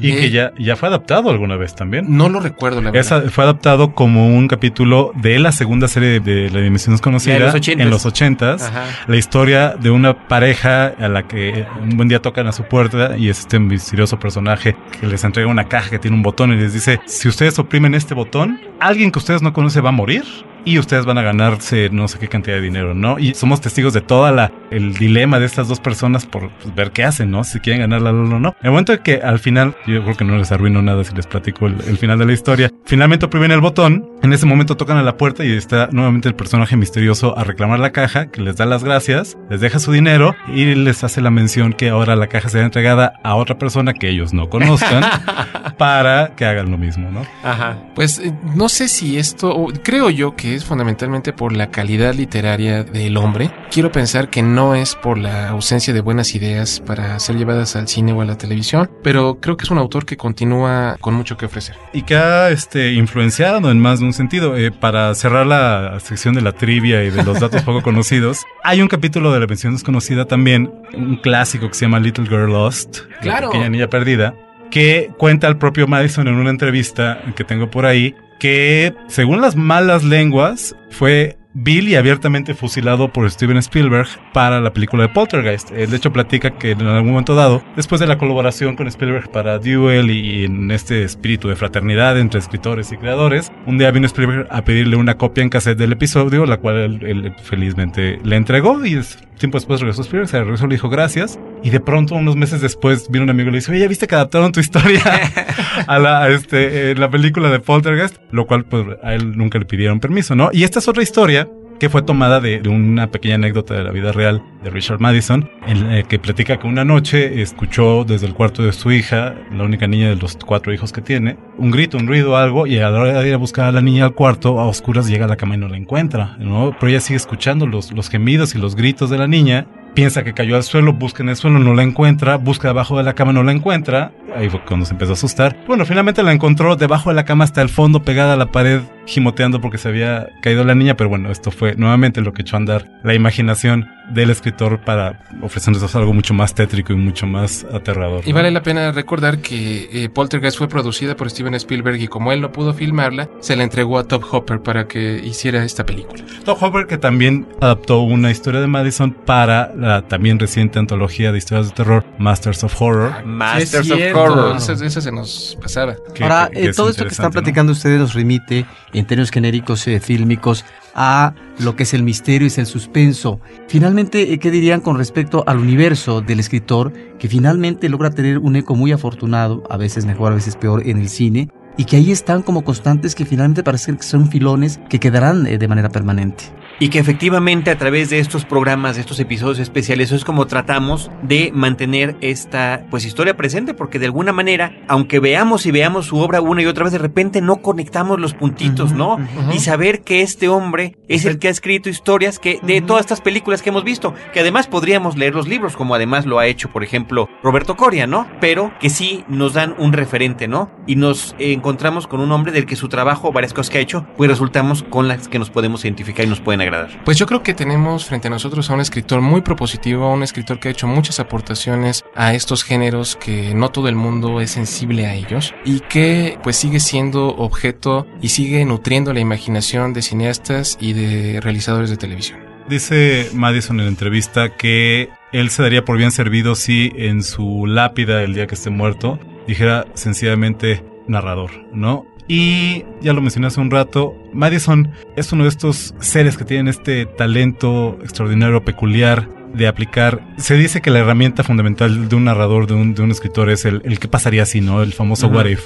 Y 0.00 0.10
Eh, 0.12 0.16
que 0.16 0.30
ya, 0.30 0.52
ya 0.58 0.76
fue 0.76 0.88
adaptado 0.88 1.30
alguna 1.30 1.56
vez 1.56 1.74
también. 1.74 2.04
No 2.16 2.28
lo 2.28 2.40
recuerdo, 2.40 2.82
la 2.82 2.90
verdad. 2.90 3.00
Esa 3.00 3.30
fue 3.30 3.44
adaptado 3.44 3.94
como 3.94 4.28
un 4.36 4.46
capítulo 4.48 5.12
de 5.14 5.38
la 5.38 5.50
segunda 5.52 5.88
serie 5.88 6.20
de 6.20 6.50
La 6.50 6.60
Dimensión 6.60 6.94
Desconocida 6.94 7.38
los 7.38 7.54
ochentas. 7.54 7.84
en 7.84 7.90
los 7.90 8.04
ochentas. 8.06 8.62
Ajá. 8.62 8.84
La 9.06 9.16
historia 9.16 9.74
de 9.80 9.90
una 9.90 10.28
pareja 10.28 10.88
a 10.88 11.08
la 11.08 11.26
que 11.26 11.64
un 11.80 11.96
buen 11.96 12.08
día 12.08 12.20
tocan 12.20 12.46
a 12.46 12.52
su 12.52 12.64
puerta 12.64 13.16
y 13.16 13.28
es 13.28 13.40
este 13.40 13.58
misterioso 13.58 14.01
personaje 14.18 14.76
que 15.00 15.06
les 15.06 15.24
entrega 15.24 15.48
una 15.48 15.68
caja 15.68 15.90
que 15.90 15.98
tiene 15.98 16.16
un 16.16 16.22
botón 16.22 16.52
y 16.52 16.56
les 16.56 16.72
dice, 16.72 17.00
si 17.06 17.28
ustedes 17.28 17.58
oprimen 17.58 17.94
este 17.94 18.14
botón, 18.14 18.60
alguien 18.80 19.10
que 19.10 19.18
ustedes 19.18 19.42
no 19.42 19.52
conocen 19.52 19.84
va 19.84 19.90
a 19.90 19.92
morir. 19.92 20.24
Y 20.64 20.78
ustedes 20.78 21.04
van 21.04 21.18
a 21.18 21.22
ganarse 21.22 21.90
no 21.90 22.08
sé 22.08 22.18
qué 22.18 22.28
cantidad 22.28 22.56
de 22.56 22.62
dinero, 22.62 22.94
¿no? 22.94 23.18
Y 23.18 23.34
somos 23.34 23.60
testigos 23.60 23.92
de 23.92 24.00
toda 24.00 24.32
la 24.32 24.52
el 24.70 24.94
dilema 24.94 25.38
de 25.38 25.46
estas 25.46 25.68
dos 25.68 25.80
personas 25.80 26.26
por 26.26 26.50
pues, 26.50 26.74
ver 26.74 26.92
qué 26.92 27.04
hacen, 27.04 27.30
¿no? 27.30 27.44
Si 27.44 27.60
quieren 27.60 27.82
ganar 27.82 28.02
la 28.02 28.12
luna 28.12 28.36
o 28.36 28.40
no. 28.40 28.48
En 28.60 28.66
el 28.66 28.70
momento 28.70 28.92
en 28.92 29.00
que 29.00 29.16
al 29.16 29.38
final, 29.38 29.76
yo 29.86 30.02
creo 30.02 30.16
que 30.16 30.24
no 30.24 30.36
les 30.36 30.52
arruino 30.52 30.82
nada 30.82 31.04
si 31.04 31.14
les 31.14 31.26
platico 31.26 31.66
el, 31.66 31.76
el 31.86 31.98
final 31.98 32.18
de 32.18 32.26
la 32.26 32.32
historia. 32.32 32.70
Finalmente 32.84 33.26
oprimen 33.26 33.50
el 33.50 33.60
botón, 33.60 34.08
en 34.22 34.32
ese 34.32 34.46
momento 34.46 34.76
tocan 34.76 34.96
a 34.96 35.02
la 35.02 35.16
puerta 35.16 35.44
y 35.44 35.52
está 35.52 35.88
nuevamente 35.92 36.28
el 36.28 36.34
personaje 36.34 36.76
misterioso 36.76 37.36
a 37.36 37.44
reclamar 37.44 37.80
la 37.80 37.92
caja, 37.92 38.30
que 38.30 38.40
les 38.40 38.56
da 38.56 38.66
las 38.66 38.84
gracias, 38.84 39.36
les 39.50 39.60
deja 39.60 39.78
su 39.78 39.92
dinero 39.92 40.34
y 40.48 40.74
les 40.74 41.04
hace 41.04 41.20
la 41.20 41.30
mención 41.30 41.72
que 41.72 41.88
ahora 41.88 42.16
la 42.16 42.28
caja 42.28 42.48
será 42.48 42.64
entregada 42.64 43.14
a 43.24 43.34
otra 43.34 43.58
persona 43.58 43.94
que 43.94 44.08
ellos 44.08 44.32
no 44.32 44.48
conozcan 44.48 45.04
para 45.78 46.34
que 46.36 46.44
hagan 46.44 46.70
lo 46.70 46.78
mismo, 46.78 47.10
¿no? 47.10 47.26
Ajá. 47.42 47.78
Pues 47.94 48.18
eh, 48.18 48.32
no 48.54 48.68
sé 48.68 48.88
si 48.88 49.18
esto, 49.18 49.68
creo 49.82 50.10
yo 50.10 50.36
que 50.36 50.51
es 50.54 50.64
fundamentalmente 50.64 51.32
por 51.32 51.52
la 51.54 51.70
calidad 51.70 52.14
literaria 52.14 52.84
del 52.84 53.16
hombre. 53.16 53.50
Quiero 53.70 53.90
pensar 53.92 54.30
que 54.30 54.42
no 54.42 54.74
es 54.74 54.94
por 54.94 55.18
la 55.18 55.48
ausencia 55.48 55.92
de 55.94 56.00
buenas 56.00 56.34
ideas 56.34 56.80
para 56.86 57.18
ser 57.18 57.36
llevadas 57.36 57.76
al 57.76 57.88
cine 57.88 58.12
o 58.12 58.20
a 58.20 58.24
la 58.24 58.36
televisión, 58.38 58.90
pero 59.02 59.38
creo 59.40 59.56
que 59.56 59.64
es 59.64 59.70
un 59.70 59.78
autor 59.78 60.04
que 60.04 60.16
continúa 60.16 60.96
con 61.00 61.14
mucho 61.14 61.36
que 61.36 61.46
ofrecer. 61.46 61.76
y 61.92 62.02
que 62.02 62.16
ha 62.16 62.50
este, 62.50 62.92
influenciado 62.92 63.70
en 63.70 63.80
más 63.80 64.00
de 64.00 64.06
un 64.06 64.12
sentido. 64.12 64.56
Eh, 64.56 64.70
para 64.70 65.14
cerrar 65.14 65.46
la 65.46 65.98
sección 66.00 66.34
de 66.34 66.40
la 66.42 66.52
trivia 66.52 67.02
y 67.04 67.10
de 67.10 67.22
los 67.22 67.40
datos 67.40 67.62
poco 67.62 67.82
conocidos, 67.82 68.38
hay 68.64 68.80
un 68.82 68.88
capítulo 68.88 69.32
de 69.32 69.40
la 69.40 69.46
mención 69.46 69.72
desconocida 69.74 70.26
también, 70.26 70.72
un 70.94 71.16
clásico 71.16 71.68
que 71.68 71.74
se 71.74 71.84
llama 71.86 72.00
Little 72.00 72.26
Girl 72.26 72.50
Lost, 72.52 73.00
Claro. 73.20 73.46
la 73.46 73.50
pequeña 73.52 73.68
niña 73.70 73.88
perdida, 73.88 74.34
que 74.70 75.10
cuenta 75.18 75.48
el 75.48 75.56
propio 75.58 75.86
Madison 75.86 76.26
en 76.28 76.34
una 76.34 76.50
entrevista 76.50 77.20
que 77.36 77.44
tengo 77.44 77.70
por 77.70 77.84
ahí, 77.86 78.14
que 78.42 78.92
según 79.06 79.40
las 79.40 79.54
malas 79.54 80.02
lenguas 80.02 80.74
fue 80.90 81.38
vil 81.54 81.88
y 81.88 81.94
abiertamente 81.94 82.54
fusilado 82.54 83.12
por 83.12 83.30
Steven 83.30 83.58
Spielberg 83.58 84.08
para 84.32 84.60
la 84.60 84.72
película 84.72 85.04
de 85.04 85.10
Poltergeist. 85.10 85.70
Él 85.70 85.90
de 85.90 85.96
hecho 85.96 86.12
platica 86.12 86.50
que 86.58 86.72
en 86.72 86.82
algún 86.82 87.10
momento 87.10 87.36
dado, 87.36 87.62
después 87.76 88.00
de 88.00 88.08
la 88.08 88.18
colaboración 88.18 88.74
con 88.74 88.88
Spielberg 88.88 89.30
para 89.30 89.60
Duel 89.60 90.10
y 90.10 90.46
en 90.46 90.72
este 90.72 91.04
espíritu 91.04 91.46
de 91.46 91.54
fraternidad 91.54 92.18
entre 92.18 92.40
escritores 92.40 92.90
y 92.90 92.96
creadores, 92.96 93.52
un 93.64 93.78
día 93.78 93.92
vino 93.92 94.06
Spielberg 94.06 94.48
a 94.50 94.64
pedirle 94.64 94.96
una 94.96 95.16
copia 95.16 95.44
en 95.44 95.48
cassette 95.48 95.78
del 95.78 95.92
episodio, 95.92 96.44
la 96.44 96.56
cual 96.56 96.76
él, 96.78 97.00
él 97.02 97.34
felizmente 97.44 98.18
le 98.24 98.34
entregó 98.34 98.84
y 98.84 98.98
tiempo 99.42 99.58
después 99.58 99.80
regresó 99.80 100.02
Spielberg, 100.02 100.28
se 100.28 100.38
regresó, 100.38 100.68
le 100.68 100.76
dijo 100.76 100.88
gracias 100.88 101.36
y 101.64 101.70
de 101.70 101.80
pronto 101.80 102.14
unos 102.14 102.36
meses 102.36 102.60
después 102.60 103.08
vino 103.10 103.24
un 103.24 103.30
amigo 103.30 103.48
y 103.48 103.52
le 103.52 103.58
dice, 103.58 103.72
oye, 103.72 103.80
¿ya 103.80 103.88
viste 103.88 104.06
que 104.06 104.14
adaptaron 104.14 104.52
tu 104.52 104.60
historia 104.60 105.02
a 105.88 105.98
la, 105.98 106.22
a 106.22 106.30
este, 106.30 106.92
eh, 106.92 106.94
la 106.94 107.10
película 107.10 107.50
de 107.50 107.58
Poltergeist? 107.58 108.18
Lo 108.30 108.46
cual 108.46 108.64
pues 108.64 108.86
a 109.02 109.14
él 109.14 109.36
nunca 109.36 109.58
le 109.58 109.64
pidieron 109.64 109.98
permiso, 109.98 110.36
¿no? 110.36 110.50
Y 110.52 110.62
esta 110.62 110.78
es 110.78 110.86
otra 110.86 111.02
historia 111.02 111.48
que 111.82 111.88
fue 111.88 112.02
tomada 112.02 112.38
de, 112.38 112.60
de 112.60 112.68
una 112.68 113.10
pequeña 113.10 113.34
anécdota 113.34 113.74
de 113.74 113.82
la 113.82 113.90
vida 113.90 114.12
real 114.12 114.40
de 114.62 114.70
Richard 114.70 115.00
Madison, 115.00 115.50
en 115.66 115.88
la 115.88 116.04
que 116.04 116.20
platica 116.20 116.56
que 116.56 116.68
una 116.68 116.84
noche 116.84 117.42
escuchó 117.42 118.04
desde 118.04 118.28
el 118.28 118.34
cuarto 118.34 118.62
de 118.62 118.72
su 118.72 118.92
hija, 118.92 119.34
la 119.50 119.64
única 119.64 119.88
niña 119.88 120.08
de 120.08 120.14
los 120.14 120.36
cuatro 120.36 120.72
hijos 120.72 120.92
que 120.92 121.00
tiene, 121.00 121.38
un 121.58 121.72
grito, 121.72 121.96
un 121.96 122.06
ruido, 122.06 122.36
algo, 122.36 122.68
y 122.68 122.78
a 122.78 122.88
la 122.88 123.00
hora 123.00 123.20
de 123.20 123.26
ir 123.26 123.34
a 123.34 123.36
buscar 123.36 123.64
a 123.64 123.72
la 123.72 123.80
niña 123.80 124.04
al 124.04 124.14
cuarto, 124.14 124.60
a 124.60 124.68
oscuras 124.68 125.08
llega 125.08 125.24
a 125.24 125.28
la 125.28 125.36
cama 125.36 125.56
y 125.56 125.58
no 125.58 125.66
la 125.66 125.76
encuentra, 125.76 126.36
¿no? 126.38 126.72
Pero 126.78 126.90
ella 126.90 127.00
sigue 127.00 127.16
escuchando 127.16 127.66
los, 127.66 127.90
los 127.90 128.08
gemidos 128.08 128.54
y 128.54 128.58
los 128.58 128.76
gritos 128.76 129.10
de 129.10 129.18
la 129.18 129.26
niña, 129.26 129.66
piensa 129.94 130.24
que 130.24 130.32
cayó 130.32 130.56
al 130.56 130.62
suelo, 130.62 130.92
busca 130.92 131.22
en 131.22 131.28
el 131.28 131.36
suelo, 131.36 131.58
no 131.58 131.74
la 131.74 131.82
encuentra, 131.82 132.36
busca 132.36 132.68
debajo 132.68 132.96
de 132.96 133.04
la 133.04 133.14
cama, 133.14 133.32
no 133.32 133.42
la 133.42 133.52
encuentra. 133.52 134.12
Ahí 134.34 134.48
fue 134.48 134.64
cuando 134.64 134.86
se 134.86 134.92
empezó 134.92 135.12
a 135.12 135.14
asustar. 135.14 135.56
Bueno, 135.66 135.84
finalmente 135.84 136.22
la 136.22 136.32
encontró 136.32 136.76
debajo 136.76 137.10
de 137.10 137.16
la 137.16 137.24
cama 137.24 137.44
hasta 137.44 137.62
el 137.62 137.68
fondo, 137.68 138.02
pegada 138.02 138.34
a 138.34 138.36
la 138.36 138.50
pared, 138.50 138.80
gimoteando 139.06 139.60
porque 139.60 139.78
se 139.78 139.88
había 139.88 140.28
caído 140.42 140.64
la 140.64 140.74
niña. 140.74 140.96
Pero 140.96 141.10
bueno, 141.10 141.30
esto 141.30 141.50
fue 141.50 141.74
nuevamente 141.76 142.20
lo 142.20 142.32
que 142.32 142.42
echó 142.42 142.56
a 142.56 142.60
andar 142.60 142.90
la 143.02 143.14
imaginación 143.14 143.88
del 144.12 144.30
escritor 144.30 144.80
para 144.80 145.20
ofrecernos 145.42 145.94
algo 145.96 146.12
mucho 146.12 146.34
más 146.34 146.54
tétrico 146.54 146.92
y 146.92 146.96
mucho 146.96 147.26
más 147.26 147.64
aterrador. 147.72 148.22
Y 148.26 148.32
vale 148.32 148.50
la 148.50 148.62
pena 148.62 148.92
recordar 148.92 149.38
que 149.38 149.88
eh, 150.04 150.08
Poltergeist 150.08 150.58
fue 150.58 150.68
producida 150.68 151.16
por 151.16 151.30
Steven 151.30 151.54
Spielberg 151.54 152.00
y 152.00 152.08
como 152.08 152.32
él 152.32 152.40
no 152.40 152.52
pudo 152.52 152.74
filmarla, 152.74 153.28
se 153.40 153.56
la 153.56 153.64
entregó 153.64 153.98
a 153.98 154.04
Top 154.04 154.24
Hopper 154.30 154.60
para 154.60 154.86
que 154.86 155.20
hiciera 155.24 155.64
esta 155.64 155.84
película. 155.86 156.22
Top 156.44 156.62
Hopper 156.62 156.86
que 156.86 156.98
también 156.98 157.46
adaptó 157.60 158.00
una 158.00 158.30
historia 158.30 158.60
de 158.60 158.66
Madison 158.66 159.12
para 159.12 159.72
la 159.74 160.02
también 160.02 160.38
reciente 160.38 160.78
antología 160.78 161.32
de 161.32 161.38
historias 161.38 161.68
de 161.68 161.74
terror 161.74 162.04
Masters 162.18 162.62
of 162.64 162.80
Horror. 162.80 163.24
Masters 163.24 163.86
Sí, 163.86 163.92
of. 163.92 164.16
Horror. 164.16 164.56
Eso, 164.56 164.72
eso 164.72 165.00
se 165.00 165.12
nos 165.12 165.56
pasaba. 165.60 165.94
que- 166.14 166.22
Ahora, 166.22 166.48
que- 166.52 166.60
que 166.60 166.66
eh, 166.66 166.70
es 166.70 166.76
todo 166.76 166.90
esto 166.90 167.04
que 167.04 167.10
están 167.10 167.32
platicando 167.32 167.72
ustedes 167.72 167.98
nos 167.98 168.14
remite, 168.14 168.66
en 168.92 169.06
términos 169.06 169.30
genéricos 169.30 169.86
eh, 169.88 170.00
fílmicos, 170.00 170.64
a 170.94 171.34
lo 171.58 171.76
que 171.76 171.84
es 171.84 171.94
el 171.94 172.02
misterio 172.02 172.48
y 172.48 172.60
el 172.60 172.66
suspenso. 172.66 173.40
Finalmente, 173.68 174.32
eh, 174.32 174.38
¿qué 174.38 174.50
dirían 174.50 174.80
con 174.80 174.98
respecto 174.98 175.44
al 175.46 175.58
universo 175.58 176.20
del 176.20 176.40
escritor, 176.40 176.92
que 177.18 177.28
finalmente 177.28 177.88
logra 177.88 178.10
tener 178.10 178.38
un 178.38 178.56
eco 178.56 178.74
muy 178.74 178.92
afortunado, 178.92 179.62
a 179.70 179.76
veces 179.76 180.04
mejor, 180.04 180.32
a 180.32 180.36
veces 180.36 180.56
peor, 180.56 180.86
en 180.86 180.98
el 180.98 181.08
cine? 181.08 181.48
Y 181.76 181.84
que 181.84 181.96
ahí 181.96 182.12
están 182.12 182.42
como 182.42 182.64
constantes 182.64 183.14
que 183.14 183.24
finalmente 183.24 183.62
parecen 183.62 183.96
que 183.96 184.02
son 184.02 184.28
filones 184.28 184.78
que 184.90 185.00
quedarán 185.00 185.46
eh, 185.46 185.58
de 185.58 185.68
manera 185.68 185.88
permanente. 185.88 186.44
Y 186.78 186.88
que 186.88 186.98
efectivamente 186.98 187.70
a 187.70 187.78
través 187.78 188.10
de 188.10 188.18
estos 188.18 188.44
programas, 188.44 188.96
de 188.96 189.02
estos 189.02 189.20
episodios 189.20 189.58
especiales, 189.58 190.08
eso 190.08 190.16
es 190.16 190.24
como 190.24 190.46
tratamos 190.46 191.10
de 191.22 191.52
mantener 191.54 192.16
esta 192.20 192.86
pues 192.90 193.04
historia 193.04 193.36
presente, 193.36 193.74
porque 193.74 193.98
de 193.98 194.06
alguna 194.06 194.32
manera, 194.32 194.72
aunque 194.88 195.20
veamos 195.20 195.66
y 195.66 195.70
veamos 195.70 196.06
su 196.06 196.18
obra 196.18 196.40
una 196.40 196.62
y 196.62 196.66
otra 196.66 196.84
vez, 196.84 196.92
de 196.92 196.98
repente 196.98 197.40
no 197.40 197.62
conectamos 197.62 198.18
los 198.18 198.34
puntitos, 198.34 198.92
¿no? 198.92 199.18
Y 199.52 199.60
saber 199.60 200.02
que 200.02 200.22
este 200.22 200.48
hombre 200.48 200.96
es 201.08 201.24
el 201.24 201.38
que 201.38 201.48
ha 201.48 201.50
escrito 201.50 201.88
historias 201.88 202.38
que 202.38 202.58
de 202.62 202.80
todas 202.80 203.00
estas 203.00 203.20
películas 203.20 203.62
que 203.62 203.70
hemos 203.70 203.84
visto, 203.84 204.14
que 204.32 204.40
además 204.40 204.66
podríamos 204.66 205.16
leer 205.16 205.34
los 205.34 205.46
libros, 205.48 205.76
como 205.76 205.94
además 205.94 206.26
lo 206.26 206.38
ha 206.38 206.46
hecho, 206.46 206.70
por 206.70 206.82
ejemplo, 206.82 207.28
Roberto 207.42 207.76
Coria, 207.76 208.06
¿no? 208.06 208.26
Pero 208.40 208.72
que 208.80 208.90
sí 208.90 209.24
nos 209.28 209.54
dan 209.54 209.74
un 209.78 209.92
referente, 209.92 210.48
¿no? 210.48 210.70
Y 210.86 210.96
nos 210.96 211.34
encontramos 211.38 212.06
con 212.06 212.20
un 212.20 212.32
hombre 212.32 212.52
del 212.52 212.66
que 212.66 212.76
su 212.76 212.88
trabajo, 212.88 213.32
varias 213.32 213.52
cosas 213.52 213.70
que 213.70 213.78
ha 213.78 213.82
hecho, 213.82 214.06
pues 214.16 214.30
resultamos 214.30 214.82
con 214.82 215.08
las 215.08 215.28
que 215.28 215.38
nos 215.38 215.50
podemos 215.50 215.84
identificar 215.84 216.26
y 216.26 216.28
nos 216.28 216.40
pueden 216.40 216.61
agradar. 216.62 217.04
Pues 217.04 217.18
yo 217.18 217.26
creo 217.26 217.42
que 217.42 217.54
tenemos 217.54 218.04
frente 218.04 218.28
a 218.28 218.30
nosotros 218.30 218.70
a 218.70 218.74
un 218.74 218.80
escritor 218.80 219.20
muy 219.20 219.42
propositivo, 219.42 220.04
a 220.06 220.12
un 220.12 220.22
escritor 220.22 220.58
que 220.58 220.68
ha 220.68 220.70
hecho 220.70 220.86
muchas 220.86 221.20
aportaciones 221.20 222.04
a 222.14 222.34
estos 222.34 222.64
géneros 222.64 223.16
que 223.16 223.54
no 223.54 223.70
todo 223.70 223.88
el 223.88 223.96
mundo 223.96 224.40
es 224.40 224.50
sensible 224.52 225.06
a 225.06 225.14
ellos 225.14 225.54
y 225.64 225.80
que 225.80 226.38
pues 226.42 226.56
sigue 226.56 226.80
siendo 226.80 227.28
objeto 227.28 228.06
y 228.20 228.28
sigue 228.28 228.64
nutriendo 228.64 229.12
la 229.12 229.20
imaginación 229.20 229.92
de 229.92 230.02
cineastas 230.02 230.78
y 230.80 230.92
de 230.92 231.40
realizadores 231.40 231.90
de 231.90 231.96
televisión. 231.96 232.40
Dice 232.68 233.28
Madison 233.34 233.80
en 233.80 233.86
la 233.86 233.90
entrevista 233.90 234.56
que 234.56 235.10
él 235.32 235.50
se 235.50 235.62
daría 235.62 235.84
por 235.84 235.98
bien 235.98 236.10
servido 236.10 236.54
si 236.54 236.92
en 236.96 237.22
su 237.22 237.66
lápida 237.66 238.22
el 238.22 238.34
día 238.34 238.46
que 238.46 238.54
esté 238.54 238.70
muerto 238.70 239.18
dijera 239.46 239.86
sencillamente 239.94 240.84
narrador, 241.06 241.50
¿no? 241.72 242.06
Y 242.28 242.84
ya 243.02 243.12
lo 243.12 243.20
mencioné 243.20 243.48
hace 243.48 243.60
un 243.60 243.70
rato, 243.70 244.14
Madison 244.32 244.90
es 245.16 245.32
uno 245.32 245.42
de 245.44 245.48
estos 245.50 245.94
seres 246.00 246.36
que 246.38 246.44
tienen 246.44 246.68
este 246.68 247.04
talento 247.06 247.98
extraordinario, 248.02 248.64
peculiar 248.64 249.28
de 249.52 249.66
aplicar. 249.66 250.26
Se 250.38 250.56
dice 250.56 250.80
que 250.80 250.90
la 250.90 251.00
herramienta 251.00 251.42
fundamental 251.44 252.08
de 252.08 252.16
un 252.16 252.24
narrador, 252.24 252.66
de 252.66 252.72
un, 252.72 252.94
de 252.94 253.02
un 253.02 253.10
escritor, 253.10 253.50
es 253.50 253.66
el, 253.66 253.82
el 253.84 253.98
qué 253.98 254.08
pasaría 254.08 254.46
si, 254.46 254.62
¿no? 254.62 254.82
El 254.82 254.94
famoso 254.94 255.26
Ujú. 255.26 255.36
what 255.36 255.44
if. 255.46 255.60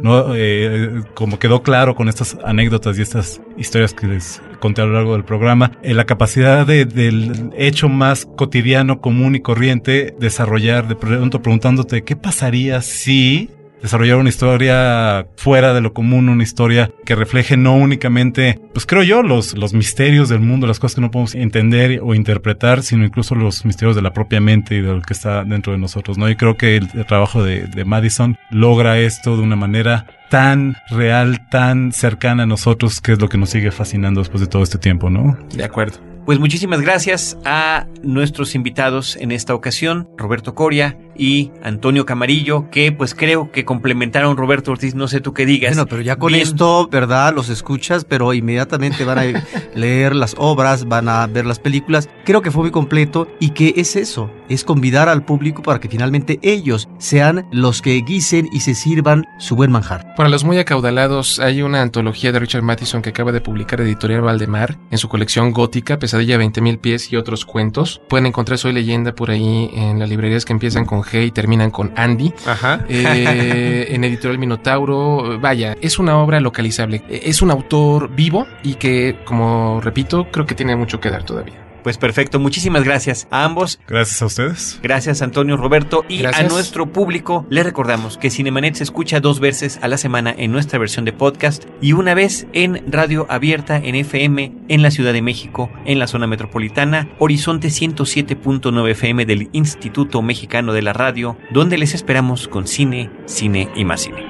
¿no? 0.00 0.36
Eh, 0.36 1.00
como 1.14 1.40
quedó 1.40 1.62
claro 1.64 1.96
con 1.96 2.08
estas 2.08 2.38
anécdotas 2.44 2.96
y 2.98 3.02
estas 3.02 3.40
historias 3.58 3.94
que 3.94 4.06
les 4.06 4.40
conté 4.60 4.82
a 4.82 4.84
lo 4.86 4.92
largo 4.92 5.14
del 5.14 5.24
programa, 5.24 5.72
eh, 5.82 5.92
la 5.92 6.04
capacidad 6.04 6.64
de- 6.64 6.84
del 6.84 7.50
hecho 7.56 7.88
más 7.88 8.26
cotidiano, 8.36 9.00
común 9.00 9.34
y 9.34 9.40
corriente, 9.40 10.14
desarrollar 10.20 10.86
de 10.86 10.94
pronto 10.94 11.42
preguntándote 11.42 12.04
qué 12.04 12.14
pasaría 12.14 12.80
si 12.80 13.50
desarrollar 13.82 14.16
una 14.16 14.28
historia 14.28 15.26
fuera 15.36 15.74
de 15.74 15.80
lo 15.80 15.92
común, 15.92 16.28
una 16.28 16.42
historia 16.42 16.90
que 17.04 17.14
refleje 17.14 17.56
no 17.56 17.74
únicamente, 17.74 18.60
pues 18.72 18.86
creo 18.86 19.02
yo, 19.02 19.22
los, 19.22 19.56
los 19.56 19.74
misterios 19.74 20.28
del 20.28 20.40
mundo, 20.40 20.66
las 20.66 20.78
cosas 20.78 20.94
que 20.94 21.00
no 21.00 21.10
podemos 21.10 21.34
entender 21.34 22.00
o 22.02 22.14
interpretar, 22.14 22.82
sino 22.82 23.04
incluso 23.04 23.34
los 23.34 23.64
misterios 23.64 23.96
de 23.96 24.02
la 24.02 24.12
propia 24.12 24.40
mente 24.40 24.76
y 24.76 24.80
de 24.80 24.92
lo 24.94 25.02
que 25.02 25.12
está 25.12 25.44
dentro 25.44 25.72
de 25.72 25.78
nosotros, 25.78 26.16
¿no? 26.16 26.30
Y 26.30 26.36
creo 26.36 26.56
que 26.56 26.76
el, 26.76 26.88
trabajo 27.06 27.42
de, 27.42 27.66
de 27.66 27.84
Madison 27.84 28.36
logra 28.50 28.98
esto 28.98 29.36
de 29.36 29.42
una 29.42 29.56
manera 29.56 30.06
tan 30.30 30.76
real, 30.88 31.48
tan 31.50 31.92
cercana 31.92 32.44
a 32.44 32.46
nosotros, 32.46 33.00
que 33.00 33.12
es 33.12 33.20
lo 33.20 33.28
que 33.28 33.36
nos 33.36 33.50
sigue 33.50 33.70
fascinando 33.70 34.20
después 34.20 34.40
de 34.40 34.46
todo 34.46 34.62
este 34.62 34.78
tiempo, 34.78 35.10
¿no? 35.10 35.36
De 35.54 35.64
acuerdo. 35.64 35.98
Pues 36.24 36.38
muchísimas 36.38 36.80
gracias 36.80 37.36
a 37.44 37.88
nuestros 38.02 38.54
invitados 38.54 39.16
en 39.16 39.32
esta 39.32 39.54
ocasión, 39.56 40.08
Roberto 40.16 40.54
Coria 40.54 40.96
y 41.16 41.50
Antonio 41.62 42.06
Camarillo, 42.06 42.70
que 42.70 42.92
pues 42.92 43.14
creo 43.14 43.50
que 43.52 43.64
complementaron 43.64 44.36
Roberto 44.36 44.72
Ortiz, 44.72 44.94
no 44.94 45.08
sé 45.08 45.20
tú 45.20 45.32
qué 45.32 45.46
digas. 45.46 45.74
Bueno, 45.74 45.86
pero 45.88 46.02
ya 46.02 46.16
con 46.16 46.32
Bien. 46.32 46.42
esto, 46.42 46.88
¿verdad? 46.90 47.34
Los 47.34 47.48
escuchas, 47.48 48.04
pero 48.04 48.32
inmediatamente 48.34 49.04
van 49.04 49.18
a 49.18 49.24
leer 49.74 50.14
las 50.14 50.34
obras, 50.38 50.86
van 50.86 51.08
a 51.08 51.26
ver 51.26 51.46
las 51.46 51.58
películas. 51.58 52.08
Creo 52.24 52.42
que 52.42 52.50
fue 52.50 52.62
muy 52.62 52.70
completo 52.70 53.28
y 53.40 53.50
que 53.50 53.74
es 53.76 53.96
eso, 53.96 54.30
es 54.48 54.64
convidar 54.64 55.08
al 55.08 55.24
público 55.24 55.62
para 55.62 55.80
que 55.80 55.88
finalmente 55.88 56.38
ellos 56.42 56.88
sean 56.98 57.46
los 57.52 57.82
que 57.82 57.94
guisen 58.02 58.48
y 58.52 58.60
se 58.60 58.74
sirvan 58.74 59.26
su 59.38 59.56
buen 59.56 59.70
manjar. 59.70 60.14
Para 60.16 60.28
los 60.28 60.44
muy 60.44 60.58
acaudalados, 60.58 61.38
hay 61.38 61.62
una 61.62 61.82
antología 61.82 62.32
de 62.32 62.38
Richard 62.38 62.62
Matheson 62.62 63.02
que 63.02 63.10
acaba 63.10 63.32
de 63.32 63.40
publicar 63.40 63.80
Editorial 63.80 64.22
Valdemar 64.22 64.78
en 64.90 64.98
su 64.98 65.08
colección 65.08 65.52
gótica, 65.52 65.98
Pesadilla 65.98 66.38
20.000 66.38 66.78
pies 66.80 67.12
y 67.12 67.16
otros 67.16 67.44
cuentos. 67.44 68.00
Pueden 68.08 68.26
encontrar 68.26 68.58
Soy 68.58 68.72
Leyenda 68.72 69.14
por 69.14 69.30
ahí 69.30 69.70
en 69.74 69.98
las 69.98 70.08
librerías 70.08 70.44
que 70.44 70.52
empiezan 70.52 70.84
con 70.84 71.01
G 71.02 71.26
y 71.26 71.30
terminan 71.30 71.70
con 71.70 71.92
Andy. 71.96 72.32
Ajá. 72.46 72.84
Eh, 72.88 73.86
en 73.90 74.04
Editorial 74.04 74.38
Minotauro, 74.38 75.38
vaya, 75.40 75.76
es 75.80 75.98
una 75.98 76.18
obra 76.18 76.40
localizable. 76.40 77.02
Es 77.08 77.42
un 77.42 77.50
autor 77.50 78.14
vivo 78.14 78.46
y 78.62 78.74
que, 78.74 79.20
como 79.24 79.80
repito, 79.80 80.28
creo 80.30 80.46
que 80.46 80.54
tiene 80.54 80.76
mucho 80.76 81.00
que 81.00 81.10
dar 81.10 81.24
todavía. 81.24 81.61
Pues 81.82 81.98
perfecto, 81.98 82.38
muchísimas 82.38 82.84
gracias 82.84 83.26
a 83.30 83.44
ambos. 83.44 83.80
Gracias 83.88 84.22
a 84.22 84.26
ustedes. 84.26 84.80
Gracias 84.82 85.22
Antonio 85.22 85.56
Roberto 85.56 86.04
y 86.08 86.18
Gracias. 86.18 86.44
a 86.44 86.52
nuestro 86.52 86.92
público 86.92 87.46
le 87.50 87.62
recordamos 87.62 88.18
que 88.18 88.30
Cinemanet 88.30 88.74
se 88.76 88.84
escucha 88.84 89.20
dos 89.20 89.40
veces 89.40 89.78
a 89.82 89.88
la 89.88 89.96
semana 89.96 90.34
en 90.36 90.52
nuestra 90.52 90.78
versión 90.78 91.04
de 91.04 91.12
podcast 91.12 91.64
y 91.80 91.92
una 91.92 92.14
vez 92.14 92.46
en 92.52 92.84
radio 92.90 93.26
abierta 93.28 93.76
en 93.78 93.94
FM 93.96 94.52
en 94.68 94.82
la 94.82 94.90
Ciudad 94.90 95.12
de 95.12 95.22
México, 95.22 95.70
en 95.84 95.98
la 95.98 96.06
zona 96.06 96.26
metropolitana, 96.26 97.08
Horizonte 97.18 97.68
107.9 97.68 98.90
FM 98.90 99.26
del 99.26 99.48
Instituto 99.52 100.22
Mexicano 100.22 100.72
de 100.72 100.82
la 100.82 100.92
Radio, 100.92 101.36
donde 101.50 101.78
les 101.78 101.94
esperamos 101.94 102.46
con 102.48 102.66
cine, 102.66 103.10
cine 103.26 103.68
y 103.74 103.84
más 103.84 104.02
cine. 104.02 104.22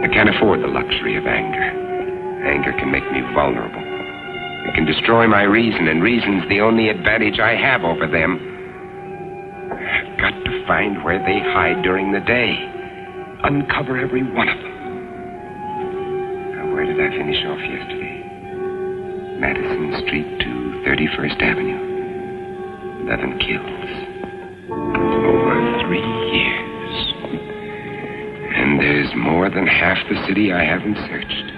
I 0.00 0.08
can't 0.14 0.28
afford 0.30 0.60
the 0.60 0.68
luxury 0.68 1.16
of 1.16 1.26
anger. 1.26 1.87
Anger 2.44 2.72
can 2.78 2.90
make 2.90 3.04
me 3.10 3.20
vulnerable. 3.34 3.82
It 4.68 4.74
can 4.74 4.84
destroy 4.84 5.26
my 5.26 5.42
reason, 5.42 5.88
and 5.88 6.02
reason's 6.02 6.48
the 6.48 6.60
only 6.60 6.88
advantage 6.88 7.40
I 7.40 7.56
have 7.56 7.82
over 7.84 8.06
them. 8.06 8.38
I've 9.72 10.18
got 10.20 10.30
to 10.44 10.66
find 10.66 11.02
where 11.02 11.18
they 11.18 11.38
hide 11.40 11.82
during 11.82 12.12
the 12.12 12.20
day. 12.20 12.52
Uncover 13.44 13.98
every 13.98 14.22
one 14.22 14.48
of 14.48 14.58
them. 14.58 14.76
Now, 16.54 16.74
where 16.74 16.84
did 16.84 17.00
I 17.00 17.10
finish 17.16 17.44
off 17.46 17.60
yesterday? 17.60 18.22
Madison 19.40 20.02
Street 20.06 20.38
to 20.40 20.82
31st 20.84 21.42
Avenue. 21.42 21.88
11 23.08 23.38
kills. 23.38 23.90
Over 24.68 25.56
three 25.86 26.04
years. 26.34 27.14
And 28.54 28.80
there's 28.80 29.14
more 29.16 29.48
than 29.48 29.66
half 29.66 29.98
the 30.08 30.26
city 30.26 30.52
I 30.52 30.64
haven't 30.64 30.96
searched. 31.08 31.57